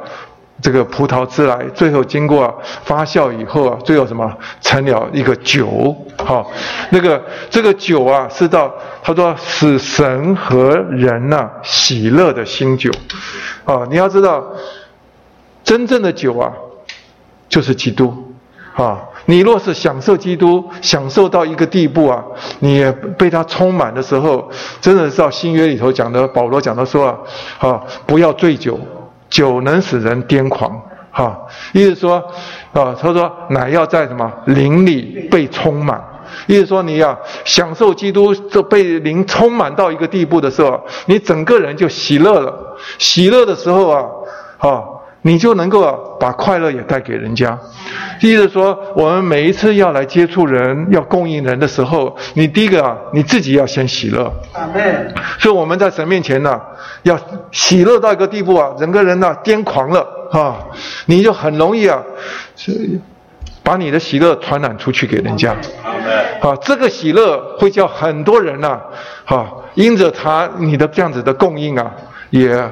[0.63, 4.33] 这个葡萄汁来，最后经过发酵以后啊，最后什么？
[4.63, 5.95] 成了一个酒，
[6.25, 6.51] 好，
[6.89, 8.73] 那个这个酒啊是到
[9.03, 12.91] 他说使神和人呐喜乐的新酒，
[13.67, 14.43] 啊，你要知道
[15.63, 16.51] 真正的酒啊
[17.51, 18.27] 就是基督。
[18.73, 22.25] 啊，你若是享受基督，享受到一个地步啊，
[22.59, 27.19] 你也被他充满的时候，真的是到新约里头讲的，保罗讲的说啊，
[27.59, 28.79] 啊，不要醉酒，
[29.29, 30.81] 酒能使人癫狂，
[31.13, 31.39] 哈，
[31.73, 32.17] 意思说，
[32.73, 36.03] 啊，他说乃要在什么灵里被充满，
[36.47, 44.05] 意思说你要享受基督，这被灵充满到一个地步的时候，你整个人就喜乐了，喜乐的时候啊，
[44.59, 44.83] 啊。
[45.23, 47.59] 你就能够把快乐也带给人家。
[48.23, 54.33] 意思说，我们每一次要来接触人、要供应人的时候，你第一个啊，你自己要先喜乐。
[55.39, 56.61] 所以我们在神面前呢，
[57.03, 57.19] 要
[57.51, 60.59] 喜乐到一个地步啊，整个人呢癫狂了啊，
[61.07, 62.03] 你就很容易啊，
[63.63, 65.55] 把你的喜乐传染出去给人家。
[66.41, 68.81] 啊，这个喜乐会叫很多人呐，
[69.27, 71.91] 啊，因着他你的这样子的供应啊，
[72.31, 72.71] 也。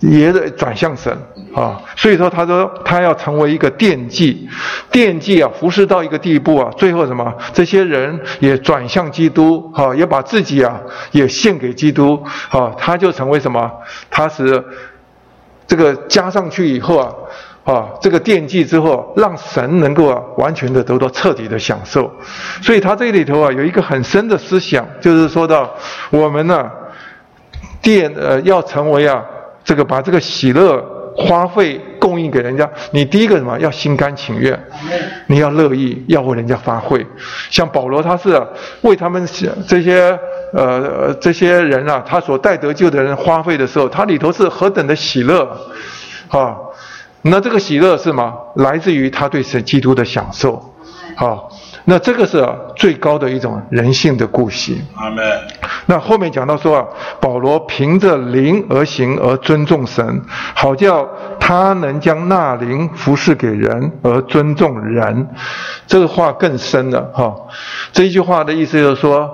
[0.00, 1.16] 也得转向神
[1.54, 4.48] 啊，所以说他说他要成为一个奠基，
[4.90, 7.32] 奠基啊，服侍到一个地步啊，最后什么？
[7.52, 10.80] 这些人也转向基督，哈，也把自己啊
[11.12, 12.20] 也献给基督，
[12.50, 13.70] 啊，他就成为什么？
[14.10, 14.64] 他是
[15.66, 17.14] 这个加上去以后啊，
[17.62, 22.12] 啊，这个奠基之后，让神能够啊完全的得到彻底的享受。
[22.62, 25.72] 所以他这里头啊有一个很深的思想，就是说到
[26.10, 26.68] 我们呢，
[27.80, 29.24] 奠呃要成为啊。
[29.66, 30.84] 这个把这个喜乐
[31.16, 34.58] 花费供应给人家，你第一个什么要心甘情愿，
[35.28, 37.06] 你要乐意要为人家发挥。
[37.50, 38.40] 像保罗他是
[38.82, 39.24] 为他们
[39.66, 40.18] 这些
[40.52, 45.48] 呃这些人啊，他所带得救的人花费的时候，他里头是何等的喜乐
[46.28, 46.56] 啊！
[47.22, 48.34] 那这个喜乐是吗？
[48.56, 50.74] 来自于他对神基督的享受，
[51.16, 51.38] 啊。
[51.86, 52.42] 那这个是
[52.74, 54.82] 最高的一种人性的顾惜。
[54.96, 55.22] 阿门。
[55.86, 56.86] 那后面讲到说啊，
[57.20, 60.22] 保罗凭着灵而行而尊重神，
[60.54, 61.06] 好叫
[61.38, 65.28] 他能将那灵服侍给人而尊重人。
[65.86, 67.34] 这个话更深了哈。
[67.92, 69.30] 这一句话的意思就是说，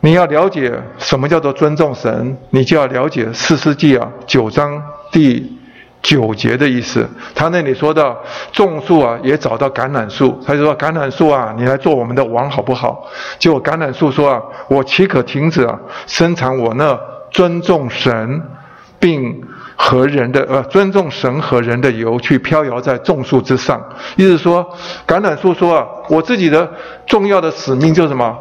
[0.00, 5.59] 你要了解什么叫做尊重神，你就要了解四世纪啊九章第。
[6.02, 8.18] 九节的意思，他那里说到
[8.52, 13.06] 种树啊，也找到橄榄树，他就说橄榄树啊，你来做我们的王好不好？
[13.38, 16.98] 结果橄榄树说啊，我岂可停止啊，生产我那
[17.30, 18.42] 尊重神
[18.98, 19.42] 并
[19.76, 23.78] 和人的呃尊重神和人的油，去飘摇在种树之上。
[24.16, 24.66] 意思说，
[25.06, 26.66] 橄榄树说啊，我自己的
[27.06, 28.36] 重要的使命就是什么？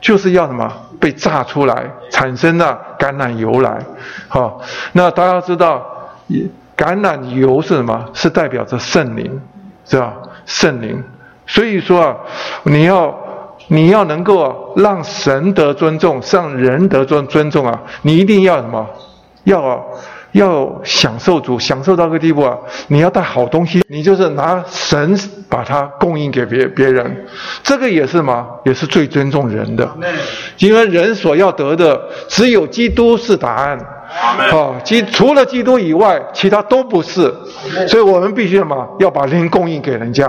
[0.00, 3.84] 就是要什么被榨出来，产生了橄榄油来。
[4.28, 4.60] 好，
[4.92, 5.84] 那大家知道
[6.28, 6.44] 也。
[6.80, 8.08] 橄榄油是什么？
[8.14, 9.38] 是代表着圣灵，
[9.84, 10.14] 是吧？
[10.46, 11.04] 圣灵。
[11.46, 12.16] 所以说啊，
[12.62, 13.14] 你要
[13.68, 18.86] 你要能够让神得尊重，让人得尊尊重啊，你一定要什么？
[19.44, 19.86] 要
[20.32, 22.56] 要享受主，享受到个地步啊！
[22.88, 25.18] 你要带好东西，你就是拿神
[25.50, 27.26] 把它供应给别别人，
[27.62, 29.86] 这个也是嘛，也是最尊重人的，
[30.58, 33.78] 因为人所要得的只有基督是答案。
[34.10, 37.32] 啊，基除了基督以外，其他都不是，
[37.86, 38.86] 所以我们必须什么？
[38.98, 40.26] 要把灵供应给人家。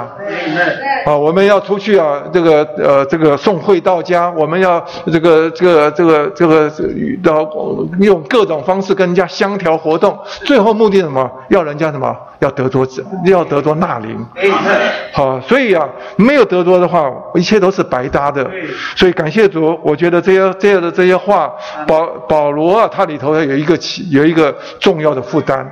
[1.06, 6.72] 啊，我们要出去啊，这个呃，这个送会到家，我们要这个这个这个这个
[7.24, 7.50] 要
[8.00, 11.30] 用各种方式跟人家相调活动，最后目的什么？
[11.50, 12.16] 要人家什么？
[12.40, 12.88] 要得着，
[13.26, 14.26] 要得着纳灵。
[15.14, 18.50] 好，所以啊，没有得着的话，一切都是白搭的。
[18.96, 21.52] 所以感谢主，我觉得这些这样的这些话，
[21.88, 23.71] 保保罗啊，他里头有一个
[24.10, 25.66] 有一个重要的负担，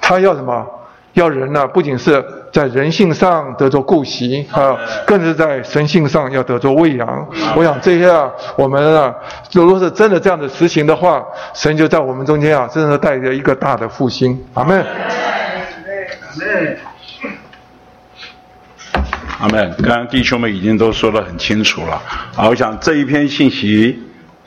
[0.00, 0.66] 他要什么？
[1.14, 2.20] 要人呢，不仅是
[2.50, 4.76] 在人性上得着顾惜啊，
[5.06, 7.28] 更是在神性上要得着喂养。
[7.54, 9.14] 我想这些啊，我们啊，
[9.52, 11.24] 如果是真的这样子实行的话，
[11.54, 14.36] 神就在我们中间啊，真的带着一个大的复兴。
[14.54, 14.84] 阿门。
[19.38, 19.72] 阿门。
[19.84, 22.02] 刚刚弟兄们已经都说得很清楚了。
[22.34, 24.02] 啊，我想这一篇信息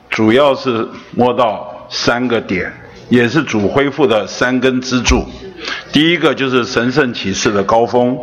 [0.09, 0.85] 主要是
[1.15, 2.69] 摸到三个点，
[3.09, 5.25] 也是主恢复的三根支柱。
[5.91, 8.17] 第一个就是神圣启示的高峰，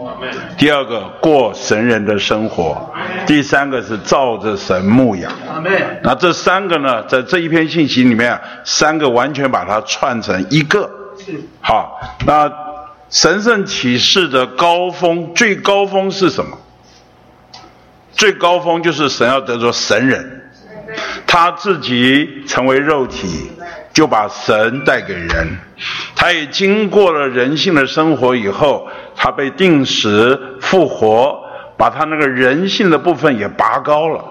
[0.57, 2.93] 第二个过神人的生活，
[3.27, 5.33] 第三个是照着神牧养。
[6.03, 10.91] 那这三个呢，在这一篇信息里面，三个完全把它串成一个。
[11.61, 12.51] 好，那。
[13.11, 16.59] 神圣启示的高峰，最高峰是什么？
[18.13, 20.51] 最高峰就是神要得着神人，
[21.25, 23.53] 他自己成为肉体，
[23.95, 25.57] 就把神带给人。
[26.15, 31.39] 他也经过了人性的生活以后，他被定时复活，
[31.79, 34.23] 把他那个人性的部分也拔高了。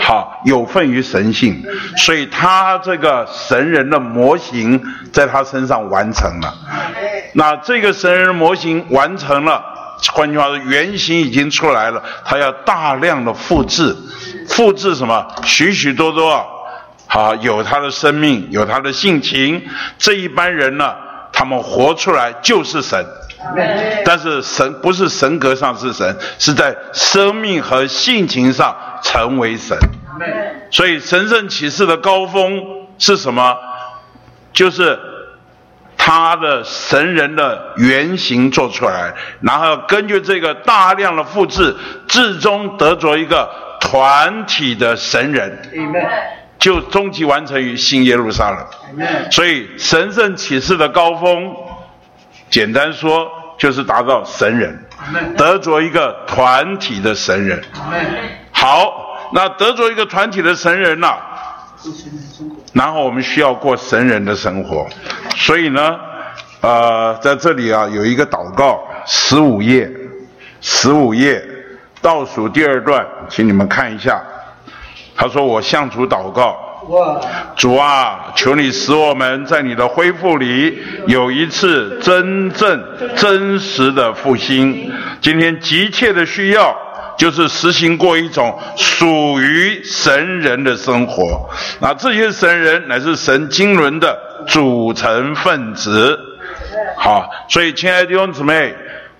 [0.00, 1.60] 好，有份于神性，
[1.96, 4.80] 所以他这个神人的模型
[5.12, 6.54] 在他身上完成了。
[7.34, 9.60] 那这个神人的模型完成了，
[10.12, 12.00] 换句话说，原型已经出来了。
[12.24, 13.96] 他要大量的复制，
[14.48, 15.26] 复制什么？
[15.42, 16.46] 许许多多，
[17.12, 19.62] 好，有他的生命，有他的性情。
[19.98, 20.94] 这一般人呢，
[21.30, 23.04] 他们活出来就是神。
[24.02, 28.74] 但是神不是神格上是神，是在生命和性情上。
[29.04, 29.76] 成为神，
[30.70, 32.62] 所以神圣启示的高峰
[32.98, 33.58] 是什么？
[34.52, 34.96] 就是
[35.96, 41.74] 他的神人的原型做出来，然后根据这个大量的复制，
[42.06, 45.58] 最终得着一个团体的神人，
[46.62, 48.64] 就终极完成于新耶路撒冷。
[49.32, 51.52] 所以神圣启示的高峰，
[52.48, 53.28] 简单说
[53.58, 54.78] 就是达到神人，
[55.36, 57.60] 得着一个团体的神人。
[58.52, 61.16] 好，那得着一个团体的神人呐，
[62.72, 64.88] 然后我们需要过神人的生活，
[65.34, 65.98] 所以呢，
[66.60, 69.90] 呃，在这里啊有一个祷告，十五页，
[70.60, 71.44] 十五页
[72.00, 74.22] 倒数第二段，请你们看一下。
[75.22, 76.58] 他说：“我向主祷告，
[77.54, 82.84] 主啊，求你使我们在你的恢复里有一次真正
[83.14, 84.92] 真实的复兴。
[85.20, 86.76] 今天急切的需要。”
[87.14, 94.18] 就是实行过一种属于神人的生活，那这些神人乃是神经纶的
[94.48, 96.18] 组成分子。
[96.96, 98.74] 好，所以亲爱的弟兄姊妹，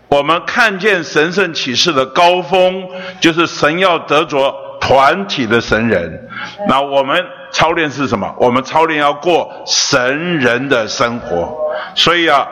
[0.08, 2.88] 我们看见神圣启示的高峰，
[3.20, 4.52] 就是神要得着
[4.93, 6.28] 团体的神人。
[6.69, 8.35] 那我们操练是什么？
[8.39, 11.56] 我们操练要过神人的生活。
[11.94, 12.47] 所以啊。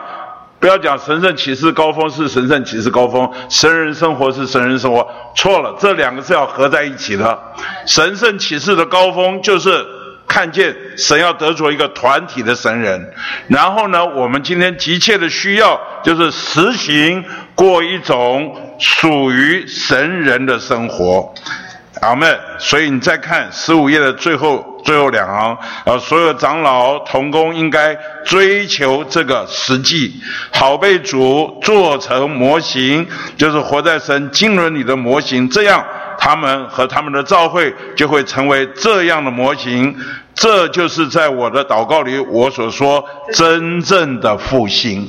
[0.59, 7.35] 不要讲神圣启示高峰是神圣启示高峰，神人生活是神人生活，错了，这两个是要合在一起的。
[7.87, 9.83] 神圣启示的高峰就是
[10.27, 13.11] 看见神要得着一个团体的神人，
[13.47, 21.33] 然后呢，我们今天急切的需要就是实行过一种属于神人的生活。
[22.01, 22.39] 阿门。
[22.59, 27.95] 所以你再看十五页的最后最后两行，呃，所有长老同工应该
[28.25, 30.21] 追求这个实际，
[30.51, 33.07] 好被主做成模型，
[33.37, 35.85] 就是活在神经纶里的模型，这样
[36.21, 39.95] 他们和他们的教会就会成为这样的模型。
[40.35, 43.03] 这就是在我的祷告里我所说
[43.33, 45.07] 真正的复兴。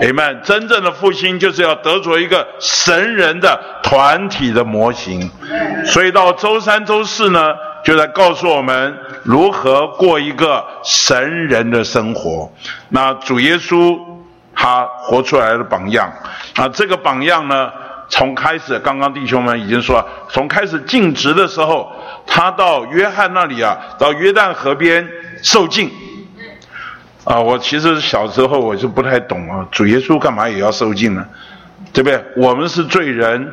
[0.00, 5.28] 你们真正的复兴就是要得着一个神人的团体的模型，
[5.84, 7.52] 所以到周三、周四呢，
[7.84, 12.50] 就在告诉我们如何过一个神人的生活。
[12.88, 13.98] 那主耶稣
[14.54, 16.10] 他活出来的榜样，
[16.56, 17.70] 啊，这个榜样呢，
[18.12, 21.90] 从开始刚刚弟兄们已经说了，从开始尽职的时候，
[22.26, 25.08] 他到约翰那里啊，到约旦河边
[25.42, 25.90] 受尽。
[27.24, 31.26] 啊，我其实小时候我是不太懂啊，主耶稣干嘛也要受尽呢？
[31.90, 32.22] 对不对？
[32.36, 33.50] 我们是罪人，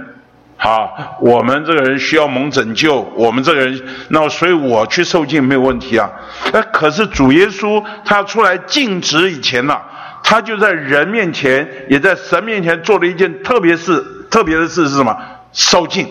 [0.57, 6.11] 好，我们这个人需要蒙拯救，我们这个人，那所以我去受尽没有问题啊。
[6.51, 9.79] 那，可是主耶稣他出来尽职以前呢，
[10.21, 15.15] 他就在人面前，也在神面前做了一件特别事，特别的事是什么？
[15.51, 16.07] 受尽。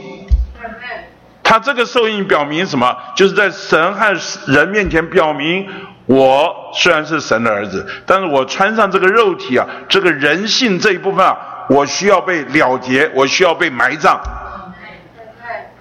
[1.42, 2.96] 他这个受印表明什么？
[3.14, 4.14] 就是在神和
[4.46, 5.66] 人面前表明。
[6.06, 11.36] 我虽然是神的儿子，但是我穿上这个肉体啊，这个人性这一部分啊，
[11.68, 14.18] 我需要被了结，我需要被埋葬。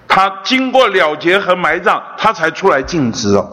[0.06, 3.50] 他经过了结和埋葬，他才出来尽职哦。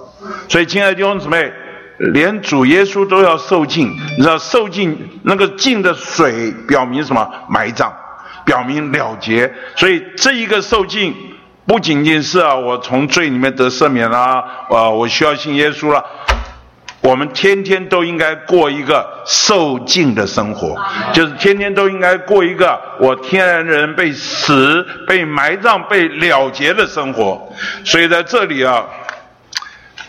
[0.50, 1.50] 所以，亲爱的弟兄姊妹，
[1.98, 7.26] 连主耶稣都要受尽，你知道受尽那个尽的水表明什么？
[7.48, 7.94] 埋葬，
[8.46, 9.52] 表明了结。
[9.76, 11.14] 所以这一个受尽，
[11.66, 16.06] 不仅仅是啊，我从罪里面得赦免啦，啊，我需要信耶稣了。
[17.02, 20.76] 我们天天都应该过一个受尽的生活，
[21.14, 27.48] 就是天天都应该过一个我天然人被死、被埋葬、被了结的生活。
[27.84, 28.84] 所以在这里啊，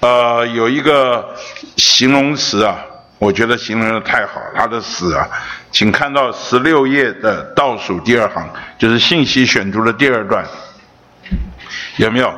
[0.01, 1.35] 呃，有一个
[1.77, 2.79] 形容词啊，
[3.19, 5.27] 我觉得形容的太好，他的死啊，
[5.71, 8.47] 请看到十六页的倒数第二行，
[8.79, 10.45] 就是信息选读的第二段，
[11.97, 12.33] 有没有？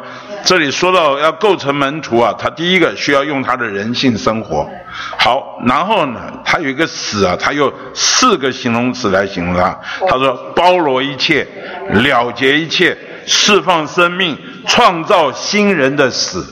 [0.45, 4.71] 这里说到要构成门徒啊，他第一个需要用他的人性生活。
[5.19, 9.77] 好，然后呢，他有一个死啊，他用四个形容词来形容他。
[10.09, 11.47] 他说包罗一切，
[11.91, 12.97] 了结一切，
[13.27, 16.47] 释放生命，创造新人的死。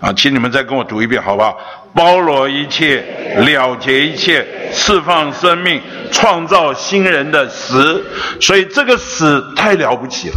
[0.00, 1.58] 啊，请你们再跟我读一遍好不好？
[1.94, 3.04] 包罗一切，
[3.38, 5.80] 了结一切，释放生命，
[6.10, 8.04] 创造新人的死。
[8.40, 10.34] 所以这个死太了不起了，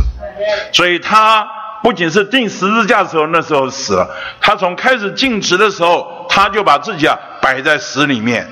[0.72, 1.48] 所以他。
[1.84, 4.10] 不仅是钉十字架的时候，那时候死了。
[4.40, 8.48] 他从开始尽职的时候，他就把自己啊摆在死里面。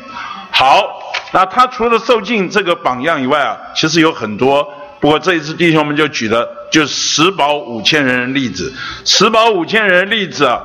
[0.52, 0.86] 好，
[1.32, 4.68] 那他除了受尽这个榜样以外啊，其实有很多。
[5.00, 8.74] 不过这一次弟兄们就举了就十保五千人的例子。
[9.06, 10.60] 十保五千人的例子啊，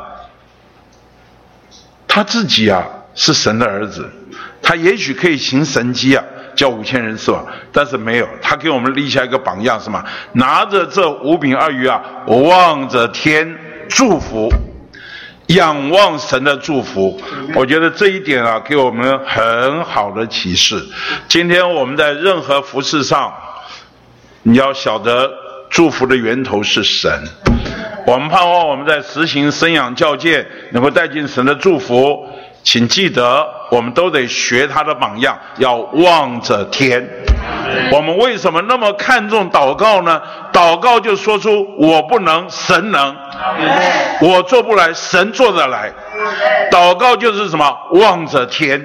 [2.16, 2.82] 他自己啊
[3.14, 4.10] 是神的儿子，
[4.62, 6.24] 他也许可以行神迹啊。
[6.55, 7.44] 叫五千人是吧？
[7.70, 10.02] 但是没有，他给我们立下一个榜样，是吗？
[10.32, 13.55] 拿着这五饼二鱼啊，望着天
[13.90, 14.48] 祝福，
[15.48, 17.20] 仰望神的祝福。
[17.55, 20.82] 我觉得这一点啊，给我们很好的启示。
[21.28, 23.30] 今天我们在任何服饰上，
[24.43, 25.30] 你要晓得
[25.68, 27.22] 祝福的源头是神。
[28.06, 32.24] 我们盼望我们在实行生养教诫，能够带进神的祝福。
[32.62, 37.04] 请记得，我们都得学他的榜样，要望着天。
[37.92, 40.22] 我们为什么那么看重祷告呢？
[40.52, 43.12] 祷告就说出我不能，神能；
[44.20, 45.92] 我做不来，神做得来。
[46.70, 47.76] 祷告就是什么？
[47.92, 48.80] 望着天。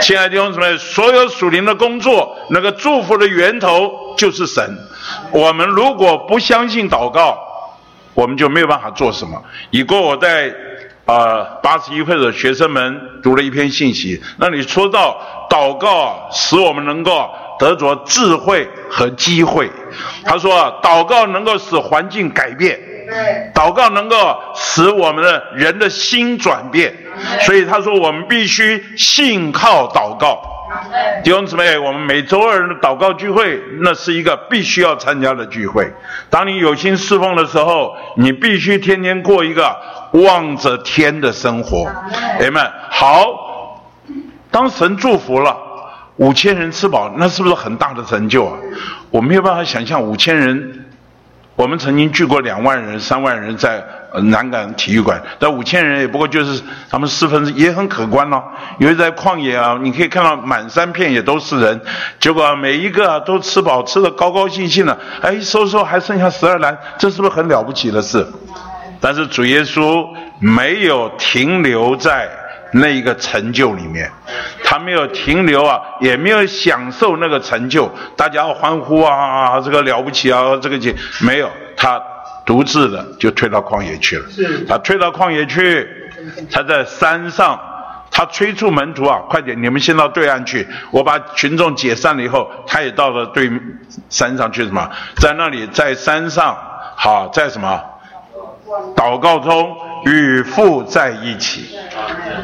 [0.00, 4.78] 亲爱的弟兄姊妹，所有属灵的工作，那个祝福的源头就是神。
[5.30, 7.38] 我们如果不相信祷告，
[8.16, 9.40] 我们就没有办法做什么。
[9.70, 10.52] 以过我在。
[11.06, 15.16] 啊，八十一会的学生们读了一篇信息，那里说到
[15.48, 17.30] 祷告使我们能够
[17.60, 19.70] 得着智慧和机会。
[20.24, 20.52] 他说，
[20.82, 22.76] 祷告能够使环境改变，
[23.54, 26.92] 祷告能够使我们的人的心转变，
[27.42, 30.42] 所以他说我们必须信靠祷告。
[31.22, 35.92] 弟兄姊妹，我们每周二的祷告聚会，那是一个必须要参加的聚会。
[36.30, 39.76] 当你有心侍奉的时候，你必须天天过一个
[40.12, 41.86] 望着天的生活。
[42.40, 43.82] 哎们，好，
[44.50, 45.56] 当神祝福了
[46.16, 48.58] 五千人吃饱，那是不是很大的成就啊？
[49.10, 50.82] 我没有办法想象五千人。
[51.56, 53.82] 我们曾经聚过两万人、三万人在
[54.24, 58.42] 南港体育馆，但五千人也不过就是他们四分之也很可观咯。
[58.78, 61.80] 因为在旷野啊，你可以看到满山遍野都是人，
[62.18, 64.98] 结果每一个都吃饱，吃的高高兴兴的。
[65.20, 68.26] 哎，收收还剩下十二篮，这是不是很了不起的事？
[69.00, 70.06] 但是主耶稣
[70.38, 72.28] 没有停留在。
[72.72, 74.10] 那一个成就里面，
[74.64, 82.02] 他没有停留啊，也没有享受那个成就，大家欢呼啊，这个了不起啊，这个节没有，他
[82.46, 84.24] 独自的就退到旷野去了。
[84.66, 85.86] 他退到旷野去，
[86.50, 87.60] 他在山上，
[88.10, 93.50] 他催促门徒啊，快点，你们先到对岸去，我把群众解散了以后，他也到了对
[94.08, 96.56] 山上去什么，在那里在山上，
[96.96, 97.84] 好在什么
[98.94, 99.76] 祷告中。
[100.04, 101.76] 与父在一起，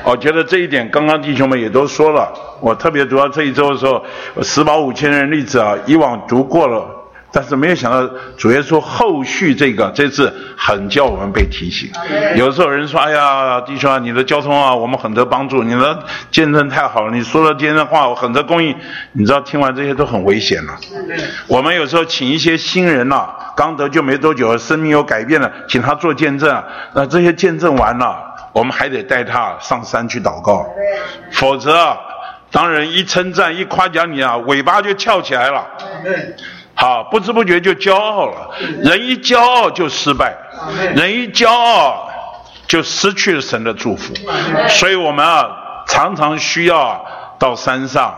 [0.03, 2.33] 我觉得这一点刚刚弟兄们也都说了。
[2.61, 4.05] 我特别读到这一周的时候，
[4.43, 6.85] 十宝五千人例子啊，以往读过了，
[7.33, 11.91] 但是没有想到主耶稣后续这个这次很叫我们被提醒。
[12.37, 18.77] 有时候人说：“哎呀，弟兄啊，你的交通啊，我们很得帮助，你的见证太好了，你说的见证话，我很得供应。”
[19.13, 20.77] 你知道，听完这些都很危险了。
[21.47, 23.29] 我们有时候请一些新人呐。
[23.55, 26.65] 刚得救没多久，生命有改变了，请他做见证。
[26.95, 28.17] 那这些见证完了，
[28.53, 30.67] 我们还得带他上山去祷告。
[31.33, 31.95] 否则，
[32.51, 35.67] 当人一称赞、一夸奖你啊，尾巴就翘起来了。
[36.75, 38.51] 好，不知不觉就骄傲了。
[38.83, 40.35] 人一骄傲就失败，
[40.95, 42.09] 人一骄傲
[42.67, 44.15] 就失去了神的祝福。
[44.69, 45.49] 所以我们啊，
[45.87, 47.05] 常常需要
[47.39, 48.15] 到山上。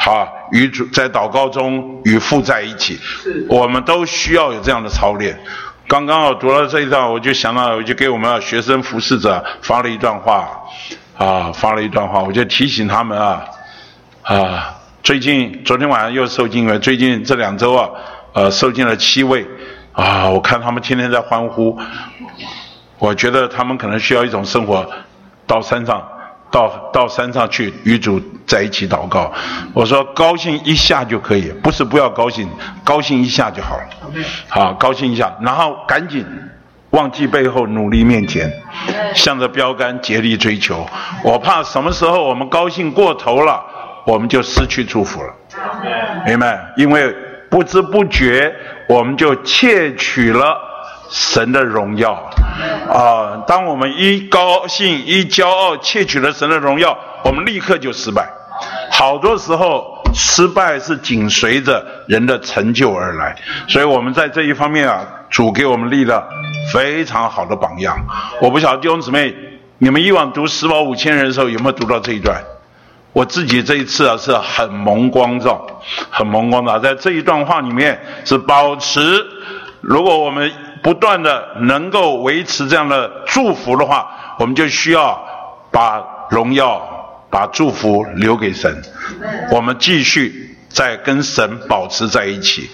[0.00, 3.00] 好，与主在祷告中与父在一起，
[3.48, 5.36] 我们都需要有这样的操练。
[5.88, 10.48] 刚刚我读了这一段，我就想到，我就给我们学生服侍者发了一段话，
[11.16, 13.44] 啊，发了一段话，我就提醒他们啊，
[14.22, 14.77] 啊，
[15.08, 17.88] 最近昨天晚上又受惊了，最近这两周啊，
[18.34, 19.42] 呃，受惊了七位，
[19.92, 21.74] 啊，我看他们天天在欢呼，
[22.98, 24.86] 我觉得他们可能需要一种生活，
[25.46, 26.06] 到山上。
[26.50, 29.32] 到到山上去与主在一起祷告，
[29.72, 32.46] 我说高兴一下就可以，不是不要高兴，
[32.84, 33.84] 高兴一下就好了。
[34.46, 36.22] 好，高兴一下，然后赶紧
[36.90, 38.52] 忘记背后，努力面前，
[39.14, 40.86] 向着标杆竭力追求。
[41.22, 43.62] 我怕什么时候我们高兴过头了，
[44.06, 45.32] 我们就失去祝福了。
[46.26, 46.72] 明白？
[46.76, 47.14] 因为
[47.50, 48.54] 不知不觉
[48.88, 50.58] 我们就窃取了
[51.10, 52.12] 神的荣耀。
[52.88, 53.44] 啊！
[53.46, 58.28] 当我们一高兴、一骄傲，窃取了神的荣耀，我们立刻就失败。
[58.90, 63.36] 好多时候，失败是紧随着人的成就而来。
[63.68, 66.28] 所以，我们在这一方面啊，主给我们立了
[66.72, 67.96] 非常好的榜样。
[68.40, 69.34] 我不晓得弟兄姊妹，
[69.78, 72.42] 你们以往读十宝五千人的时候，有没有读到这一段？
[73.12, 75.66] 我自己这一次啊，是很蒙光照，
[76.10, 76.78] 很蒙光照。
[76.78, 79.00] 在这一段话里面，是保持。
[79.80, 80.52] 如果我们
[80.82, 85.20] 不断的能够维持这样的祝福的话，我们就需要
[85.70, 86.80] 把荣耀、
[87.30, 88.82] 把祝福留给神。
[89.50, 92.68] 我们继续在跟神保持在一起。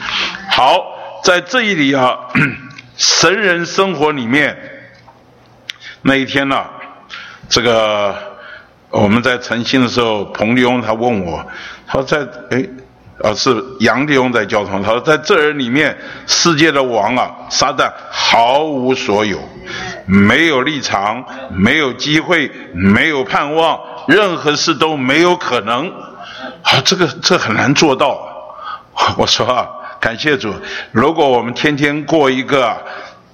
[0.51, 0.79] 好，
[1.23, 2.19] 在这一里啊，
[2.97, 4.57] 神人生活里面，
[6.03, 6.65] 那一天呢，
[7.49, 8.15] 这个
[9.03, 11.45] 我们在诚信的时候，彭立翁他问我，
[11.87, 12.19] 他说在
[12.51, 12.65] 哎。
[13.23, 14.83] 啊，是杨弟兄在交通。
[14.83, 15.97] 他说，在这人里面，
[16.27, 19.39] 世界的王啊，撒旦毫无所有，
[20.05, 25.89] 没有立场，没有机会，没有盼望，任何事都没有可能。
[26.63, 28.19] 啊，这个这很难做到。
[29.17, 29.69] 我说啊，
[30.01, 30.53] 感谢主，
[30.91, 32.77] 如果我们天天过一个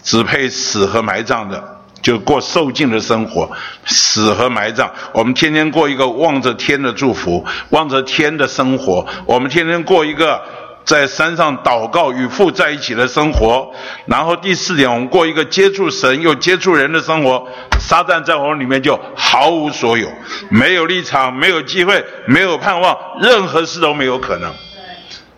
[0.02, 1.79] 只配死和埋葬的。
[2.02, 3.50] 就过受尽的生活，
[3.84, 4.90] 死和埋葬。
[5.12, 9.06] 我们天天过一个望着天的祝福，望着天的生活。
[9.26, 10.40] 我们天天过一个
[10.84, 13.70] 在山上祷告与父在一起的生活。
[14.06, 17.46] 然后第四点，我们过一个接触神又接触人的生活。
[17.78, 20.08] 撒旦在我们里面就毫无所有，
[20.50, 24.52] 没有立场，没有机会，没有盼望，任何事都没有可能。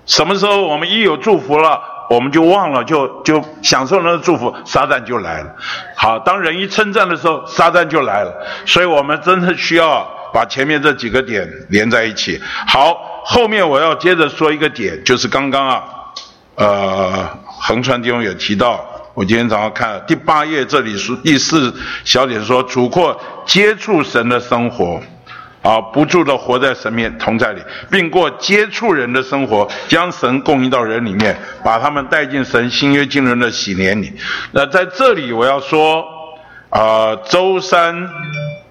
[0.06, 1.80] 什么时候我们一有祝福了？
[2.12, 5.56] 我们就忘了，就就享受那个祝福，撒旦就来了。
[5.96, 8.30] 好，当人一称赞的时候，撒旦就来了。
[8.66, 12.38] 所以我们真的需要把前面这几个点连在一起。
[12.66, 12.94] 好，
[13.24, 15.84] 后面我要接着说一个点，就是刚刚啊，
[16.56, 18.84] 呃，横川弟兄也提到，
[19.14, 21.74] 我今天早上看了第八页，这里是第四
[22.04, 25.00] 小点说，主过接触神的生活。
[25.62, 34.12] 啊，不住的活在神面同在里，并过接触人的生活，将神供应到人里面，把他们带进神新约经纶的喜年里。
[34.50, 36.04] 那在这里我要说，
[36.68, 38.10] 啊，周三、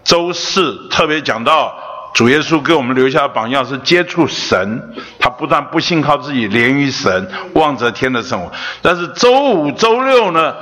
[0.04, 1.74] 周四特别讲到
[2.14, 8.52] 主耶稣给我们留下的榜样是接触神，他不但不信靠自己，连于神，望着天的生活。
[8.82, 10.54] 但是周五、周六呢，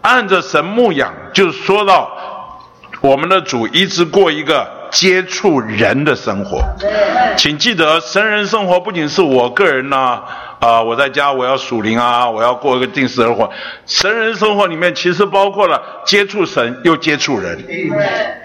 [0.00, 2.10] 按着神牧养，就说到
[3.02, 4.80] 我们的主一直过一个。
[4.92, 6.62] 接触人的生活，
[7.36, 10.22] 请记得神人生活不仅是我个人呐，
[10.60, 13.50] 啊，我在家我要属灵啊，我要过一个定时生活。
[13.86, 17.58] 神人生活里面其实包括了接触神又接触人，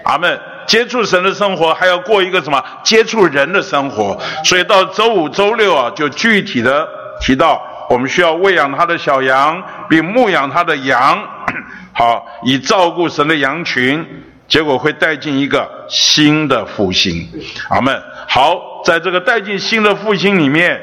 [0.04, 0.40] 阿门。
[0.66, 6.88] 接触神的生活还要过一个什么接触人的生活，所以到周五、周六啊，就具体的
[7.20, 11.18] 提到我们需要喂养他的小羊，并牧养他的羊，
[11.92, 14.06] 好，以照顾神的羊群。
[14.48, 17.28] 结果会带进一个新的复兴，
[17.68, 18.02] 阿门。
[18.26, 20.80] 好，在这个带进新的复兴里面，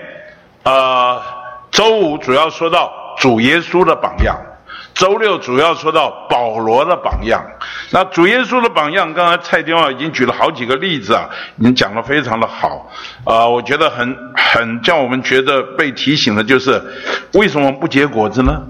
[0.64, 1.20] 呃，
[1.72, 4.38] 周五主要说到主耶稣的榜样，
[4.94, 7.44] 周六主要说到保罗的榜样。
[7.90, 11.28] 那主耶稣的榜样，刚才蔡天旺已经举了好几个例子啊，
[11.58, 12.92] 已经讲得非常的好。
[13.24, 16.80] 啊，我觉得很很叫我们觉得被提醒的就是，
[17.34, 18.62] 为什么不结果子呢？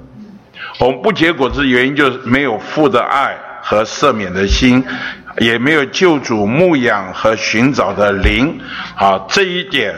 [0.80, 3.38] 我们不结果子原因就是没有父的爱。
[3.68, 4.86] 和赦免的心，
[5.40, 8.62] 也没有救主牧养和寻找的灵，
[8.96, 9.96] 啊，这一点，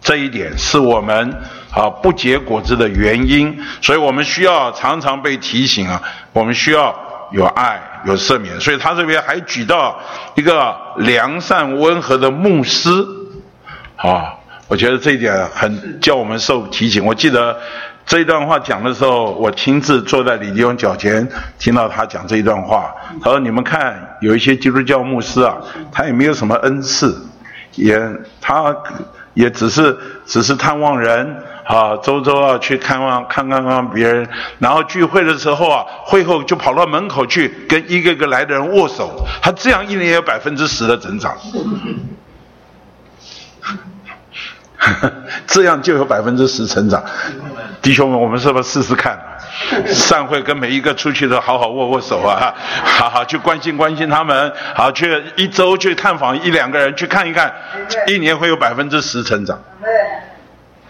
[0.00, 1.34] 这一点是我们
[1.72, 6.00] 啊不结果子的原因，所以我们需要常常被提醒啊，
[6.32, 6.96] 我们需要
[7.32, 8.60] 有爱，有赦免。
[8.60, 9.98] 所以他这边还举到
[10.36, 12.90] 一个良善温和的牧师，
[13.96, 14.34] 啊，
[14.68, 17.04] 我觉得这一点很叫我们受提醒。
[17.04, 17.58] 我记得。
[18.10, 21.28] 这一段话讲的时候，我亲自坐在李弟兄脚前，
[21.60, 22.92] 听到他讲这一段话。
[23.22, 25.56] 他说：“你们看，有一些基督教牧师啊，
[25.92, 27.16] 他也没有什么恩赐，
[27.76, 27.96] 也
[28.40, 28.76] 他
[29.34, 29.96] 也只是
[30.26, 31.24] 只是探望人
[31.64, 34.28] 啊，周周啊去看望看看看别人，
[34.58, 39.24] 然后聚会的时候啊，会后就跑到门口去跟一个个来的人握手。
[39.40, 41.36] 他这样一年有百分之十的增长。”
[45.46, 47.04] 这样就有百分之十成长，
[47.82, 49.18] 弟兄们，我们是不是试试看？
[49.86, 57.52] 散会跟每一个出去的好好握握手啊，好好去关心关心他们，好去一周去探访一两个人去看一看，
[58.06, 59.60] 一年会有百分之十成长。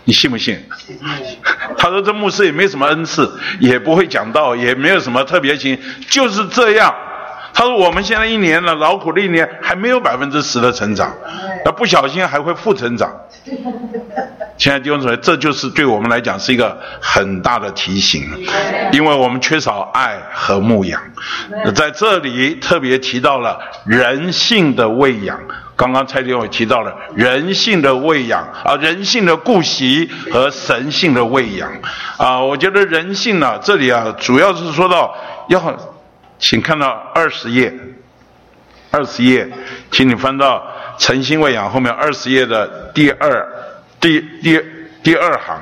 [0.05, 0.59] 你信不信？
[1.77, 6.95] 他说这牧师也没什么恩赐，也不会讲道，也没有什么特别行，就是这样。
[7.53, 11.13] 他说：“我们现在一年了，劳苦了一年还没有百分之十的成长，
[11.65, 13.11] 那不小心还会负成长。
[14.57, 18.29] ”亲爱的弟兄姊妹，这就是对我们来讲是一个很大的提醒，
[18.93, 21.01] 因为我们缺少爱和牧养。
[21.75, 25.41] 在这里特别提到了人性的喂养，
[25.77, 31.73] 刚刚蔡天伟提到了人性的喂养啊，人性的顾惜和神性的喂养
[32.19, 32.39] 啊。
[32.39, 35.15] 我觉得人性呢，这里啊，主要是说到
[35.49, 35.61] 要。
[36.41, 37.73] 请看到二十页，
[38.91, 39.47] 二十页，
[39.91, 40.67] 请你翻到
[40.99, 43.47] 诚心喂养后面二十页的第二、
[44.01, 44.59] 第第
[45.03, 45.61] 第二行，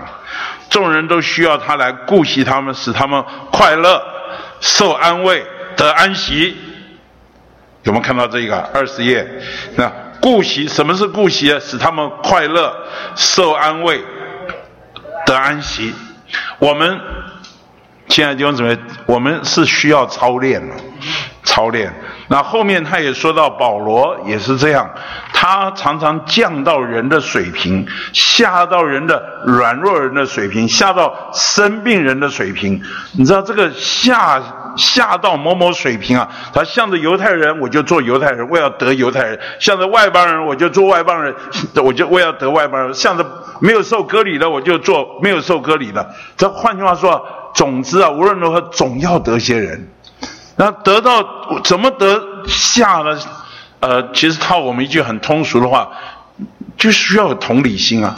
[0.70, 4.00] 众人都需要他来顾惜他们，使他们快乐、
[4.60, 5.44] 受安慰、
[5.76, 6.56] 得安息。
[7.82, 9.26] 有没有看到这个二十页？
[9.74, 11.58] 那顾惜什么是顾惜啊？
[11.60, 12.72] 使他们快乐、
[13.16, 14.00] 受安慰、
[15.26, 15.92] 得安息。
[16.60, 17.00] 我们。
[18.08, 18.76] 亲爱的弟兄姊妹，
[19.06, 20.74] 我们是需要操练的，
[21.44, 21.92] 操练。
[22.28, 24.90] 那后面他也说到，保罗也是这样，
[25.32, 32.80] 他常常降到人的水平，下到人的软弱人的水平，下到生病人的水平。
[33.12, 34.42] 你知道这个下
[34.76, 36.28] 下到某某水平啊？
[36.52, 41.34] 他向着犹太人，我就做犹太人，我要得犹太人；向着外邦人，我就做外邦人，
[41.84, 43.24] 我就我要得外邦人；向着
[43.60, 46.10] 没有受割礼的，我就做没有受割礼的。
[46.36, 47.24] 这换句话说。
[47.58, 49.88] 总之啊，无论如何总要得些人，
[50.54, 53.18] 那得到怎么得下呢？
[53.80, 55.88] 呃，其实套我们一句很通俗的话，
[56.76, 58.14] 就需要有同理心啊。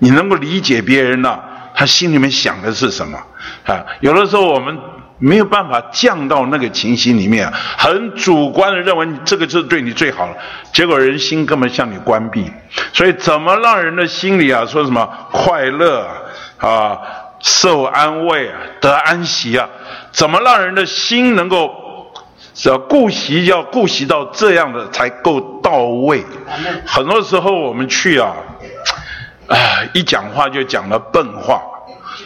[0.00, 1.38] 你能够理解别人呢，
[1.72, 3.16] 他心里面想的是什么
[3.64, 3.86] 啊？
[4.00, 4.76] 有的时候我们
[5.18, 7.48] 没有办法降到那个情形里面，
[7.78, 10.34] 很主观的认为你这个就是对你最好了，
[10.72, 12.50] 结果人心根本向你关闭。
[12.92, 16.08] 所以怎么让人的心里啊说什么快乐
[16.58, 16.98] 啊？
[17.42, 19.68] 受安慰啊，得安息啊，
[20.12, 21.70] 怎么让人的心能够
[22.64, 26.24] 要顾惜，要顾惜到这样的才够到位？
[26.86, 28.32] 很多时候我们去啊，
[29.48, 29.56] 啊，
[29.92, 31.60] 一讲话就讲了笨话，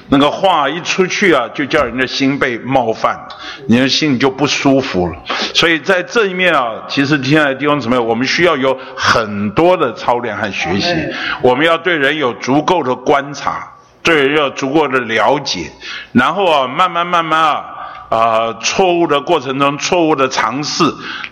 [0.08, 3.18] 那个话一出去啊，就叫人的心被冒犯，
[3.66, 5.16] 你的心里就不舒服了。
[5.54, 10.94] 所以在这一面啊，其实现在弟兄姊妹，我们需要有很多的操练和学习。
[11.40, 13.72] 我们要对人有足够的观察，
[14.06, 15.68] 对要足够的了解，
[16.12, 17.64] 然后啊，慢慢慢慢啊，
[18.08, 20.84] 啊，错误的过程中，错误的尝试，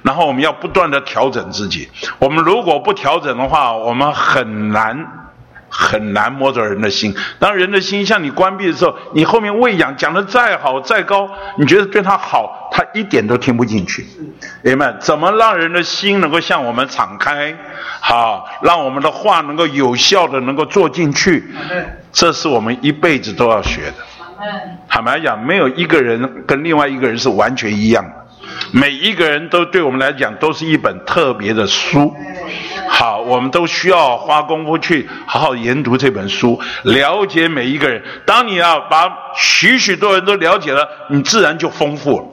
[0.03, 1.89] 然后我们要不断的调整自己。
[2.19, 5.24] 我们如果不调整的话，我们很难。
[5.77, 7.13] 很难摸着人的心。
[7.41, 11.29] 当人的心向你关闭的时候，你后面喂养讲的再好再高，
[11.59, 14.07] 你觉得对他好，他一点都听不进去。
[14.63, 14.95] 明白？
[15.01, 17.55] 怎么让人的心能够向我们敞开？
[18.01, 21.45] 好，让我们的话能够有效的能够做进去。
[22.13, 23.95] 这是我们一辈子都要学的。
[24.89, 28.24] 坦白讲，没有一个人跟另外一个人是完全一样的。
[28.71, 32.15] 每一个人都对我们来讲都是一本特别的书，
[32.89, 38.03] 好，我们都需要花功夫去好好研读这本书，了解每一个人。
[38.27, 42.27] 当你啊把许许多人都了解了，你自然就丰富了。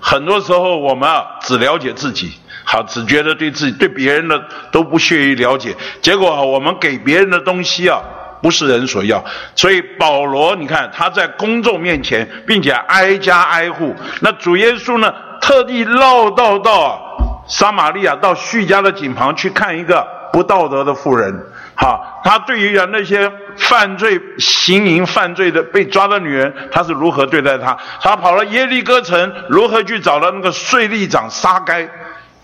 [0.00, 2.32] 很多时候我们啊只了解自己，
[2.64, 8.00] 好，只觉得对自己对别人的都不屑于了解，结果我们给别人的东西啊
[8.44, 9.24] 不是人所要。
[9.56, 15.10] 所以保罗，你看他在公众面前，并且挨家挨户，那主耶稣呢？
[15.40, 21.34] 特地绕道到撒玛利亚，到叙家的井旁去看一个不道德的妇人。
[21.74, 27.76] 哈，他对于啊那些犯罪、行淫犯罪的被抓的女人，他是如何对待她？
[28.00, 31.88] 他跑了耶利哥城，如何去找到那个税吏长撒该？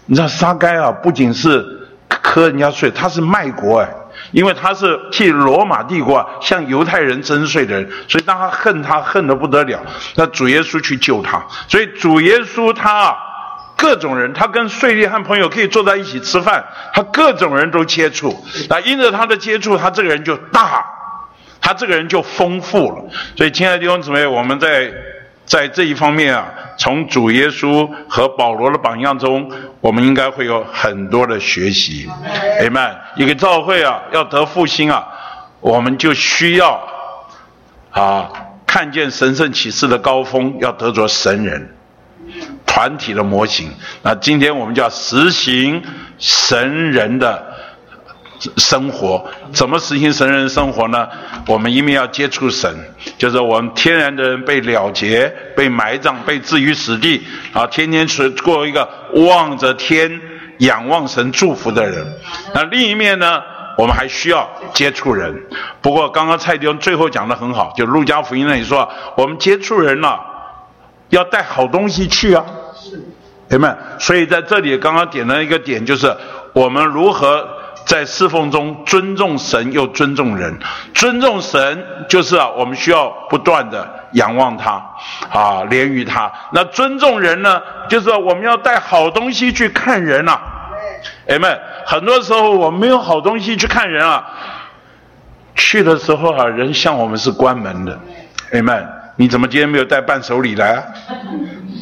[0.07, 1.65] 你知道撒该啊，不仅是
[2.09, 3.89] 磕人家税，他是卖国哎。
[4.32, 9.81] 因为他是替罗马帝国向犹太人征税的人，所以当他恨他恨得不得了，
[10.15, 11.44] 那主耶稣去救他。
[11.69, 13.16] 所以主耶稣他
[13.77, 18.44] 各种人，他跟税吏和朋友可以坐在一起吃饭，他各种人都接触。
[18.69, 20.85] 那因着他的接触，他这个人就大，
[21.61, 23.05] 他这个人就丰富了。
[23.36, 24.93] 所以亲爱的弟兄姊妹，我们在。
[25.51, 26.47] 在这一方面啊，
[26.79, 29.51] 从主耶稣和保罗的榜样中，
[29.81, 32.09] 我们应该会有很多的学习。
[32.61, 32.97] 阿门。
[33.17, 35.09] 一个教会啊，要得复兴啊，
[35.59, 36.81] 我们就需要
[37.91, 38.31] 啊，
[38.65, 41.75] 看见神圣启示的高峰，要得着神人
[42.65, 43.73] 团体的模型。
[44.03, 45.83] 那今天我们就要实行
[46.17, 47.50] 神人的。
[48.57, 49.23] 生活
[49.53, 51.07] 怎么实行神人生活呢？
[51.47, 52.75] 我们一面要接触神，
[53.19, 57.23] 就是我们天然的人被了结、被埋葬、被置于死地
[57.53, 58.89] 啊，天天是过一个
[59.27, 60.21] 望着天、
[60.59, 62.07] 仰望神祝福的人。
[62.55, 63.43] 那另一面呢，
[63.77, 65.35] 我们还需要接触人。
[65.83, 70.19] 不过刚刚蔡弟兄最后讲的很好，就路加福音那里说，我们接触人了，
[71.11, 72.45] 要带好东西去啊，
[73.51, 73.77] 朋友们？
[73.99, 76.17] 所以在这里刚刚点了一个点，就是
[76.55, 77.60] 我们如何。
[77.91, 80.57] 在侍奉中尊重神又尊重人，
[80.95, 84.75] 尊重神就是啊，我们需要不断的仰望他，
[85.29, 86.31] 啊，怜于他。
[86.53, 90.41] 那尊重人呢，就是我们要带好东西去看人啊。
[91.27, 94.25] 哎们，很多时候我们没有好东西去看人啊，
[95.57, 97.99] 去的时候啊，人向我们是关门的。
[98.53, 100.85] 哎们，你怎么今天没有带伴手礼来啊？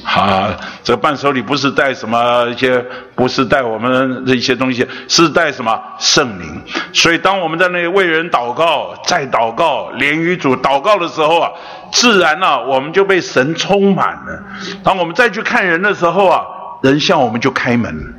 [0.09, 2.83] 啊，这个伴手礼不是带什么一些，
[3.15, 6.63] 不是带我们的一些东西，是带什么圣灵。
[6.95, 11.51] 所以当我们在那里为人祷告，再祷告，连于主祷告的时候啊，
[11.93, 14.43] 自然呢，我们就被神充满了。
[14.83, 16.43] 当我们再去看人的时候啊，
[16.81, 18.15] 人向我们就开门。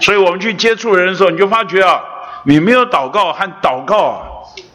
[0.00, 2.00] 所以我们去接触人的时候，你就发觉啊，
[2.44, 4.27] 你没有祷告和祷告啊。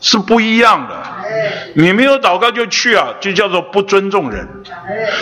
[0.03, 0.93] 是不一样的，
[1.75, 4.45] 你没有祷告就去啊，就叫做不尊重人。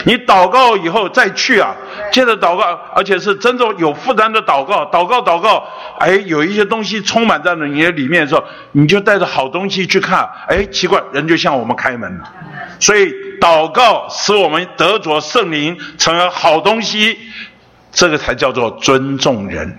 [0.06, 1.76] 你祷告以后再去啊，
[2.12, 2.64] 接着祷告，
[2.96, 5.64] 而且是真正有负担的祷告，祷告祷告，
[6.00, 12.24] 哎，有一些东西充满在了你的里面的时候，你就带着好东西去看，哎，奇怪，人就向我们开门了。
[12.80, 17.20] 所以祷告使我们得着圣灵，成为好东西，
[17.92, 19.78] 这个才叫做尊重人，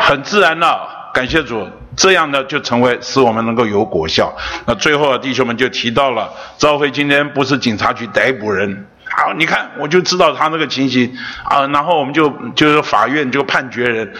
[0.00, 0.80] 很自然的，
[1.12, 1.68] 感谢主。
[1.96, 4.32] 这样呢，就成为使我们能够有果效。
[4.66, 11.12] 那最后弟兄们就提到了，赵辉今天不是警察局逮捕人，好，你看我就知道他那个情形
[11.44, 14.12] 啊，然后我们就就是法院就判决人。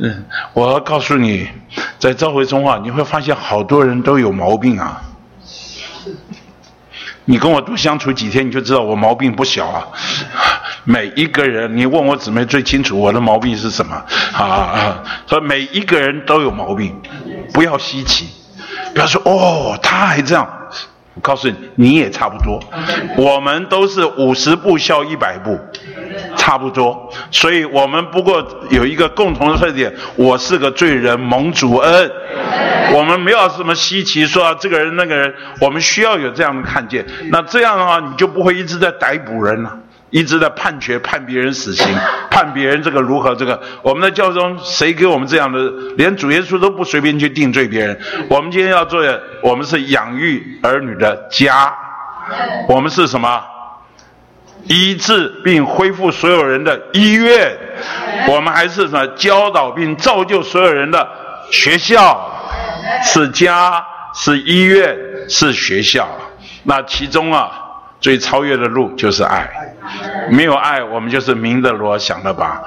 [0.00, 0.24] 嗯，
[0.54, 1.48] 我要告诉你，
[1.98, 5.02] 在召回中啊，你会发现好多人都有毛病啊。
[7.24, 9.86] 你跟我多相处几天，你就知道我毛病不小啊。
[10.84, 13.94] 每一个人，你问我姊妹最清楚我的毛病是什么
[14.32, 15.02] 啊啊！
[15.28, 17.00] 说每一个人都有毛病，
[17.52, 18.28] 不要稀奇，
[18.92, 20.48] 不要说哦，他还这样。
[21.14, 22.58] 我告诉你，你也差不多。
[23.16, 25.60] 我们都是五十步笑一百步，
[26.42, 32.10] 差不多，所以我们不过有一个共同的特点：我是个罪人，蒙主恩。
[32.92, 37.06] 我们没有什么稀奇，说这个人那个人，我们需要有这样的看见。
[37.30, 39.72] 那这样的话，你就不会一直在逮捕人了，
[40.10, 41.86] 一直在判决判别人死刑，
[42.28, 43.62] 判别人这个如何这个。
[43.80, 45.60] 我们的教中谁给我们这样的？
[45.96, 47.96] 连主耶稣都不随便去定罪别人。
[48.28, 51.72] 我们今天要做的，我们是养育儿女的家，
[52.68, 53.40] 我们是什么？
[54.68, 57.56] 医治并恢复所有人的医院，
[58.28, 61.08] 我们还是什么教导并造就所有人的
[61.50, 62.30] 学校，
[63.04, 63.84] 是家
[64.14, 64.96] 是医院
[65.28, 66.08] 是学校。
[66.62, 67.50] 那其中啊，
[68.00, 69.50] 最超越的路就是爱，
[70.30, 72.62] 没有爱，我们就是明的罗想的吧。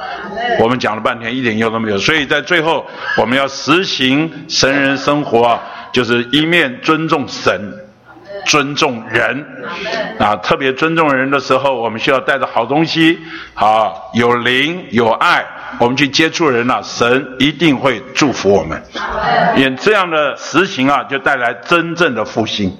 [0.60, 1.98] 我们讲了半天，一点用都没有。
[1.98, 2.86] 所以在最后，
[3.18, 5.58] 我们要实行神人生活，
[5.94, 7.85] 就是一面尊重神。
[8.46, 9.46] 尊重人，
[10.20, 13.20] 啊，特别尊重人的时候，我们需要带着好东西，
[13.54, 15.46] 好有灵有爱，
[15.80, 18.82] 我们去接触人了，神一定会祝福我们。
[19.56, 22.76] 因这样的实行啊，就带来真正的复兴。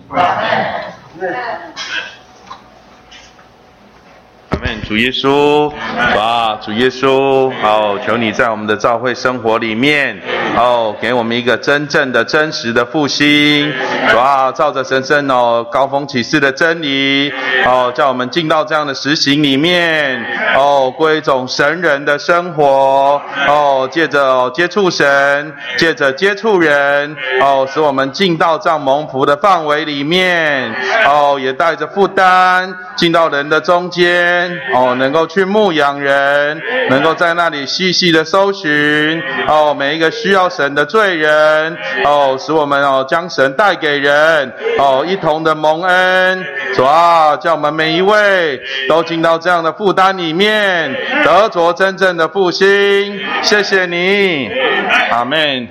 [4.88, 5.72] 主耶稣，
[6.16, 10.20] 哇，主耶稣，好，求你在我们的教会生活里面，
[10.56, 13.74] 哦，给我们一个真正的、真实的复兴，
[14.16, 17.32] 哇，照着神圣哦高峰启示的真理，
[17.66, 20.24] 哦，叫我们进到这样的实行里面，
[20.56, 30.72] 哦，过一种神人的生活，哦，借着接触神，借着接触人，哦，使我们进到这样蒙福的范围里面，
[31.08, 34.55] 哦，也带着负担进到人的中间。
[34.74, 52.66] 哦，能够去牧养人，能够在那里细细的搜寻哦，每一个需要神的罪人哦，使我们哦将神带给人哦，一同的蒙恩，主啊，叫我们每一位都进到这样的负担里面，得着真正的复兴。
[53.42, 54.50] 谢谢你，
[55.12, 55.68] 阿门。